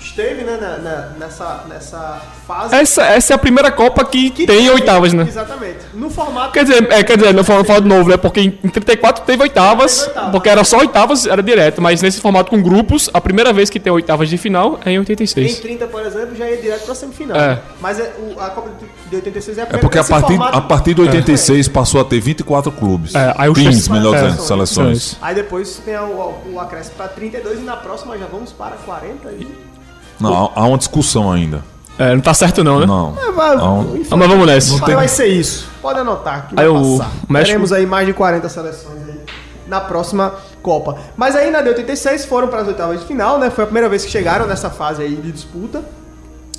esteve 0.00 0.42
né, 0.44 0.56
na- 0.60 0.78
na- 0.78 1.08
nessa, 1.18 1.64
nessa 1.68 2.20
fase. 2.46 2.74
Essa, 2.74 3.02
essa 3.04 3.32
é 3.32 3.36
a 3.36 3.38
primeira 3.38 3.70
Copa 3.70 4.04
que, 4.04 4.30
que 4.30 4.46
tem 4.46 4.56
teve- 4.58 4.70
oitavas, 4.70 5.12
né? 5.12 5.24
Exatamente. 5.28 5.78
No 5.94 6.08
formato 6.10 6.52
Quer 6.52 6.64
dizer, 6.64 6.90
é, 6.90 7.02
quer 7.04 7.16
dizer, 7.16 7.34
não 7.34 7.44
falo, 7.44 7.64
falo 7.64 7.82
de 7.82 7.88
novo, 7.88 8.08
né? 8.10 8.16
Porque 8.16 8.40
em 8.40 8.58
em 8.64 8.68
34 8.68 9.24
teve 9.24 9.42
oitavas, 9.42 9.98
Teve 9.98 10.08
oitavas. 10.08 10.30
porque 10.32 10.48
era 10.48 10.64
só 10.64 10.78
oitavas, 10.78 11.26
era 11.26 11.42
direto, 11.42 11.80
mas 11.82 12.00
nesse 12.02 12.20
formato 12.20 12.50
com 12.50 12.60
grupos, 12.62 13.08
a 13.12 13.20
primeira 13.20 13.52
vez 13.52 13.68
que 13.70 13.78
tem 13.78 13.92
oitavas 13.92 14.28
de 14.28 14.36
final 14.38 14.78
é 14.84 14.90
em 14.90 14.94
Em 14.94 14.98
86. 14.98 15.60
30, 15.60 15.86
por 15.86 16.04
exemplo, 16.04 16.34
já 16.34 16.48
ia 16.48 16.56
direto 16.56 16.84
pra 16.86 16.94
semifinal. 16.94 17.38
É. 17.38 17.60
Mas 17.80 17.98
é, 18.00 18.12
o- 18.18 18.40
a 18.40 18.50
Copa 18.50 18.70
de 19.10 19.16
86 19.16 19.58
é 19.58 19.60
a 19.60 19.64
É 19.64 19.66
primeira 19.66 19.80
porque 19.86 19.98
a 19.98 20.04
partir, 20.04 20.36
formato- 20.36 20.56
a 20.58 20.60
partir 20.62 20.94
de 20.94 21.00
86 21.02 21.68
passou 21.68 22.00
a 22.00 22.04
ter 22.04 22.20
24 22.20 22.72
clubes. 22.72 23.14
É, 23.14 23.34
aí 23.36 23.48
o 23.48 23.52
Teams, 23.54 23.74
Chelsea- 23.84 23.92
melhor 23.94 24.14
é, 24.16 24.22
dizendo, 24.22 24.42
seleções. 24.42 24.68
seleções. 25.02 25.16
Aí 25.20 25.34
depois 25.34 25.76
tem 25.84 25.96
o, 25.98 26.02
o, 26.04 26.52
o 26.54 26.60
acréscimo 26.60 26.96
para 26.96 27.08
32 27.08 27.58
e 27.58 27.62
na 27.62 27.76
próxima 27.76 28.16
já 28.18 28.26
vamos 28.26 28.52
para 28.52 28.76
40 28.76 29.30
e... 29.32 29.69
Não, 30.20 30.46
há 30.54 30.60
há 30.60 30.66
uma 30.66 30.78
discussão 30.78 31.30
ainda. 31.32 31.62
É, 31.98 32.14
não 32.14 32.20
tá 32.20 32.32
certo 32.32 32.64
não, 32.64 32.80
né? 32.80 32.86
Não. 32.86 33.14
É, 33.22 33.30
vai, 33.32 33.56
Não. 33.56 33.96
enfim, 33.96 34.08
Ah, 34.10 34.16
mas 34.16 34.28
vamos 34.28 34.46
nessa. 34.46 34.76
vai, 34.78 34.94
vai 34.94 35.08
ser 35.08 35.26
isso. 35.26 35.68
Pode 35.82 35.98
anotar 36.00 36.48
que 36.48 36.54
vai 36.54 36.64
Aí 36.64 36.70
o 36.70 36.74
passar. 36.98 37.10
México- 37.28 37.46
Teremos 37.48 37.72
aí 37.72 37.84
mais 37.86 38.06
de 38.06 38.12
40 38.14 38.48
seleções 38.48 39.02
aí 39.06 39.20
na 39.66 39.80
próxima 39.80 40.34
Copa. 40.62 40.96
Mas 41.16 41.36
aí 41.36 41.50
na 41.50 41.60
de 41.60 41.68
86 41.68 42.24
foram 42.24 42.48
para 42.48 42.60
as 42.62 42.68
oitavas 42.68 43.00
de 43.00 43.06
final, 43.06 43.38
né? 43.38 43.50
Foi 43.50 43.64
a 43.64 43.66
primeira 43.66 43.88
vez 43.88 44.04
que 44.04 44.10
chegaram 44.10 44.46
nessa 44.46 44.70
fase 44.70 45.02
aí 45.02 45.14
de 45.14 45.30
disputa. 45.32 45.82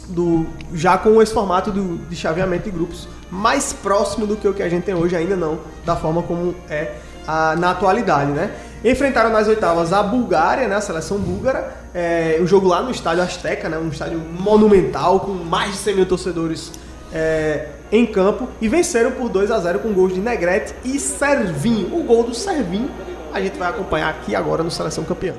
Do, 0.07 0.45
já 0.74 0.97
com 0.97 1.22
esse 1.22 1.34
formato 1.34 1.72
do, 1.72 1.97
de 2.09 2.16
chaveamento 2.18 2.66
de 2.66 2.72
grupos 2.72 3.07
mais 3.30 3.72
próximo 3.72 4.28
do 4.28 4.36
que 4.36 4.45
o 4.47 4.53
que 4.53 4.62
a 4.62 4.68
gente 4.68 4.84
tem 4.84 4.93
hoje, 4.93 5.16
ainda 5.16 5.38
não 5.38 5.57
da 5.86 5.95
forma 5.95 6.22
como 6.22 6.53
é 6.70 6.95
a- 7.26 7.55
na 7.57 7.72
atualidade, 7.72 8.32
né? 8.32 8.51
Enfrentaram 8.84 9.30
nas 9.30 9.48
oitavas 9.48 9.94
a 9.94 10.02
Bulgária, 10.02 10.68
né? 10.68 10.76
A 10.76 10.82
seleção 10.82 11.18
búlgara. 11.18 11.76
É, 11.94 12.40
o 12.42 12.48
jogo 12.48 12.68
lá 12.68 12.82
no 12.82 12.92
estádio 12.92 13.24
Azteca, 13.24 13.70
né? 13.70 13.78
Um 13.78 13.90
estádio 13.90 14.20
monumental 14.20 15.20
com 15.20 15.32
mais 15.32 15.72
de 15.72 15.78
100 15.78 15.96
mil 15.96 16.06
torcedores 16.06 16.72
é, 17.14 17.68
em 17.92 18.06
campo 18.06 18.48
e 18.60 18.68
venceram 18.68 19.12
por 19.12 19.30
2 19.30 19.52
a 19.52 19.60
0 19.60 19.80
com 19.80 19.92
gols 19.94 20.14
de 20.14 20.20
Negrete 20.20 20.74
e 20.84 21.00
Servinho. 21.00 21.96
O 21.96 22.04
gol 22.04 22.24
do 22.24 22.34
Servinho 22.34 22.90
a 23.34 23.40
gente 23.40 23.58
vai 23.58 23.70
acompanhar 23.70 24.10
aqui 24.10 24.36
agora 24.36 24.64
no 24.64 24.72
Seleção 24.72 25.04
Campeã. 25.04 25.34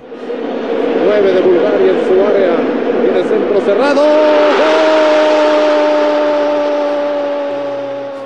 9 1.04 1.32
de 1.32 1.42
Bulgaria 1.42 1.92
en 1.92 2.06
su 2.06 2.20
área. 2.22 2.56
Tiene 3.02 3.28
centro 3.28 3.64
cerrado. 3.64 5.01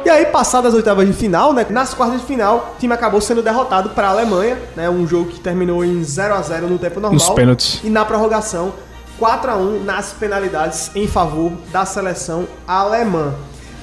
E 0.06 0.08
aí, 0.08 0.26
passadas 0.26 0.72
as 0.72 0.76
oitavas 0.76 1.04
de 1.04 1.12
final, 1.12 1.52
né? 1.52 1.66
Nas 1.68 1.92
quartas 1.92 2.20
de 2.20 2.26
final, 2.28 2.74
o 2.76 2.78
time 2.78 2.94
acabou 2.94 3.20
sendo 3.20 3.42
derrotado 3.42 3.90
para 3.90 4.06
a 4.06 4.10
Alemanha, 4.12 4.56
né? 4.76 4.88
Um 4.88 5.04
jogo 5.04 5.30
que 5.32 5.40
terminou 5.40 5.84
em 5.84 6.00
0 6.04 6.32
a 6.32 6.42
0 6.42 6.68
no 6.68 6.78
tempo 6.78 7.00
normal. 7.00 7.14
Nos 7.14 7.28
pênaltis. 7.30 7.80
E 7.82 7.90
na 7.90 8.04
prorrogação, 8.04 8.72
4 9.18 9.50
a 9.50 9.56
1 9.56 9.82
nas 9.82 10.12
penalidades 10.12 10.92
em 10.94 11.08
favor 11.08 11.50
da 11.72 11.84
seleção 11.84 12.46
alemã. 12.68 13.34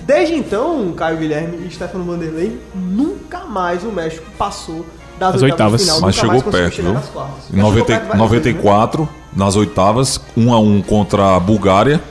Desde 0.03 0.34
então, 0.34 0.93
Caio 0.95 1.17
Guilherme 1.17 1.67
e 1.67 1.69
Stefano 1.69 2.05
Vanderlei, 2.05 2.57
nunca 2.74 3.39
mais 3.39 3.84
o 3.84 3.88
México 3.88 4.26
passou 4.38 4.86
das 5.19 5.36
As 5.36 5.41
oitavas, 5.41 5.82
final. 5.82 5.99
Mas 5.99 6.15
chegou 6.15 6.41
perto, 6.41 6.82
viu? 6.82 6.91
Em 6.91 6.93
Já 6.93 7.01
chegou 7.01 7.63
90, 7.63 7.86
perto 7.86 8.07
várias 8.07 8.32
vezes, 8.32 8.45
né? 8.53 8.63
94, 8.63 9.09
nas 9.36 9.57
oitavas, 9.57 10.21
1 10.38 10.53
a 10.53 10.57
1 10.57 10.82
contra 10.84 11.36
a 11.36 11.39
Bulgária, 11.41 12.01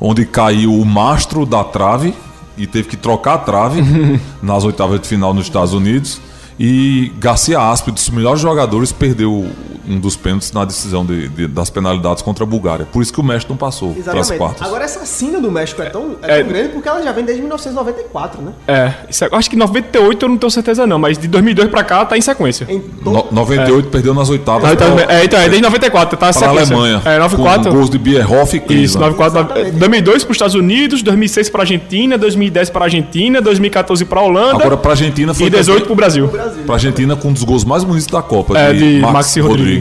onde 0.00 0.26
caiu 0.26 0.74
o 0.74 0.84
mastro 0.84 1.46
da 1.46 1.62
trave 1.62 2.12
e 2.56 2.66
teve 2.66 2.88
que 2.88 2.96
trocar 2.96 3.34
a 3.34 3.38
trave 3.38 3.80
nas 4.42 4.64
oitavas 4.64 5.00
de 5.00 5.08
final 5.08 5.32
nos 5.32 5.44
Estados 5.46 5.72
Unidos. 5.72 6.20
E 6.58 7.12
Garcia 7.18 7.58
Aspe, 7.58 7.90
dos 7.90 8.08
melhores 8.10 8.40
jogadores, 8.40 8.92
perdeu 8.92 9.48
um 9.88 9.98
dos 9.98 10.16
pênaltis 10.16 10.52
na 10.52 10.64
decisão 10.64 11.04
de- 11.04 11.28
de- 11.28 11.46
das 11.46 11.70
penalidades 11.70 12.22
contra 12.22 12.44
a 12.44 12.46
Bulgária. 12.46 12.86
Por 12.90 13.02
isso 13.02 13.12
que 13.12 13.20
o 13.20 13.24
México 13.24 13.52
não 13.52 13.56
passou 13.56 13.90
para 13.92 14.00
as 14.00 14.06
Exatamente. 14.28 14.38
quartas. 14.38 14.66
Agora 14.66 14.84
essa 14.84 15.04
sina 15.06 15.40
do 15.40 15.50
México 15.50 15.82
é 15.82 15.86
tão, 15.90 16.16
é 16.22 16.38
É. 16.38 16.42
tão 16.42 16.48
grande 16.52 16.68
porque 16.70 16.88
ela 16.88 17.02
já 17.02 17.12
vem 17.12 17.24
desde 17.24 17.42
1994, 17.42 18.42
né? 18.42 18.52
É, 18.66 18.92
isso 19.10 19.24
é- 19.24 19.28
acho 19.32 19.50
que 19.50 19.56
98 19.56 20.24
eu 20.24 20.28
não 20.28 20.36
tenho 20.36 20.50
certeza 20.50 20.86
não, 20.86 20.98
mas 20.98 21.18
de 21.18 21.26
2002 21.28 21.68
pra 21.68 21.82
cá 21.84 22.04
tá 22.04 22.16
em 22.16 22.20
sequência. 22.20 22.66
Em 22.68 22.78
No, 22.78 23.12
todo... 23.22 23.28
98 23.34 23.88
perdeu 23.88 24.14
nas 24.14 24.28
oitavas 24.30 24.68
Ah, 24.70 24.72
então, 24.72 24.94
para 24.96 25.12
é, 25.14 25.24
então, 25.24 25.38
é 25.38 25.44
desde 25.48 25.62
94, 25.62 26.16
tá 26.16 26.26
em 26.26 26.30
a 26.30 26.32
sequência. 26.32 26.74
Alemanha. 26.76 27.02
É, 27.04 27.14
Com 27.16 27.22
94. 27.22 27.72
gols 27.72 27.90
de 27.90 27.98
Bierhoff 27.98 28.54
e 28.54 28.58
Isso, 28.58 28.66
Klinsmann. 28.66 29.10
94, 29.10 29.40
Exatamente. 29.40 29.78
2002 29.78 30.24
para 30.24 30.30
os 30.30 30.36
Estados 30.36 30.54
Unidos, 30.54 31.02
2006 31.02 31.48
para 31.50 31.62
Argentina, 31.62 32.16
2010 32.18 32.70
para 32.70 32.84
Argentina, 32.84 33.40
2014 33.40 34.04
para 34.04 34.20
Holanda 34.20 34.54
Agora 34.56 34.76
para 34.76 34.90
a 34.90 34.92
Argentina 34.92 35.34
foi 35.34 35.46
e 35.46 35.50
18 35.50 35.84
para 35.84 35.92
o 35.92 35.96
Brasil. 35.96 36.28
Para 36.28 36.42
a 36.68 36.72
Argentina 36.74 37.16
com 37.16 37.28
um 37.28 37.32
dos 37.32 37.44
gols 37.44 37.64
mais 37.64 37.84
bonitos 37.84 38.06
da 38.06 38.22
Copa, 38.22 38.56
É, 38.58 38.72
de 38.72 38.98
Maxi 39.00 39.12
Maxi 39.12 39.40
Rodrigues. 39.40 39.62
Rodrigues. 39.62 39.71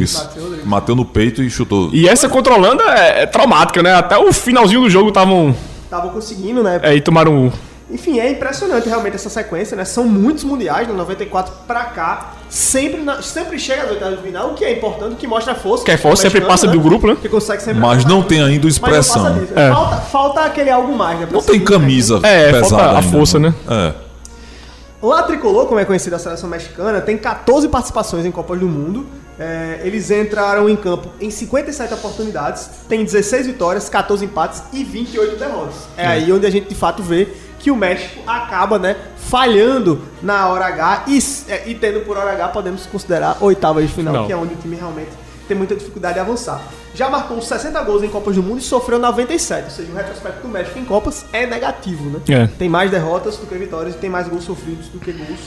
Bateu 0.64 0.96
no 0.96 1.06
peito 1.06 1.42
e 1.44 1.50
chutou. 1.50 1.90
E 1.94 2.08
essa 2.08 2.28
contra 2.30 2.54
a 2.54 2.58
Holanda 2.58 2.84
é, 2.84 3.24
é 3.24 3.26
traumática, 3.26 3.82
né? 3.84 3.94
Até 3.94 4.18
o 4.18 4.32
finalzinho 4.34 4.82
do 4.82 4.90
jogo 4.90 5.10
estavam. 5.10 5.56
Estavam 5.84 6.10
conseguindo, 6.12 6.64
né? 6.64 6.80
É, 6.84 6.96
e 6.96 7.02
tomaram. 7.02 7.34
um. 7.34 7.52
Enfim, 7.94 8.20
é 8.20 8.32
impressionante 8.32 8.88
realmente 8.88 9.16
essa 9.16 9.30
sequência, 9.30 9.76
né? 9.76 9.84
São 9.84 10.06
muitos 10.06 10.46
mundiais, 10.46 10.88
de 10.88 10.94
94 10.94 11.54
pra 11.68 11.84
cá. 11.86 12.36
Sempre, 12.50 13.02
na- 13.02 13.22
sempre 13.22 13.60
chega 13.60 13.84
às 13.84 13.92
oitavas 13.92 14.18
de 14.18 14.24
final, 14.24 14.52
o 14.52 14.54
que 14.54 14.64
é 14.64 14.72
importante, 14.72 15.16
que 15.16 15.28
mostra 15.28 15.52
a 15.52 15.56
força. 15.56 15.84
Que 15.84 15.92
é 15.92 15.98
força, 15.98 16.26
O 16.28 16.32
sempre 16.32 16.48
passa 16.48 16.68
do 16.68 16.80
grupo, 16.80 17.06
né? 17.06 17.18
Que 17.22 17.28
consegue 17.28 17.62
sempre 17.62 17.82
Mas 17.82 18.06
não 18.06 18.24
tem 18.24 18.42
ainda 18.42 18.66
expressão. 18.66 19.38
disso. 19.40 19.52
É. 19.54 19.70
Falta, 19.70 19.98
falta 19.98 20.40
aquele 20.42 20.70
algo 20.70 20.96
mais, 20.96 21.20
né? 21.20 21.26
pra 21.26 21.36
Não 21.36 21.44
tem 21.44 21.56
seguir, 21.56 21.66
camisa 21.66 22.22
É, 22.24 22.52
pesada 22.54 22.62
falta 22.70 22.86
a 22.86 22.90
ainda, 23.00 23.02
força, 23.12 23.38
né? 23.40 23.54
É. 23.70 23.94
Lá 25.02 25.24
Tricolor, 25.24 25.66
como 25.66 25.80
é 25.80 25.84
conhecida 25.86 26.16
a 26.16 26.20
seleção 26.20 26.50
mexicana, 26.50 27.02
tem 27.02 27.18
14 27.18 27.68
participações 27.68 28.26
em 28.26 28.32
Copas 28.32 28.60
do 28.60 28.68
Mundo. 28.68 29.06
É, 29.40 29.82
eles 29.84 30.12
entraram 30.12 30.70
em 30.70 30.76
campo 30.76 31.10
em 31.20 31.32
57 31.32 31.94
oportunidades, 31.94 32.70
tem 32.88 33.04
16 33.04 33.48
vitórias, 33.48 33.90
14 33.90 34.24
empates 34.24 34.62
e 34.72 34.84
28 34.84 35.36
derrotas. 35.38 35.76
É, 35.98 36.06
aí 36.06 36.32
onde 36.32 36.46
a 36.46 36.50
gente 36.50 36.68
de 36.68 36.76
fato 36.76 37.02
vê 37.02 37.28
que 37.58 37.72
o 37.72 37.76
México 37.76 38.22
acaba 38.28 38.78
né, 38.78 38.96
falhando 39.18 40.02
na 40.22 40.48
hora 40.48 40.66
H 40.66 41.06
e, 41.08 41.20
é, 41.48 41.70
e 41.70 41.76
tendo 41.76 42.02
por 42.02 42.18
hora 42.18 42.32
H 42.32 42.50
podemos 42.50 42.86
considerar 42.86 43.38
oitavas 43.40 43.88
de 43.88 43.94
final, 43.94 44.14
Não. 44.14 44.26
que 44.26 44.34
é 44.34 44.36
onde 44.36 44.54
o 44.54 44.58
time 44.58 44.76
realmente 44.76 45.10
tem 45.48 45.58
muita 45.58 45.76
dificuldade 45.76 46.16
de 46.16 46.20
avançar. 46.20 46.62
Já 46.94 47.10
marcou 47.10 47.42
60 47.42 47.82
gols 47.84 48.04
em 48.04 48.10
Copas 48.10 48.36
do 48.36 48.44
Mundo 48.44 48.60
e 48.60 48.62
sofreu 48.62 49.00
97, 49.00 49.66
ou 49.66 49.70
seja, 49.70 49.92
o 49.92 49.96
retrospecto 49.96 50.42
do 50.42 50.48
México 50.50 50.78
em 50.78 50.86
Copas 50.86 51.26
é 51.32 51.46
negativo, 51.46 52.10
né? 52.10 52.20
É. 52.30 52.48
Tem 52.48 52.68
mais 52.68 52.92
derrotas 52.92 53.38
do 53.38 53.46
que 53.46 53.56
vitórias 53.56 53.96
e 53.96 53.98
tem 53.98 54.10
mais 54.10 54.28
gols 54.28 54.44
sofridos 54.44 54.88
do 54.88 55.00
que 55.00 55.12
gols 55.12 55.40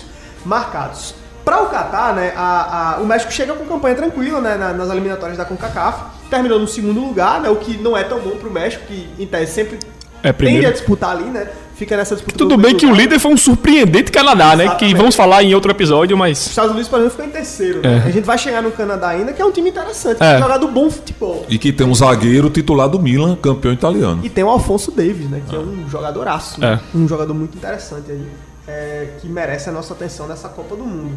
marcados. 0.45 1.15
Para 1.45 1.63
o 1.63 1.67
Catar, 1.67 2.15
né, 2.15 2.33
a- 2.37 2.95
a- 2.97 3.01
o 3.03 3.07
México 3.07 3.31
chega 3.33 3.53
com 3.55 3.65
campanha 3.67 3.95
tranquila 3.95 4.41
né, 4.41 4.57
na- 4.57 4.73
nas 4.73 4.89
eliminatórias 4.91 5.37
da 5.37 5.45
CONCACAF, 5.45 6.05
terminou 6.31 6.59
no 6.59 6.67
segundo 6.67 7.01
lugar, 7.01 7.41
né, 7.41 7.51
o 7.51 7.57
que 7.57 7.77
não 7.77 7.97
é 7.97 8.03
tão 8.03 8.19
bom 8.19 8.31
para 8.37 8.49
o 8.49 8.53
México, 8.53 8.85
que 8.87 9.07
em 9.19 9.27
tese 9.27 9.53
sempre 9.53 9.79
É, 10.23 10.33
primeiro. 10.33 10.63
tende 10.63 10.73
a 10.73 10.73
disputar 10.77 11.11
ali, 11.11 11.25
né? 11.25 11.47
Fica 11.77 11.97
nessa 11.97 12.15
disputa. 12.15 12.39
Tudo 12.39 12.57
bem 12.57 12.75
que 12.77 12.87
o 12.87 12.91
lugar. 12.91 13.03
líder 13.03 13.19
foi 13.19 13.33
um 13.33 13.37
surpreendente 13.37 14.11
Canadá, 14.13 14.51
né? 14.55 14.63
Que 14.63 14.69
Exatamente. 14.71 14.95
vamos 14.97 15.17
falar 15.17 15.43
em 15.43 15.55
outro 15.57 15.73
episódio, 15.73 16.15
Os 16.15 16.19
mas. 16.21 16.47
Estados 16.47 16.71
Unidos, 16.71 16.89
por 16.89 17.01
exemplo, 17.01 17.11
ficou 17.17 17.27
em 17.27 17.31
terceiro. 17.33 17.81
né? 17.83 17.97
É. 18.05 18.09
A 18.09 18.11
gente 18.13 18.25
vai 18.25 18.39
chegar 18.39 18.63
no 18.63 18.71
Canadá 18.71 19.09
ainda, 19.09 19.33
que 19.33 19.43
é 19.43 19.45
um 19.45 19.51
time 19.51 19.71
interessante, 19.71 20.23
É. 20.23 20.37
é. 20.37 20.39
jogador 20.39 20.69
bom 20.69 20.89
futebol. 20.89 21.45
E 21.49 21.59
que 21.59 21.73
tem 21.73 21.85
um 21.85 21.95
zagueiro 21.95 22.49
titular 22.49 22.89
do 22.89 23.01
Milan, 23.01 23.35
campeão 23.37 23.73
italiano. 23.73 24.21
E 24.23 24.31
tem 24.31 24.45
o 24.45 24.49
Alfonso 24.51 24.93
Davis, 24.93 25.29
né? 25.29 25.43
Que 25.49 25.57
é 25.57 25.59
um 25.59 25.85
jogadoraço. 25.91 26.61
né? 26.61 26.81
É. 26.95 26.97
Um 26.97 27.09
jogador 27.09 27.35
muito 27.35 27.57
interessante 27.59 28.09
aí. 28.13 28.23
É, 28.67 29.09
que 29.21 29.29
merece 29.29 29.69
a 29.69 29.73
nossa 29.73 29.93
atenção 29.95 30.27
nessa 30.27 30.49
Copa 30.49 30.75
do 30.77 30.85
Mundo. 30.85 31.17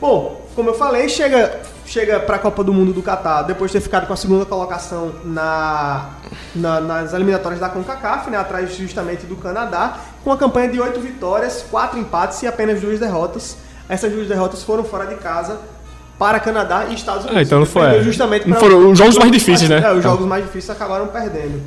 Bom, 0.00 0.44
como 0.54 0.70
eu 0.70 0.74
falei, 0.74 1.08
chega, 1.08 1.60
chega 1.86 2.18
para 2.20 2.36
a 2.36 2.38
Copa 2.38 2.62
do 2.64 2.72
Mundo 2.74 2.92
do 2.92 3.00
Catar 3.00 3.42
depois 3.42 3.70
de 3.70 3.78
ter 3.78 3.82
ficado 3.82 4.06
com 4.06 4.12
a 4.12 4.16
segunda 4.16 4.44
colocação 4.44 5.12
na, 5.24 6.10
na- 6.54 6.80
nas 6.80 7.14
eliminatórias 7.14 7.60
da 7.60 7.68
CONCACAF, 7.68 8.28
né, 8.28 8.36
atrás 8.36 8.74
justamente 8.76 9.24
do 9.24 9.36
Canadá, 9.36 9.98
com 10.22 10.30
uma 10.30 10.36
campanha 10.36 10.68
de 10.68 10.80
oito 10.80 11.00
vitórias, 11.00 11.64
quatro 11.70 11.98
empates 11.98 12.42
e 12.42 12.46
apenas 12.46 12.80
duas 12.80 12.98
derrotas. 12.98 13.56
Essas 13.88 14.12
duas 14.12 14.26
derrotas 14.26 14.62
foram 14.62 14.82
fora 14.84 15.06
de 15.06 15.14
casa 15.14 15.58
para 16.18 16.38
Canadá 16.40 16.86
e 16.90 16.94
Estados 16.94 17.22
Unidos. 17.24 17.40
É, 17.40 17.42
então 17.44 17.58
não 17.60 17.66
foi- 17.66 17.82
Perdeu 17.82 18.02
justamente 18.02 18.48
não 18.48 18.58
foram 18.58 18.90
os 18.90 18.98
jogos 18.98 19.16
mais 19.16 19.30
difíceis, 19.32 19.68
né? 19.70 19.80
É, 19.84 19.92
os 19.92 20.02
jogos 20.02 20.26
mais 20.26 20.44
difíceis 20.44 20.70
acabaram 20.76 21.06
perdendo. 21.06 21.62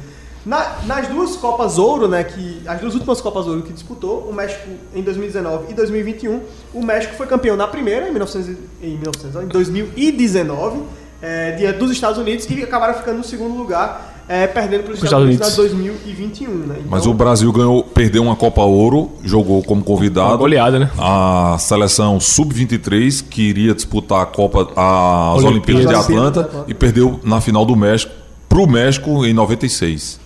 Na- 0.48 0.78
nas 0.86 1.08
duas 1.10 1.36
Copas 1.36 1.78
Ouro, 1.78 2.08
né, 2.08 2.24
que 2.24 2.62
as 2.66 2.80
duas 2.80 2.94
últimas 2.94 3.20
Copas 3.20 3.46
Ouro 3.48 3.62
que 3.64 3.74
disputou, 3.74 4.28
o 4.30 4.34
México 4.34 4.66
em 4.96 5.02
2019 5.04 5.66
e 5.70 5.74
2021, 5.74 6.40
o 6.74 6.82
México 6.86 7.14
foi 7.16 7.28
campeão 7.28 7.58
na 7.58 7.68
primeira 7.68 8.08
em 8.08 8.12
1900, 8.12 8.50
e- 8.82 8.86
em, 8.88 8.92
1900, 8.98 9.36
ó, 9.36 9.42
em 9.42 9.48
2019, 9.48 10.84
é, 11.22 11.52
diante 11.52 11.80
dos 11.80 11.92
Estados 11.92 12.18
Unidos 12.18 12.48
e 12.50 12.64
acabaram 12.64 12.94
ficando 12.94 13.18
no 13.18 13.24
segundo 13.24 13.58
lugar, 13.58 14.24
é, 14.30 14.46
perdendo 14.48 14.84
para 14.84 14.94
os 14.94 15.04
Estados, 15.04 15.30
Estados 15.34 15.58
Unidos, 15.58 15.76
na 15.76 15.80
2021, 16.04 16.50
né? 16.68 16.76
Mas 16.90 17.02
Então, 17.02 17.12
o 17.12 17.16
Brasil 17.16 17.52
ganhou, 17.52 17.84
perdeu 17.84 18.22
uma 18.24 18.36
Copa 18.36 18.62
Ouro, 18.62 19.12
jogou 19.24 19.62
como 19.64 19.84
convidado. 19.84 20.30
Uma 20.30 20.38
goleada, 20.38 20.80
né? 20.80 20.90
A 20.98 21.58
seleção 21.60 22.20
sub-23 22.20 23.22
que 23.30 23.42
iria 23.42 23.74
disputar 23.74 24.22
a 24.22 24.26
Copa, 24.26 24.70
as 24.76 25.44
Olimpíadas 25.44 25.88
de 25.88 25.94
Olimpíadas. 25.96 26.38
Atlanta 26.38 26.66
e 26.70 26.74
perdeu 26.74 27.20
na 27.24 27.42
final 27.42 27.66
do 27.66 27.76
México 27.76 28.14
pro 28.50 28.66
México 28.68 29.26
em 29.26 29.34
96. 29.34 30.20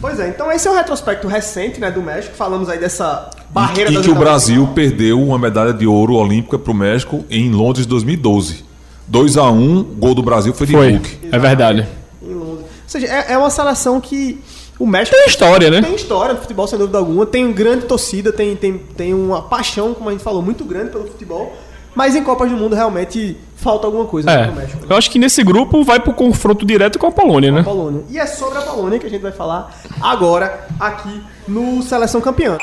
Pois 0.00 0.20
é, 0.20 0.28
então 0.28 0.50
esse 0.52 0.68
é 0.68 0.70
o 0.70 0.74
retrospecto 0.74 1.26
recente, 1.26 1.80
né, 1.80 1.90
do 1.90 2.02
México. 2.02 2.34
Falamos 2.36 2.68
aí 2.68 2.78
dessa 2.78 3.30
barreira 3.50 3.90
e 3.90 3.94
das 3.94 4.04
que 4.04 4.10
o 4.10 4.14
Brasil 4.14 4.60
final. 4.60 4.74
perdeu 4.74 5.20
uma 5.22 5.38
medalha 5.38 5.72
de 5.72 5.86
ouro 5.86 6.14
olímpica 6.14 6.58
pro 6.58 6.74
México 6.74 7.24
em 7.30 7.50
Londres 7.50 7.86
2012. 7.86 8.64
2 9.08 9.36
a 9.36 9.50
1 9.50 9.82
gol 9.98 10.14
do 10.14 10.22
Brasil 10.22 10.52
foi 10.52 10.66
de 10.66 10.72
Foi. 10.72 10.92
Hulk. 10.92 11.18
É 11.32 11.38
verdade. 11.38 11.86
em 12.22 12.34
Londres. 12.34 12.66
Ou 12.66 12.88
seja, 12.88 13.06
é, 13.06 13.32
é 13.32 13.38
uma 13.38 13.50
seleção 13.50 14.00
que 14.00 14.40
o 14.78 14.86
México 14.86 15.16
Tem 15.16 15.26
história, 15.26 15.70
né? 15.70 15.80
tem 15.80 15.94
história 15.94 16.34
do 16.34 16.40
futebol, 16.40 16.66
sem 16.66 16.78
dúvida 16.78 16.98
alguma. 16.98 17.24
Tem 17.24 17.50
grande 17.52 17.86
torcida, 17.86 18.32
tem, 18.32 18.54
tem, 18.54 18.78
tem 18.78 19.14
uma 19.14 19.42
paixão, 19.42 19.94
como 19.94 20.10
a 20.10 20.12
gente 20.12 20.22
falou, 20.22 20.42
muito 20.42 20.64
grande 20.64 20.90
pelo 20.90 21.06
futebol. 21.06 21.56
Mas 21.96 22.14
em 22.14 22.22
Copas 22.22 22.50
do 22.50 22.56
Mundo 22.58 22.76
realmente 22.76 23.38
falta 23.56 23.86
alguma 23.86 24.04
coisa 24.04 24.30
né, 24.30 24.48
É. 24.48 24.50
México. 24.54 24.84
Eu 24.88 24.96
acho 24.96 25.10
que 25.10 25.18
nesse 25.18 25.42
grupo 25.42 25.82
vai 25.82 25.98
pro 25.98 26.12
confronto 26.12 26.66
direto 26.66 26.98
com 26.98 27.06
a 27.06 27.10
Polônia, 27.10 27.50
né? 27.50 27.62
Polônia. 27.62 28.04
E 28.10 28.18
é 28.18 28.26
sobre 28.26 28.58
a 28.58 28.60
Polônia 28.60 28.98
que 28.98 29.06
a 29.06 29.10
gente 29.10 29.22
vai 29.22 29.32
falar 29.32 29.74
agora 30.00 30.66
aqui 30.78 31.22
no 31.48 31.82
Seleção 31.82 32.20
Campeã. 32.20 32.58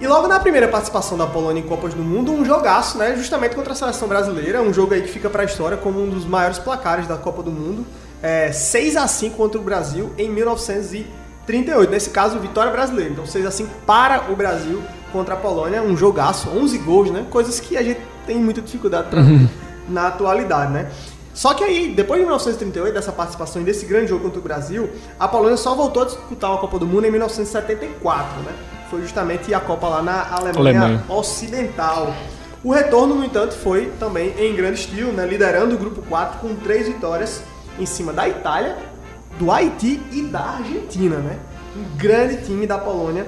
E 0.00 0.06
logo 0.06 0.28
na 0.28 0.38
primeira 0.40 0.68
participação 0.68 1.16
da 1.16 1.26
Polônia 1.26 1.60
em 1.60 1.66
Copas 1.66 1.92
do 1.94 2.02
Mundo, 2.02 2.32
um 2.32 2.44
jogaço, 2.44 2.98
né? 2.98 3.14
Justamente 3.16 3.54
contra 3.54 3.72
a 3.72 3.76
seleção 3.76 4.08
brasileira. 4.08 4.62
Um 4.62 4.72
jogo 4.72 4.94
aí 4.94 5.02
que 5.02 5.08
fica 5.08 5.28
pra 5.30 5.44
história 5.44 5.76
como 5.76 6.02
um 6.02 6.08
dos 6.08 6.24
maiores 6.24 6.58
placares 6.58 7.06
da 7.06 7.16
Copa 7.16 7.42
do 7.42 7.50
Mundo. 7.50 7.86
É, 8.22 8.50
6 8.50 8.96
a 8.96 9.06
5 9.06 9.36
contra 9.36 9.60
o 9.60 9.62
Brasil 9.62 10.10
em 10.16 10.30
1938. 11.46 11.90
Nesse 11.90 12.10
caso, 12.10 12.38
vitória 12.38 12.72
brasileira. 12.72 13.10
Então 13.12 13.26
6 13.26 13.46
a 13.46 13.50
5 13.50 13.70
para 13.86 14.30
o 14.30 14.36
Brasil 14.36 14.82
contra 15.12 15.34
a 15.34 15.36
Polônia. 15.36 15.82
Um 15.82 15.96
jogaço, 15.96 16.48
11 16.48 16.78
gols, 16.78 17.10
né? 17.10 17.26
Coisas 17.30 17.60
que 17.60 17.76
a 17.76 17.82
gente 17.82 18.00
tem 18.26 18.36
muita 18.36 18.60
dificuldade 18.60 19.08
pra 19.08 19.20
ver 19.20 19.48
na 19.88 20.08
atualidade, 20.08 20.72
né? 20.72 20.90
Só 21.34 21.52
que 21.52 21.64
aí, 21.64 21.92
depois 21.92 22.20
de 22.20 22.26
1938, 22.26 22.94
dessa 22.94 23.10
participação 23.10 23.60
e 23.60 23.64
desse 23.64 23.84
grande 23.86 24.06
jogo 24.06 24.22
contra 24.22 24.38
o 24.38 24.42
Brasil, 24.42 24.88
a 25.18 25.26
Polônia 25.26 25.56
só 25.56 25.74
voltou 25.74 26.04
a 26.04 26.06
disputar 26.06 26.50
uma 26.50 26.58
Copa 26.58 26.78
do 26.78 26.86
Mundo 26.86 27.06
em 27.06 27.10
1974, 27.10 28.40
né? 28.42 28.52
Foi 28.88 29.02
justamente 29.02 29.52
a 29.52 29.58
Copa 29.58 29.88
lá 29.88 30.00
na 30.00 30.28
Alemanha, 30.30 30.80
Alemanha. 30.80 31.04
Ocidental. 31.08 32.14
O 32.62 32.72
retorno, 32.72 33.16
no 33.16 33.24
entanto, 33.24 33.54
foi 33.54 33.92
também 33.98 34.32
em 34.38 34.54
grande 34.54 34.78
estilo, 34.78 35.12
né? 35.12 35.26
Liderando 35.26 35.74
o 35.74 35.78
grupo 35.78 36.02
4 36.02 36.38
com 36.38 36.54
três 36.54 36.86
vitórias 36.86 37.42
em 37.80 37.84
cima 37.84 38.12
da 38.12 38.28
Itália, 38.28 38.76
do 39.38 39.50
Haiti 39.50 40.00
e 40.12 40.22
da 40.22 40.40
Argentina, 40.40 41.16
né? 41.16 41.38
Um 41.76 41.96
grande 41.96 42.44
time 42.44 42.66
da 42.66 42.78
Polônia 42.78 43.26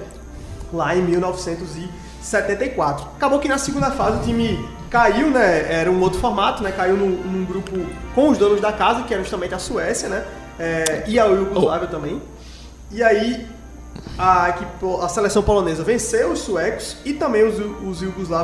lá 0.72 0.96
em 0.96 1.02
1974. 1.02 3.06
Acabou 3.16 3.38
que 3.38 3.48
na 3.48 3.58
segunda 3.58 3.90
fase 3.90 4.18
o 4.18 4.22
time 4.22 4.68
caiu, 4.90 5.30
né? 5.30 5.72
Era 5.72 5.90
um 5.90 6.00
outro 6.00 6.20
formato, 6.20 6.62
né? 6.62 6.72
Caiu 6.72 6.96
num, 6.96 7.08
num 7.08 7.44
grupo 7.44 7.72
com 8.14 8.28
os 8.28 8.38
donos 8.38 8.60
da 8.60 8.72
casa, 8.72 9.02
que 9.02 9.12
era 9.12 9.22
justamente 9.22 9.54
a 9.54 9.58
Suécia, 9.58 10.08
né? 10.08 10.24
É, 10.58 11.04
e 11.06 11.18
a 11.18 11.26
Iugoslávia 11.26 11.88
também. 11.88 12.22
E 12.90 13.02
aí 13.02 13.46
a, 14.18 14.50
equipe, 14.50 14.70
a 15.02 15.08
seleção 15.08 15.42
polonesa 15.42 15.82
venceu 15.82 16.32
os 16.32 16.40
suecos 16.40 16.96
e 17.04 17.12
também 17.12 17.44
os, 17.44 17.58
os 17.58 18.02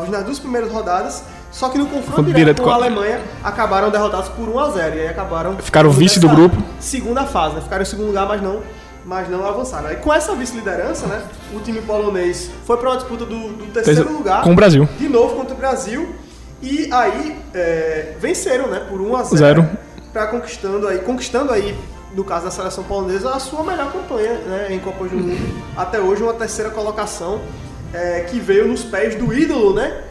nas 0.08 0.24
duas 0.24 0.38
primeiras 0.38 0.70
rodadas. 0.70 1.24
Só 1.52 1.68
que 1.68 1.76
no 1.76 1.86
confronto 1.86 2.22
direto, 2.22 2.36
direto 2.36 2.62
com 2.62 2.70
a 2.70 2.74
Alemanha, 2.74 3.20
acabaram 3.44 3.90
derrotados 3.90 4.30
por 4.30 4.48
1 4.48 4.58
a 4.58 4.70
0 4.70 4.96
E 4.96 5.00
aí 5.00 5.08
acabaram. 5.08 5.56
Ficaram 5.58 5.90
vice 5.90 6.18
do 6.18 6.28
grupo. 6.28 6.56
Segunda 6.80 7.24
fase, 7.26 7.56
né? 7.56 7.60
Ficaram 7.60 7.82
em 7.82 7.86
segundo 7.86 8.06
lugar, 8.06 8.26
mas 8.26 8.42
não, 8.42 8.62
mas 9.04 9.28
não 9.28 9.46
avançaram. 9.46 9.92
E 9.92 9.96
com 9.96 10.12
essa 10.12 10.34
vice-liderança, 10.34 11.06
né? 11.06 11.22
O 11.54 11.60
time 11.60 11.82
polonês 11.82 12.50
foi 12.64 12.78
para 12.78 12.88
uma 12.88 12.96
disputa 12.96 13.26
do, 13.26 13.48
do 13.50 13.66
terceiro 13.66 14.10
lugar. 14.10 14.42
com 14.42 14.52
o 14.52 14.56
Brasil. 14.56 14.88
De 14.98 15.08
novo 15.08 15.36
contra 15.36 15.54
o 15.54 15.58
Brasil. 15.58 16.14
E 16.62 16.88
aí 16.90 17.38
é, 17.52 18.14
venceram, 18.18 18.68
né? 18.68 18.86
Por 18.88 19.00
1 19.00 19.16
a 19.16 19.22
0 19.24 19.36
Zero. 19.36 19.70
Pra 20.10 20.28
conquistando 20.28 20.88
aí, 20.88 20.98
conquistando 21.00 21.52
aí 21.52 21.76
no 22.14 22.24
caso 22.24 22.44
da 22.44 22.50
seleção 22.50 22.84
polonesa, 22.84 23.30
a 23.30 23.38
sua 23.38 23.62
melhor 23.62 23.90
campanha 23.90 24.34
né, 24.34 24.66
em 24.70 24.78
Copas 24.78 25.10
do 25.10 25.16
Mundo. 25.16 25.64
Até 25.76 25.98
hoje, 25.98 26.22
uma 26.22 26.34
terceira 26.34 26.70
colocação 26.70 27.40
é, 27.92 28.20
que 28.20 28.38
veio 28.38 28.68
nos 28.68 28.84
pés 28.84 29.14
do 29.14 29.32
ídolo, 29.32 29.74
né? 29.74 30.02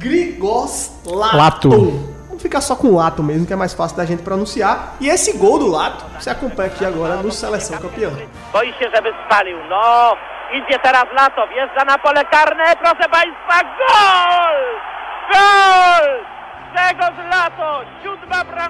Grigos 0.00 0.90
Lato. 1.04 1.36
Lato. 1.36 1.70
Vamos 2.26 2.42
ficar 2.42 2.62
só 2.62 2.74
com 2.74 2.88
o 2.88 2.96
Lato 2.96 3.22
mesmo, 3.22 3.46
que 3.46 3.52
é 3.52 3.56
mais 3.56 3.74
fácil 3.74 3.98
da 3.98 4.06
gente 4.06 4.22
pronunciar. 4.22 4.96
E 4.98 5.10
esse 5.10 5.36
gol 5.36 5.58
do 5.58 5.66
Lato, 5.66 6.06
você 6.18 6.30
acompanha 6.30 6.70
aqui 6.70 6.86
agora 6.86 7.16
no 7.16 7.30
Seleção 7.30 7.78
Campeã. 7.78 8.10
Boi 8.52 8.72
się, 8.78 8.90
żeby 8.94 9.12
spalił. 9.26 9.58
No, 9.68 10.16
idzie 10.52 10.78
teraz 10.78 11.04
Lato, 11.12 11.46
wjeżdża 11.46 11.84
na 11.84 11.98
pole 11.98 12.24
karne, 12.24 12.76
proszę 12.76 13.08
Państwa, 13.08 13.62
gol! 13.78 14.56
Gol! 15.32 16.30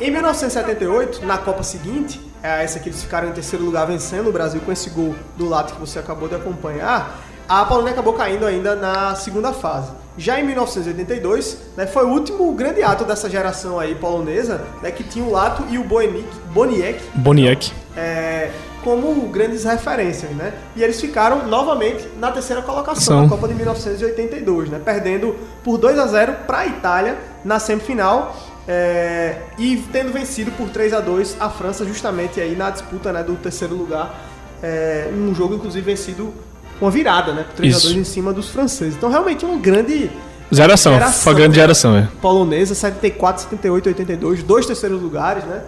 Em 0.00 0.10
1978, 0.10 1.26
na 1.26 1.38
Copa 1.38 1.62
seguinte, 1.62 2.20
é 2.42 2.64
essa 2.64 2.80
que 2.80 2.88
eles 2.88 3.02
ficaram 3.02 3.28
em 3.28 3.32
terceiro 3.32 3.64
lugar 3.64 3.86
vencendo 3.86 4.30
o 4.30 4.32
Brasil 4.32 4.60
com 4.64 4.72
esse 4.72 4.88
gol 4.90 5.14
do 5.36 5.46
Lato 5.46 5.74
que 5.74 5.80
você 5.80 5.98
acabou 5.98 6.26
de 6.26 6.34
acompanhar, 6.34 7.10
a 7.46 7.64
Polônia 7.66 7.92
acabou 7.92 8.14
caindo 8.14 8.46
ainda 8.46 8.74
na 8.74 9.14
segunda 9.14 9.52
fase. 9.52 9.99
Já 10.20 10.38
em 10.38 10.44
1982, 10.44 11.56
né, 11.78 11.86
foi 11.86 12.04
o 12.04 12.10
último 12.10 12.52
grande 12.52 12.82
ato 12.82 13.06
dessa 13.06 13.30
geração 13.30 13.80
aí 13.80 13.94
polonesa, 13.94 14.60
né, 14.82 14.90
que 14.90 15.02
tinha 15.02 15.24
o 15.24 15.32
Lato 15.32 15.64
e 15.70 15.78
o 15.78 15.84
Boniek, 15.84 16.28
Boniek 16.52 17.00
Boniek. 17.14 17.72
é, 17.96 18.50
como 18.84 19.26
grandes 19.28 19.64
referências, 19.64 20.30
né? 20.32 20.52
E 20.76 20.82
eles 20.82 21.00
ficaram 21.00 21.46
novamente 21.46 22.06
na 22.18 22.30
terceira 22.30 22.60
colocação 22.60 23.02
São. 23.02 23.22
na 23.22 23.28
Copa 23.30 23.48
de 23.48 23.54
1982, 23.54 24.68
né? 24.68 24.78
Perdendo 24.84 25.34
por 25.64 25.78
2 25.78 25.98
a 25.98 26.06
0 26.06 26.34
para 26.46 26.58
a 26.58 26.66
Itália 26.66 27.16
na 27.42 27.58
semifinal 27.58 28.36
é, 28.68 29.36
e 29.58 29.78
tendo 29.90 30.12
vencido 30.12 30.50
por 30.52 30.68
3 30.68 30.92
a 30.92 31.00
2 31.00 31.38
a 31.40 31.48
França 31.48 31.82
justamente 31.86 32.38
aí 32.42 32.54
na 32.54 32.68
disputa 32.68 33.10
né, 33.10 33.22
do 33.22 33.36
terceiro 33.36 33.74
lugar. 33.74 34.20
É, 34.62 35.10
um 35.14 35.34
jogo 35.34 35.54
inclusive 35.54 35.84
vencido 35.90 36.34
uma 36.80 36.90
virada, 36.90 37.32
né? 37.32 37.44
Por 37.44 37.56
3 37.56 37.74
a 37.74 37.78
Isso. 37.78 37.86
2 37.88 37.98
em 37.98 38.04
cima 38.04 38.32
dos 38.32 38.48
franceses. 38.48 38.94
Então 38.94 39.10
realmente 39.10 39.44
uma 39.44 39.58
grande 39.58 40.10
Geração. 40.52 40.98
Foi 41.12 41.32
a 41.32 41.36
grande 41.36 41.54
geração, 41.54 41.96
é. 41.96 42.08
polonesa, 42.20 42.74
74, 42.74 43.44
78, 43.44 43.86
82, 43.86 44.42
dois 44.42 44.66
terceiros 44.66 45.00
lugares, 45.00 45.44
né? 45.44 45.62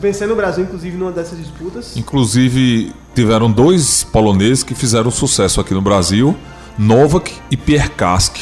Vencendo 0.00 0.32
o 0.32 0.36
Brasil, 0.36 0.64
inclusive, 0.64 0.96
numa 0.96 1.12
dessas 1.12 1.38
disputas. 1.38 1.96
Inclusive, 1.96 2.92
tiveram 3.14 3.50
dois 3.50 4.02
poloneses 4.02 4.64
que 4.64 4.74
fizeram 4.74 5.10
sucesso 5.10 5.60
aqui 5.60 5.72
no 5.72 5.80
Brasil, 5.80 6.36
Novak 6.76 7.32
e 7.50 7.56
Pierre 7.56 7.90
Kask, 7.90 8.36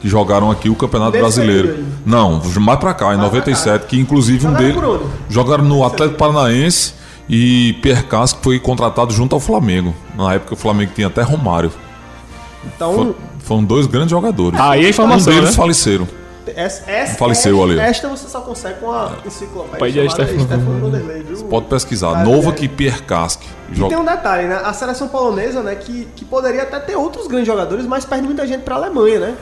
que 0.00 0.08
jogaram 0.08 0.50
aqui 0.50 0.68
o 0.68 0.74
Campeonato 0.74 1.12
Desse 1.12 1.22
Brasileiro. 1.22 1.84
Não, 2.04 2.42
mais 2.60 2.78
pra 2.78 2.92
cá, 2.92 3.14
em 3.14 3.16
Mais 3.16 3.30
pra 3.30 3.38
97, 3.38 3.86
que 3.86 3.98
inclusive 3.98 4.46
um 4.46 4.52
deles 4.52 4.76
jogaram 5.30 5.64
no 5.64 5.84
Atlético 5.84 6.18
Paranaense 6.18 6.94
e 7.28 7.72
Pierre 7.82 8.02
Kask 8.04 8.38
foi 8.42 8.58
contratado 8.58 9.12
junto 9.12 9.34
ao 9.34 9.40
Flamengo. 9.40 9.94
Na 10.16 10.34
época 10.34 10.54
o 10.54 10.56
Flamengo 10.56 10.92
tinha 10.94 11.06
até 11.06 11.22
Romário. 11.22 11.70
Então, 12.64 12.92
Fo- 12.94 13.14
Foram 13.40 13.64
dois 13.64 13.86
grandes 13.86 14.10
jogadores. 14.10 14.58
Tá 14.58 14.70
aí 14.70 14.86
a 14.86 14.88
informação, 14.88 15.32
um 15.32 15.36
deles 15.36 15.50
né? 15.50 15.56
faleceram. 15.56 16.08
essa, 16.54 16.90
essa, 16.90 17.14
Faleceu 17.16 17.62
ali. 17.62 17.78
Esta 17.78 18.08
você 18.08 18.28
só 18.28 18.40
consegue 18.40 18.80
com 18.80 18.90
a 18.90 19.12
enciclopédia 19.24 20.08
Stefano. 20.08 20.80
Vanderlei, 20.80 21.22
viu? 21.22 21.44
Pode 21.44 21.66
pesquisar. 21.66 22.20
Ah, 22.20 22.24
Novak 22.24 22.60
é. 22.62 22.64
e 22.64 22.68
Pierre 22.68 23.02
Kask. 23.02 23.42
E 23.70 23.74
tem 23.80 23.96
um 23.98 24.04
detalhe, 24.04 24.46
né? 24.46 24.60
A 24.64 24.72
seleção 24.72 25.08
polonesa, 25.08 25.62
né, 25.62 25.74
que, 25.74 26.06
que 26.16 26.24
poderia 26.24 26.62
até 26.62 26.78
ter 26.80 26.96
outros 26.96 27.26
grandes 27.26 27.46
jogadores, 27.46 27.86
mas 27.86 28.04
perde 28.04 28.24
muita 28.26 28.46
gente 28.46 28.62
pra 28.62 28.76
Alemanha, 28.76 29.18
né? 29.20 29.34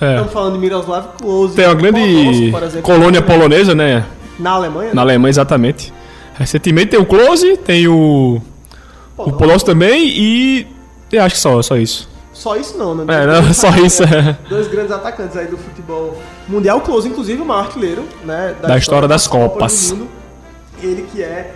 É. 0.00 0.10
Estamos 0.12 0.32
falando 0.32 0.52
de 0.54 0.58
Miroslav 0.58 1.06
Klose. 1.18 1.54
Tem 1.56 1.64
uma 1.66 1.74
grande 1.74 2.00
exemplo, 2.00 2.82
colônia 2.82 3.22
polonesa, 3.22 3.74
né? 3.74 4.04
Na 4.38 4.50
Alemanha, 4.50 4.90
Na 4.90 4.96
né? 4.96 5.00
Alemanha, 5.02 5.30
exatamente. 5.30 5.92
Recentemente 6.38 6.90
tem 6.90 7.00
o 7.00 7.06
Close, 7.06 7.56
tem 7.58 7.88
o. 7.88 8.40
O 9.16 9.32
Podolski 9.32 9.64
também 9.64 10.08
e. 10.08 10.66
Eu 11.10 11.22
acho 11.22 11.34
que 11.36 11.40
só, 11.40 11.60
só 11.62 11.76
isso. 11.76 12.08
Só 12.32 12.54
isso 12.54 12.76
não, 12.76 12.94
né? 12.94 13.04
É, 13.08 13.26
não, 13.26 13.54
só 13.54 13.70
isso, 13.70 14.02
é. 14.02 14.36
Dois 14.48 14.68
grandes 14.68 14.92
atacantes 14.92 15.36
aí 15.36 15.46
do 15.46 15.56
futebol 15.56 16.20
mundial. 16.46 16.78
O 16.78 16.80
Klose, 16.82 17.08
inclusive, 17.08 17.40
o 17.40 17.46
maior 17.46 17.64
artilheiro, 17.64 18.04
né? 18.24 18.54
Da 18.60 18.76
história 18.76 19.08
das 19.08 19.26
Copas. 19.26 19.90
do 19.90 19.96
mundo. 19.96 20.08
Ele 20.82 21.08
que 21.10 21.22
é 21.22 21.54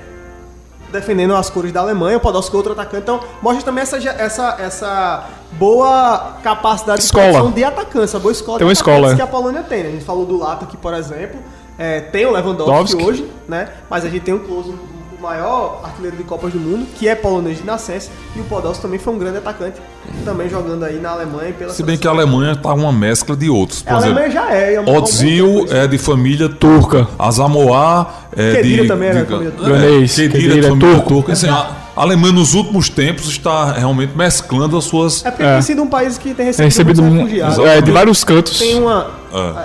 defendendo 0.91 1.35
as 1.35 1.49
cores 1.49 1.73
da 1.73 1.81
Alemanha, 1.81 2.17
o 2.17 2.21
Podolski 2.21 2.55
é 2.55 2.57
outro 2.57 2.73
atacante. 2.73 3.03
Então, 3.03 3.21
mostra 3.41 3.65
também 3.65 3.83
essa, 3.83 3.97
essa, 3.97 4.57
essa 4.59 5.27
boa 5.53 6.37
capacidade 6.43 7.03
Escola. 7.03 7.27
de 7.27 7.31
produção 7.31 8.19
de 8.19 8.23
boa 8.23 8.33
escola 8.33 8.59
Tem 8.59 8.67
uma 8.67 8.73
escola, 8.73 9.13
é. 9.13 9.17
que 9.17 9.23
a 9.23 9.27
Polônia 9.27 9.63
tem. 9.63 9.83
né? 9.83 9.89
A 9.91 9.93
gente 9.93 10.05
falou 10.05 10.27
do 10.27 10.39
Lato 10.39 10.65
aqui, 10.65 10.77
por 10.77 10.95
exemplo. 10.95 11.41
É, 11.81 11.99
tem 12.01 12.27
o 12.27 12.31
Lewandowski 12.33 12.95
Lewandowski. 12.95 13.03
hoje, 13.05 13.27
né? 13.49 13.69
Mas 13.89 14.05
a 14.05 14.09
gente 14.11 14.21
tem 14.23 14.35
o 14.35 14.41
Klose, 14.41 14.69
o 14.69 15.23
maior 15.23 15.81
artilheiro 15.83 16.15
de 16.17 16.25
Copas 16.25 16.53
do 16.53 16.59
Mundo, 16.61 16.87
que 16.99 17.09
é 17.09 17.15
polonês 17.15 17.57
de 17.59 17.65
nascença. 17.65 18.11
E 18.37 18.41
o 18.41 18.45
Podolski 18.45 18.83
também 18.83 18.99
foi 18.99 19.15
um 19.15 19.19
grande 19.19 19.39
atacante, 19.39 19.77
também 20.25 20.49
jogando 20.49 20.85
aí 20.85 21.01
na 21.01 21.11
Alemanha. 21.11 21.53
Pela 21.55 21.73
Se 21.73 21.83
bem 21.83 21.97
que 21.97 22.07
a. 22.07 22.11
Alemanha 22.11 22.55
tá 22.55 22.75
uma 22.75 22.93
mescla 22.93 23.35
de 23.35 23.49
outros. 23.49 23.81
Por 23.83 23.95
A 23.95 23.97
exemplo, 23.99 24.19
Alemanha 24.19 24.31
já 24.31 24.53
é. 24.55 24.79
Odzil 24.81 25.61
tempo 25.67 25.75
é 25.75 25.87
de 25.87 25.97
família 25.99 26.49
turca. 26.51 27.09
Azamoah 27.19 28.07
é 28.37 28.53
Kedira 28.57 28.83
de. 28.83 28.89
também 28.89 29.09
era 29.09 29.21
de- 29.21 29.25
de 29.27 29.33
família 29.33 29.53
turca. 29.53 29.77
é, 29.77 29.81
Kedira 30.01 30.29
Kedira 30.33 30.53
de 30.55 30.59
é 30.61 30.63
família 30.69 30.95
turco. 30.95 31.09
turca. 31.09 31.33
Assim, 31.33 31.49
a 31.49 31.71
a 31.97 32.03
Alemanha 32.03 32.33
nos 32.33 32.55
últimos 32.55 32.89
tempos 32.89 33.27
está 33.29 33.73
realmente 33.73 34.17
mesclando 34.17 34.77
as 34.77 34.85
suas. 34.85 35.25
É 35.25 35.31
porque 35.31 35.43
É. 35.43 35.53
tem 35.55 35.63
sido 35.63 35.83
um 35.83 35.89
país 35.89 36.17
que 36.19 36.33
tem 36.35 36.47
recebido, 36.47 36.65
recebido 36.69 37.03
muitos 37.03 37.19
mu- 37.21 37.25
refugiados. 37.25 37.59
é, 37.59 37.81
de 37.81 37.91
vários 37.93 38.25
cantos. 38.25 38.59
Tem 38.59 38.81
uma. 38.81 39.11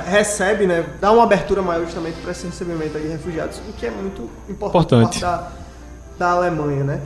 É. 0.06 0.10
Recebe, 0.12 0.66
né? 0.68 0.86
Dá 1.00 1.12
uma 1.12 1.24
abertura 1.24 1.62
maior 1.62 1.84
justamente 1.86 2.16
para 2.22 2.32
esse 2.32 2.46
recebimento 2.46 2.98
aí 2.98 3.04
de 3.04 3.10
refugiados, 3.10 3.58
o 3.68 3.74
que 3.74 3.86
é 3.86 3.92
muito 3.92 4.30
importante, 4.50 4.50
Importante. 4.50 5.20
por 5.20 5.22
parte 5.22 5.22
da, 5.22 5.48
da 6.18 6.32
Alemanha, 6.32 6.84
né? 6.84 7.02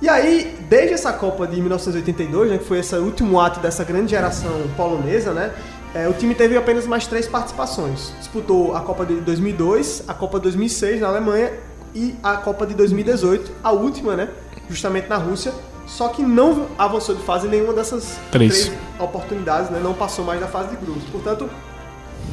E 0.00 0.08
aí, 0.08 0.56
desde 0.68 0.94
essa 0.94 1.12
Copa 1.12 1.46
de 1.46 1.56
1982, 1.60 2.50
né, 2.50 2.58
que 2.58 2.64
foi 2.64 2.78
esse 2.78 2.94
último 2.94 3.40
ato 3.40 3.58
dessa 3.58 3.82
grande 3.82 4.10
geração 4.10 4.50
polonesa, 4.76 5.32
né? 5.32 5.50
é, 5.94 6.06
o 6.06 6.12
time 6.12 6.34
teve 6.36 6.56
apenas 6.56 6.86
mais 6.86 7.06
três 7.06 7.26
participações. 7.26 8.12
Disputou 8.18 8.76
a 8.76 8.80
Copa 8.80 9.04
de 9.04 9.14
2002, 9.16 10.04
a 10.06 10.14
Copa 10.14 10.38
de 10.38 10.44
2006 10.44 11.00
na 11.00 11.08
Alemanha 11.08 11.50
e 11.94 12.14
a 12.22 12.36
Copa 12.36 12.66
de 12.66 12.74
2018, 12.74 13.50
a 13.62 13.72
última, 13.72 14.16
né? 14.16 14.28
Justamente 14.68 15.08
na 15.08 15.16
Rússia. 15.16 15.52
Só 15.86 16.08
que 16.08 16.22
não 16.22 16.66
avançou 16.76 17.14
de 17.14 17.22
fase 17.22 17.48
nenhuma 17.48 17.72
dessas 17.72 18.18
Três. 18.30 18.70
oportunidades, 18.98 19.70
né? 19.70 19.80
Não 19.82 19.94
passou 19.94 20.24
mais 20.24 20.38
da 20.38 20.46
fase 20.46 20.68
de 20.68 20.76
grupos. 20.76 21.04
Portanto, 21.04 21.48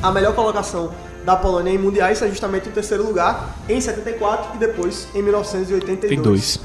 a 0.04 0.12
melhor 0.12 0.36
colocação 0.36 0.92
da 1.24 1.36
Polônia 1.36 1.72
em 1.72 1.78
mundiais 1.78 2.22
é 2.22 2.28
justamente 2.28 2.68
o 2.68 2.72
terceiro 2.72 3.04
lugar 3.04 3.56
em 3.68 3.80
74 3.80 4.56
e 4.56 4.58
depois 4.60 5.08
em 5.16 5.22
1982. 5.22 6.10
Tem 6.10 6.22
dois. 6.22 6.60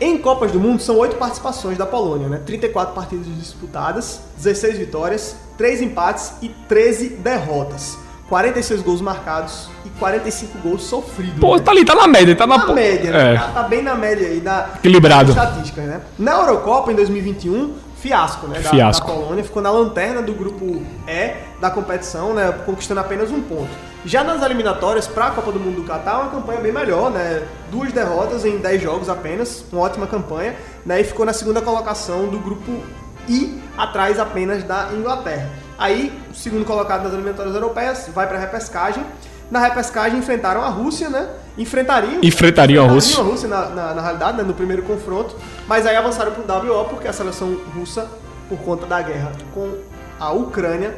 Em 0.00 0.16
Copas 0.16 0.50
do 0.50 0.58
Mundo 0.58 0.80
são 0.80 0.96
oito 0.96 1.16
participações 1.16 1.76
da 1.76 1.84
Polônia, 1.84 2.26
né? 2.26 2.40
34 2.44 2.94
partidas 2.94 3.26
disputadas, 3.26 4.22
16 4.38 4.78
vitórias, 4.78 5.36
3 5.58 5.82
empates 5.82 6.32
e 6.40 6.48
13 6.48 7.10
derrotas. 7.10 7.98
46 8.30 8.82
gols 8.82 9.00
marcados 9.00 9.68
e 9.84 9.88
45 9.98 10.58
gols 10.58 10.84
sofridos. 10.84 11.40
Pô, 11.40 11.56
né? 11.56 11.62
tá 11.62 11.72
ali, 11.72 11.84
tá 11.84 11.96
na 11.96 12.06
média, 12.06 12.36
tá 12.36 12.46
na. 12.46 12.58
na 12.58 12.72
média, 12.72 13.10
né? 13.10 13.34
É. 13.34 13.36
Tá, 13.36 13.48
tá 13.48 13.62
bem 13.64 13.82
na 13.82 13.96
média 13.96 14.28
aí 14.28 14.40
da 14.40 14.70
Equilibrado. 14.76 15.34
das 15.34 15.44
estatísticas, 15.44 15.84
né? 15.84 16.00
Na 16.16 16.32
Eurocopa 16.34 16.92
em 16.92 16.94
2021, 16.94 17.74
fiasco, 17.96 18.46
né? 18.46 18.60
Da, 18.60 18.70
Fiasco. 18.70 19.04
da 19.04 19.12
Polônia 19.12 19.42
ficou 19.42 19.60
na 19.60 19.70
lanterna 19.72 20.22
do 20.22 20.32
grupo 20.32 20.80
E 21.08 21.32
da 21.60 21.72
competição, 21.72 22.32
né? 22.32 22.54
Conquistando 22.64 23.00
apenas 23.00 23.32
um 23.32 23.42
ponto. 23.42 23.68
Já 24.04 24.22
nas 24.22 24.40
eliminatórias 24.42 25.08
para 25.08 25.26
a 25.26 25.30
Copa 25.32 25.50
do 25.50 25.58
Mundo 25.58 25.82
do 25.82 25.84
Catar, 25.84 26.20
uma 26.20 26.30
campanha 26.30 26.60
bem 26.60 26.72
melhor, 26.72 27.10
né? 27.10 27.42
Duas 27.68 27.92
derrotas 27.92 28.44
em 28.44 28.58
10 28.58 28.80
jogos 28.80 29.08
apenas, 29.08 29.64
uma 29.72 29.82
ótima 29.82 30.06
campanha, 30.06 30.54
né? 30.86 31.00
E 31.00 31.04
ficou 31.04 31.26
na 31.26 31.32
segunda 31.32 31.60
colocação 31.60 32.28
do 32.28 32.38
grupo 32.38 32.80
I, 33.28 33.60
atrás 33.76 34.20
apenas 34.20 34.62
da 34.62 34.90
Inglaterra. 34.96 35.50
Aí, 35.80 36.12
o 36.30 36.34
segundo 36.34 36.64
colocado 36.66 37.02
nas 37.04 37.12
eliminatórias 37.14 37.54
europeias 37.54 38.08
vai 38.14 38.26
para 38.26 38.36
a 38.36 38.40
repescagem. 38.40 39.02
Na 39.50 39.58
repescagem 39.58 40.18
enfrentaram 40.18 40.60
a 40.62 40.68
Rússia, 40.68 41.08
né? 41.08 41.26
Enfrentariam 41.56 42.20
Enfrentariam 42.22 42.84
a 42.84 42.88
Rússia. 42.88 43.18
a 43.18 43.24
Rússia 43.24 43.48
na, 43.48 43.70
na, 43.70 43.94
na 43.94 44.02
realidade, 44.02 44.36
né, 44.36 44.42
no 44.44 44.52
primeiro 44.54 44.82
confronto, 44.82 45.34
mas 45.66 45.86
aí 45.86 45.96
avançaram 45.96 46.32
pro 46.32 46.42
WO 46.44 46.84
porque 46.84 47.08
a 47.08 47.12
seleção 47.14 47.58
russa, 47.74 48.06
por 48.48 48.58
conta 48.58 48.86
da 48.86 49.00
guerra 49.02 49.32
com 49.54 49.74
a 50.20 50.30
Ucrânia, 50.32 50.94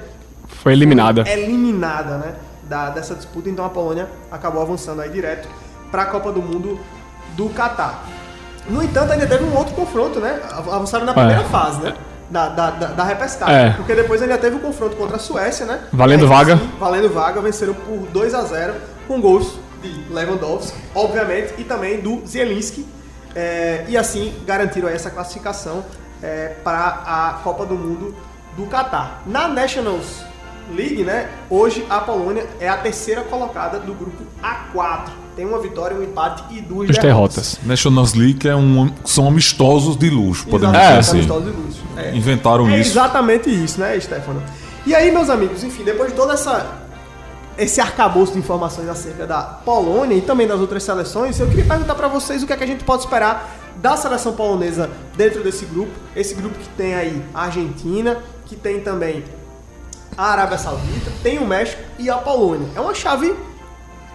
Foi 0.48 0.72
eliminada. 0.72 1.22
eliminada 1.28 2.18
né, 2.18 2.34
da, 2.64 2.90
dessa 2.90 3.14
disputa, 3.14 3.48
então 3.48 3.64
a 3.64 3.70
Polônia 3.70 4.08
acabou 4.30 4.60
avançando 4.60 5.00
aí 5.00 5.08
direto 5.10 5.48
para 5.90 6.02
a 6.02 6.06
Copa 6.06 6.30
do 6.32 6.42
Mundo 6.42 6.78
do 7.36 7.48
Catar. 7.50 8.02
No 8.68 8.82
entanto, 8.82 9.12
ainda 9.12 9.26
teve 9.26 9.44
um 9.44 9.56
outro 9.56 9.74
confronto, 9.74 10.20
né? 10.20 10.40
Av- 10.52 10.70
Avançaram 10.74 11.04
na 11.06 11.14
primeira 11.14 11.40
É. 11.40 11.44
fase, 11.44 11.80
né? 11.80 11.94
Da, 12.32 12.48
da, 12.48 12.70
da, 12.70 12.86
da 12.86 13.04
repescagem. 13.04 13.54
É. 13.54 13.70
Porque 13.74 13.94
depois 13.94 14.22
ainda 14.22 14.38
teve 14.38 14.56
o 14.56 14.60
confronto 14.60 14.96
contra 14.96 15.16
a 15.16 15.18
Suécia, 15.18 15.66
né? 15.66 15.80
Valendo 15.92 16.22
Aí, 16.22 16.28
vaga. 16.30 16.56
sim, 16.56 16.70
valendo 16.80 17.08
vaga, 17.10 17.40
venceram 17.42 17.74
por 17.74 17.98
2 18.10 18.34
a 18.34 18.42
0 18.42 18.74
com 19.06 19.20
gols 19.20 19.58
de 19.82 19.88
Lewandowski, 20.10 20.78
obviamente, 20.94 21.52
e 21.58 21.64
também 21.64 22.00
do 22.00 22.26
Zielinski. 22.26 22.86
É, 23.34 23.84
e 23.86 23.96
assim 23.98 24.32
garantiram 24.46 24.88
essa 24.88 25.10
classificação 25.10 25.84
para 26.62 27.02
a 27.04 27.40
Copa 27.42 27.66
do 27.66 27.74
Mundo 27.74 28.14
do 28.56 28.64
Catar. 28.66 29.22
Na 29.26 29.48
Nationals, 29.48 30.24
League, 30.74 31.02
né? 31.02 31.28
Hoje 31.50 31.84
a 31.90 32.00
Polônia 32.00 32.46
é 32.60 32.68
a 32.68 32.76
terceira 32.76 33.22
colocada 33.22 33.78
do 33.78 33.92
grupo 33.92 34.24
A4. 34.42 35.10
Tem 35.34 35.44
uma 35.46 35.58
vitória, 35.60 35.96
um 35.96 36.02
empate 36.02 36.44
e 36.54 36.60
duas 36.60 36.90
As 36.90 36.98
derrotas. 36.98 37.58
Nations 37.64 38.14
League 38.14 38.46
é 38.46 38.54
um, 38.54 38.90
são 39.04 39.26
amistosos 39.26 39.96
de 39.96 40.10
luxo, 40.10 40.46
podemos 40.46 40.74
Exatamente, 40.74 41.00
dizer 41.00 41.10
assim. 41.10 41.18
amistosos 41.18 41.44
de 41.44 41.60
luxo. 41.60 41.81
É. 42.08 42.14
Inventaram 42.14 42.68
É 42.68 42.78
isso. 42.78 42.90
exatamente 42.90 43.50
isso, 43.50 43.80
né, 43.80 43.98
Stefano? 44.00 44.42
E 44.84 44.94
aí, 44.94 45.10
meus 45.12 45.30
amigos, 45.30 45.62
enfim, 45.62 45.84
depois 45.84 46.10
de 46.10 46.16
toda 46.16 46.34
essa 46.34 46.82
esse 47.56 47.80
arcabouço 47.80 48.32
de 48.32 48.38
informações 48.38 48.88
acerca 48.88 49.26
da 49.26 49.42
Polônia 49.42 50.14
e 50.16 50.22
também 50.22 50.46
das 50.46 50.58
outras 50.58 50.82
seleções, 50.82 51.38
eu 51.38 51.46
queria 51.46 51.64
perguntar 51.64 51.94
pra 51.94 52.08
vocês 52.08 52.42
o 52.42 52.46
que 52.46 52.52
é 52.52 52.56
que 52.56 52.64
a 52.64 52.66
gente 52.66 52.82
pode 52.82 53.02
esperar 53.02 53.54
da 53.76 53.96
seleção 53.96 54.32
polonesa 54.32 54.90
dentro 55.16 55.42
desse 55.42 55.66
grupo. 55.66 55.92
Esse 56.16 56.34
grupo 56.34 56.58
que 56.58 56.68
tem 56.70 56.94
aí 56.94 57.22
a 57.34 57.44
Argentina, 57.44 58.18
que 58.46 58.56
tem 58.56 58.80
também 58.80 59.22
a 60.16 60.26
Arábia 60.26 60.58
Saudita, 60.58 61.10
tem 61.22 61.38
o 61.38 61.46
México 61.46 61.82
e 61.98 62.08
a 62.08 62.16
Polônia. 62.16 62.68
É 62.74 62.80
uma 62.80 62.94
chave, 62.94 63.34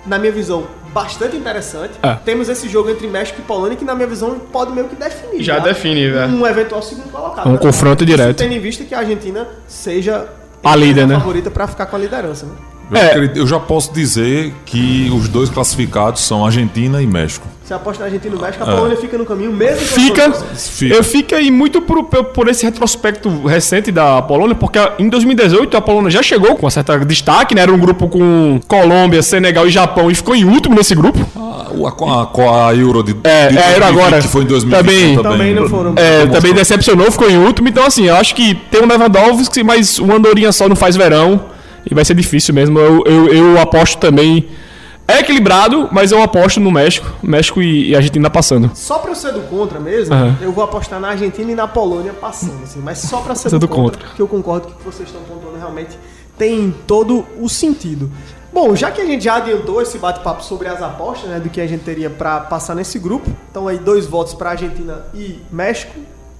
na 0.06 0.18
minha 0.18 0.32
visão, 0.32 0.68
bastante 0.98 1.36
interessante. 1.36 1.94
É. 2.02 2.16
Temos 2.26 2.50
esse 2.50 2.68
jogo 2.68 2.90
entre 2.90 3.06
México 3.08 3.40
e 3.40 3.44
Polônia 3.44 3.78
que, 3.78 3.86
na 3.86 3.94
minha 3.94 4.08
visão, 4.08 4.40
pode 4.52 4.72
meio 4.72 4.88
que 4.88 4.96
definir. 4.96 5.44
Já 5.44 5.60
define, 5.60 6.10
né? 6.10 6.26
Um 6.26 6.46
eventual 6.46 6.82
segundo 6.82 7.12
colocado. 7.12 7.48
Um 7.48 7.54
né? 7.54 7.58
confronto 7.60 8.04
Isso 8.04 8.12
direto. 8.16 8.38
Tendo 8.38 8.54
em 8.54 8.60
vista 8.60 8.84
que 8.84 8.96
a 8.96 9.00
Argentina 9.00 9.48
seja 9.68 10.28
A 10.64 10.76
líder, 10.76 11.06
né? 11.08 11.16
favorita 11.16 11.52
pra 11.52 11.68
ficar 11.68 11.86
com 11.86 11.96
a 11.96 12.00
liderança, 12.00 12.48
né? 12.48 12.54
Eu, 12.90 12.98
É. 12.98 13.06
acredito- 13.12 13.38
eu 13.38 13.48
já 13.48 13.60
posso 13.60 13.94
dizer 13.94 14.54
que 14.66 15.12
os 15.14 15.28
dois 15.28 15.50
classificados 15.50 16.22
são 16.22 16.46
Argentina 16.46 17.02
e 17.02 17.08
México. 17.08 17.46
Você 17.64 17.74
aposta 17.74 18.00
na 18.00 18.06
Argentina 18.06 18.34
e 18.34 18.38
no 18.38 18.42
México, 18.42 18.64
a 18.64 18.68
Polônia 18.68 18.96
fica 18.96 19.18
no 19.18 19.26
caminho 19.26 19.52
mesmo. 19.52 19.80
com 19.80 19.86
Fica, 19.86 20.32
Fica. 20.56 20.96
eu 20.96 21.04
fico 21.04 21.36
aí 21.36 21.52
muito 21.52 21.82
por, 21.82 22.02
por- 22.06 22.48
esse 22.48 22.64
retrospecto 22.66 23.46
recente 23.46 23.92
da 23.92 24.22
Polônia, 24.22 24.56
porque 24.56 24.80
em 24.98 25.10
2018 25.10 25.76
a 25.76 25.82
Polônia 25.82 26.10
já 26.10 26.24
chegou 26.24 26.56
com 26.56 26.66
um 26.66 26.70
certo 26.70 26.98
destaque, 27.04 27.54
né? 27.54 27.64
Era 27.64 27.74
um 27.74 27.78
grupo 27.78 28.08
com 28.08 28.58
Colômbia, 28.70 29.22
Senegal 29.22 29.68
e 29.68 29.70
Japão 29.70 30.10
e 30.10 30.16
ficou 30.16 30.34
em 30.34 30.46
último 30.46 30.76
nesse 30.76 30.96
grupo. 30.96 31.20
A, 31.36 31.42
a, 31.42 32.42
a, 32.68 32.70
a 32.70 32.74
Euro 32.76 33.04
de, 33.04 33.18
É, 33.26 33.50
de 33.50 33.58
é, 33.58 33.62
Euro 33.74 33.80
2020, 33.82 33.84
agora. 33.84 34.22
que 34.22 34.28
foi 34.30 34.44
em 34.44 34.48
2020 34.48 34.88
Também- 34.88 35.24
também 35.24 35.54
não 35.54 35.68
foram- 35.68 35.94
É, 35.98 36.26
também 36.28 36.54
decepcionou, 36.54 37.12
ficou 37.12 37.30
em 37.30 37.38
último. 37.38 37.68
Então, 37.68 37.86
assim, 37.86 38.06
eu 38.08 38.16
acho 38.16 38.34
que 38.34 38.56
tem 38.72 38.82
um 38.82 38.88
Lewandowski, 38.88 39.62
mas 39.62 40.00
uma 40.00 40.16
andorinha 40.16 40.54
só 40.54 40.70
não 40.70 40.76
faz 40.78 40.96
verão. 40.96 41.42
E 41.90 41.94
vai 41.94 42.04
ser 42.06 42.14
difícil 42.14 42.54
mesmo. 42.54 42.80
Eu, 42.80 43.04
eu, 43.06 43.28
eu 43.34 43.60
aposto 43.60 43.98
também. 43.98 44.48
É 45.08 45.20
equilibrado, 45.20 45.88
mas 45.90 46.12
eu 46.12 46.22
aposto 46.22 46.60
no 46.60 46.70
México. 46.70 47.08
México 47.24 47.62
e, 47.62 47.90
e 47.92 47.96
Argentina 47.96 48.30
passando. 48.30 48.70
Só 48.76 49.00
pra 49.00 49.12
eu 49.12 49.16
ser 49.16 49.32
do 49.32 49.40
contra 49.44 49.80
mesmo, 49.80 50.14
Aham. 50.14 50.36
eu 50.42 50.52
vou 50.52 50.64
apostar 50.64 51.00
na 51.00 51.10
Argentina 51.10 51.50
e 51.50 51.56
na 51.56 51.66
Polônia 51.66 52.12
passando, 52.12 52.62
assim. 52.64 52.82
Mas 52.84 52.98
só 53.00 53.22
pra 53.22 53.34
ser 53.34 53.50
do 53.50 53.60
do 53.60 53.68
contra, 53.70 54.00
contra. 54.02 54.16
que 54.16 54.22
eu 54.22 54.28
concordo 54.28 54.68
que 54.68 54.74
o 54.74 54.76
que 54.76 54.84
vocês 54.84 55.08
estão 55.08 55.22
pontuando 55.24 55.58
realmente 55.58 55.98
tem 56.38 56.76
todo 56.86 57.26
o 57.40 57.48
sentido. 57.48 58.12
Bom, 58.54 58.76
já 58.76 58.92
que 58.92 59.00
a 59.02 59.06
gente 59.06 59.24
já 59.24 59.36
adiantou 59.38 59.82
esse 59.82 59.98
bate-papo 59.98 60.44
sobre 60.44 60.68
as 60.68 60.82
apostas, 60.82 61.30
né, 61.30 61.40
do 61.40 61.50
que 61.50 61.62
a 61.62 61.68
gente 61.68 61.84
teria 61.84 62.10
pra 62.10 62.42
passar 62.42 62.76
nesse 62.76 63.00
grupo, 63.00 63.30
então 63.50 63.68
aí 63.68 63.78
dois 63.78 64.06
votos 64.06 64.34
pra 64.34 64.52
Argentina 64.52 65.06
e 65.14 65.40
México, 65.52 65.94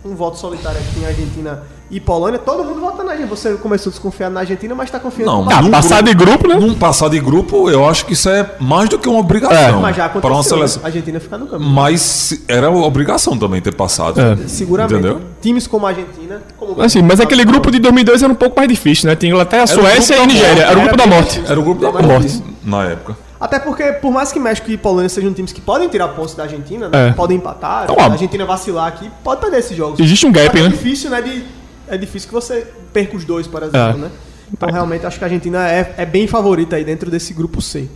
um 0.04 0.14
voto 0.16 0.38
solitário 0.38 0.80
aqui 0.80 1.00
em 1.00 1.06
Argentina 1.06 1.64
e 1.90 2.00
Polônia. 2.00 2.40
Todo 2.40 2.64
mundo 2.64 2.80
vota 2.80 3.04
na 3.04 3.12
Argentina. 3.12 3.36
Você 3.36 3.54
começou 3.56 3.92
desconfiando 3.92 4.34
na 4.34 4.42
Argentina, 4.42 4.76
mas 4.76 4.90
tá 4.90 5.00
confiando 5.00 5.32
Não, 5.32 5.46
no 5.46 5.62
num 5.62 5.72
passar 5.72 6.04
de 6.04 6.14
grupo, 6.14 6.48
né? 6.48 6.56
Num 6.56 6.74
passar 6.74 7.10
de 7.10 7.20
grupo, 7.20 7.70
eu 7.70 7.88
acho 7.88 8.06
que 8.06 8.14
isso 8.14 8.30
é 8.30 8.56
mais 8.60 8.90
do 8.90 9.00
que 9.00 9.08
uma 9.08 9.20
obrigação. 9.20 9.82
Mas 9.82 9.96
já 9.96 10.10
para 10.10 10.20
aconteceu. 10.20 10.32
uma 10.32 10.38
né? 10.38 10.68
seleção. 10.68 10.82
A 10.84 10.88
Argentina 10.88 11.20
ficar 11.20 11.38
no 11.38 11.48
caminho. 11.48 11.70
Mas 11.70 12.44
era 12.48 12.70
obrigação 12.70 13.38
também 13.38 13.62
ter 13.62 13.74
passado. 13.74 14.20
É. 14.20 14.38
Seguramente. 14.48 14.94
Entendeu? 14.94 15.22
Times 15.42 15.68
como 15.68 15.86
a 15.86 15.90
Argentina, 15.90 16.42
como 16.58 16.82
Assim, 16.82 17.02
mas 17.02 17.20
aquele 17.20 17.46
grupo 17.46 17.72
de 17.72 17.80
2002 17.80 18.24
era 18.24 18.32
um 18.32 18.36
pouco 18.36 18.58
mais 18.58 18.70
difícil, 18.70 19.10
né? 19.10 19.16
Tinha 19.16 19.32
Inglaterra, 19.32 19.66
Era 19.68 19.80
o 19.80 19.84
Suécia 19.84 20.16
e 20.16 20.18
grupo 20.18 20.28
da 20.28 20.34
Nigéria. 20.34 20.64
Era 20.64 20.78
o 20.78 20.82
grupo 20.82 20.98
da 20.98 21.08
morte. 21.08 21.44
Era 21.48 21.60
o 21.60 21.64
grupo 21.64 21.82
da 21.82 22.02
morte 22.02 22.44
na 22.64 22.84
época. 22.86 23.28
Até 23.40 23.60
porque, 23.60 23.84
por 23.94 24.12
mais 24.12 24.32
que 24.32 24.40
México 24.40 24.70
e 24.72 24.78
Polônia 24.78 25.10
sejam 25.10 25.32
times 25.32 25.52
que 25.52 25.62
podem 25.62 25.88
tirar 25.88 26.08
pontos 26.10 26.34
da 26.34 26.44
Argentina, 26.44 26.90
né? 26.90 27.10
É. 27.10 27.12
podem 27.14 27.38
empatar, 27.38 27.84
Então, 27.84 27.96
a 28.00 28.12
Argentina 28.12 28.46
vacilar 28.46 28.88
aqui, 28.88 29.12
pode 29.24 29.42
perder 29.42 29.60
esses 29.60 29.78
jogos. 29.78 30.00
Existe 30.00 30.26
um 30.26 30.32
gap, 30.32 30.50
que 30.50 30.60
né? 30.60 30.66
É 30.66 30.70
difícil, 30.70 31.12
né? 31.12 31.22
De, 31.22 31.44
é 31.88 31.98
difícil 31.98 32.28
que 32.30 32.34
você 32.34 32.68
perca 32.94 33.16
os 33.16 33.26
dois, 33.26 33.48
por 33.48 33.62
exemplo, 33.64 33.80
É. 33.80 33.94
né? 33.94 34.12
Então, 34.52 34.70
realmente, 34.72 35.06
acho 35.06 35.18
que 35.18 35.24
a 35.26 35.28
Argentina 35.28 35.68
é, 35.70 35.94
é 35.98 36.06
bem 36.06 36.26
favorita 36.28 36.76
aí 36.78 36.84
dentro 36.86 37.12
desse 37.12 37.34
grupo 37.34 37.62
C. 37.62 37.88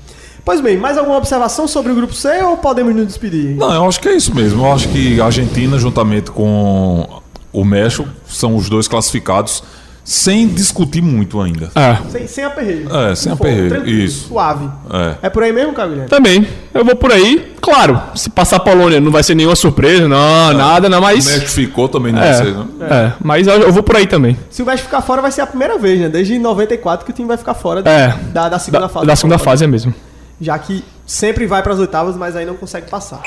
Pois 0.44 0.60
bem, 0.60 0.76
mais 0.78 0.98
alguma 0.98 1.18
observação 1.18 1.68
sobre 1.68 1.92
o 1.92 1.96
grupo 1.96 2.14
C 2.14 2.42
ou 2.44 2.58
podemos 2.58 2.94
nos 2.96 3.08
despedir? 3.08 3.56
Não, 3.56 3.74
eu 3.74 3.88
acho 3.88 4.00
que 4.02 4.10
é 4.10 4.16
isso 4.16 4.34
mesmo. 4.36 4.66
Eu 4.66 4.72
acho 4.74 4.90
que 4.90 5.22
a 5.22 5.26
Argentina, 5.26 5.78
juntamente 5.78 6.32
com 6.32 7.22
o 7.54 7.64
México, 7.64 8.10
são 8.28 8.56
os 8.56 8.68
dois 8.70 8.88
classificados 8.88 9.64
sem 10.04 10.48
discutir 10.48 11.02
muito 11.02 11.40
ainda. 11.40 11.72
É. 11.76 11.96
Sem, 12.10 12.28
sem 12.28 12.44
aperreio. 12.44 12.88
É, 12.96 13.16
sem 13.16 13.36
For- 13.36 13.46
aperreio, 13.48 13.70
tranquilo, 13.70 14.00
isso. 14.02 14.28
Suave. 14.30 14.70
É. 14.92 15.28
É 15.28 15.30
por 15.30 15.44
aí 15.44 15.54
mesmo, 15.54 15.74
Caio? 15.74 16.06
Também. 16.08 16.48
Eu 16.74 16.84
vou 16.84 16.96
por 16.96 17.12
aí. 17.12 17.54
Claro, 17.62 18.02
se 18.16 18.30
passar 18.30 18.56
a 18.58 18.60
Polônia 18.60 19.00
não 19.00 19.12
vai 19.12 19.22
ser 19.24 19.36
nenhuma 19.36 19.56
surpresa, 19.56 20.08
não, 20.08 20.54
nada, 20.54 20.90
não, 20.90 20.98
O 21.00 21.02
mas. 21.02 21.26
México 21.26 21.50
ficou 21.52 21.88
também, 21.88 22.12
não 22.12 22.22
É, 22.22 22.34
sei, 22.34 22.52
né? 22.52 22.66
é, 22.82 23.12
mas 23.24 23.46
eu, 23.48 23.54
eu 23.62 23.72
vou 23.72 23.84
por 23.84 23.96
aí 23.96 24.08
também. 24.08 24.38
Se 24.50 24.64
o 24.64 24.66
México 24.66 24.88
ficar 24.90 25.02
fora, 25.02 25.22
vai 25.22 25.32
ser 25.32 25.42
a 25.42 25.48
primeira 25.48 25.78
vez, 25.78 26.00
né? 26.00 26.10
Desde 26.10 26.38
94 26.40 27.06
que 27.06 27.12
o 27.12 27.14
time 27.16 27.28
vai 27.28 27.38
ficar 27.38 27.54
fora 27.54 27.82
É. 27.88 28.16
da, 28.34 28.50
da 28.50 28.58
segunda 28.60 28.82
Da, 28.84 28.90
fase. 28.90 29.06
da 29.06 29.16
segunda 29.16 29.38
fase 29.38 29.64
é 29.64 29.68
mesmo. 29.68 29.94
já 30.40 30.58
que 30.58 30.84
sempre 31.06 31.46
vai 31.46 31.62
para 31.62 31.74
as 31.74 31.80
oitavas, 31.80 32.18
mas 32.18 32.36
aí 32.36 32.46
não 32.46 32.56
consegue 32.56 32.90
passar. 32.90 33.22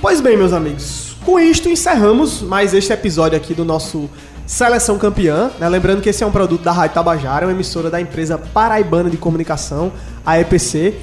Pois 0.00 0.20
bem, 0.20 0.36
meus 0.36 0.52
amigos, 0.52 1.07
com 1.28 1.38
isto 1.38 1.68
encerramos 1.68 2.40
mais 2.40 2.72
este 2.72 2.90
episódio 2.90 3.36
aqui 3.36 3.52
do 3.52 3.62
nosso 3.62 4.08
Seleção 4.46 4.96
Campeã. 4.96 5.50
né? 5.58 5.68
Lembrando 5.68 6.00
que 6.00 6.08
esse 6.08 6.24
é 6.24 6.26
um 6.26 6.30
produto 6.30 6.62
da 6.62 6.72
Rádio 6.72 6.94
Tabajara, 6.94 7.44
uma 7.44 7.52
emissora 7.52 7.90
da 7.90 8.00
empresa 8.00 8.38
paraibana 8.38 9.10
de 9.10 9.18
comunicação, 9.18 9.92
a 10.24 10.40
EPC. 10.40 10.94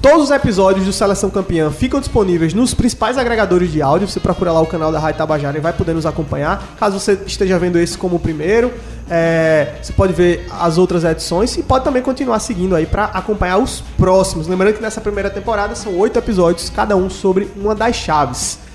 Todos 0.00 0.24
os 0.24 0.30
episódios 0.30 0.86
do 0.86 0.94
Seleção 0.94 1.28
Campeã 1.28 1.70
ficam 1.70 2.00
disponíveis 2.00 2.54
nos 2.54 2.72
principais 2.72 3.18
agregadores 3.18 3.70
de 3.70 3.82
áudio. 3.82 4.08
Você 4.08 4.18
procura 4.18 4.50
lá 4.50 4.62
o 4.62 4.66
canal 4.66 4.90
da 4.90 4.98
Rádio 4.98 5.18
Tabajara 5.18 5.58
e 5.58 5.60
vai 5.60 5.74
poder 5.74 5.92
nos 5.92 6.06
acompanhar. 6.06 6.76
Caso 6.78 6.98
você 6.98 7.18
esteja 7.26 7.58
vendo 7.58 7.78
esse 7.78 7.98
como 7.98 8.16
o 8.16 8.18
primeiro, 8.18 8.72
é, 9.10 9.74
você 9.82 9.92
pode 9.92 10.14
ver 10.14 10.46
as 10.58 10.78
outras 10.78 11.04
edições 11.04 11.54
e 11.58 11.62
pode 11.62 11.84
também 11.84 12.00
continuar 12.00 12.38
seguindo 12.38 12.74
aí 12.74 12.86
para 12.86 13.04
acompanhar 13.04 13.58
os 13.58 13.82
próximos. 13.98 14.46
Lembrando 14.46 14.76
que 14.76 14.80
nessa 14.80 15.02
primeira 15.02 15.28
temporada 15.28 15.74
são 15.74 15.98
oito 15.98 16.18
episódios, 16.18 16.70
cada 16.70 16.96
um 16.96 17.10
sobre 17.10 17.50
uma 17.54 17.74
das 17.74 17.94
chaves. 17.94 18.69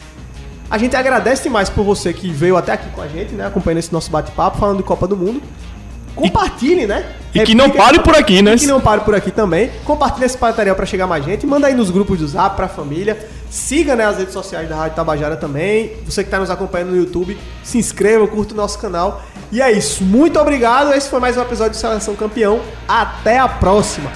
A 0.70 0.78
gente 0.78 0.95
agradece 0.95 1.43
demais 1.43 1.70
por 1.70 1.84
você 1.84 2.11
que 2.13 2.30
veio 2.30 2.57
até 2.57 2.74
aqui 2.74 2.89
com 2.89 3.01
a 3.01 3.07
gente, 3.07 3.34
né? 3.34 3.45
Acompanhando 3.45 3.80
esse 3.80 3.93
nosso 3.93 4.09
bate-papo, 4.09 4.57
falando 4.57 4.78
de 4.78 4.84
Copa 4.84 5.07
do 5.07 5.16
Mundo. 5.16 5.41
Compartilhe, 6.16 6.88
né? 6.88 7.05
e 7.34 7.45
que 7.45 7.53
não 7.53 7.70
pare 7.70 7.99
por 7.99 8.16
aqui, 8.16 8.41
né? 8.41 8.55
E 8.55 8.59
que 8.59 8.68
não 8.68 8.80
pare 8.80 9.01
por 9.01 9.13
aqui 9.13 9.30
também. 9.30 9.70
Compartilhe 9.84 10.26
esse 10.26 10.39
material 10.39 10.76
para 10.76 10.86
chegar 10.86 11.05
mais 11.05 11.26
gente. 11.26 11.45
Manda 11.45 11.68
aí 11.68 11.76
nos 11.76 11.89
grupos 11.89 12.20
do 12.20 12.28
Zap 12.28 12.55
pra 12.55 12.68
família. 12.68 13.28
Siga 13.49 13.95
né, 13.95 14.05
as 14.05 14.18
redes 14.18 14.34
sociais 14.34 14.70
da 14.70 14.76
Rádio 14.76 14.95
Tabajara 14.95 15.36
também. 15.36 15.97
Você 16.05 16.24
que 16.24 16.28
está 16.28 16.39
nos 16.39 16.49
acompanhando 16.49 16.91
no 16.91 16.97
YouTube, 16.97 17.38
se 17.63 17.78
inscreva, 17.78 18.26
curta 18.28 18.53
o 18.53 18.57
nosso 18.57 18.80
canal. 18.80 19.22
E 19.51 19.61
é 19.61 19.72
isso. 19.72 20.03
Muito 20.03 20.39
obrigado. 20.39 20.93
Esse 20.93 21.09
foi 21.09 21.20
mais 21.20 21.36
um 21.36 21.41
episódio 21.41 21.74
de 21.74 21.78
Seleção 21.78 22.16
Campeão. 22.16 22.61
Até 22.88 23.38
a 23.38 23.49
próxima. 23.49 24.09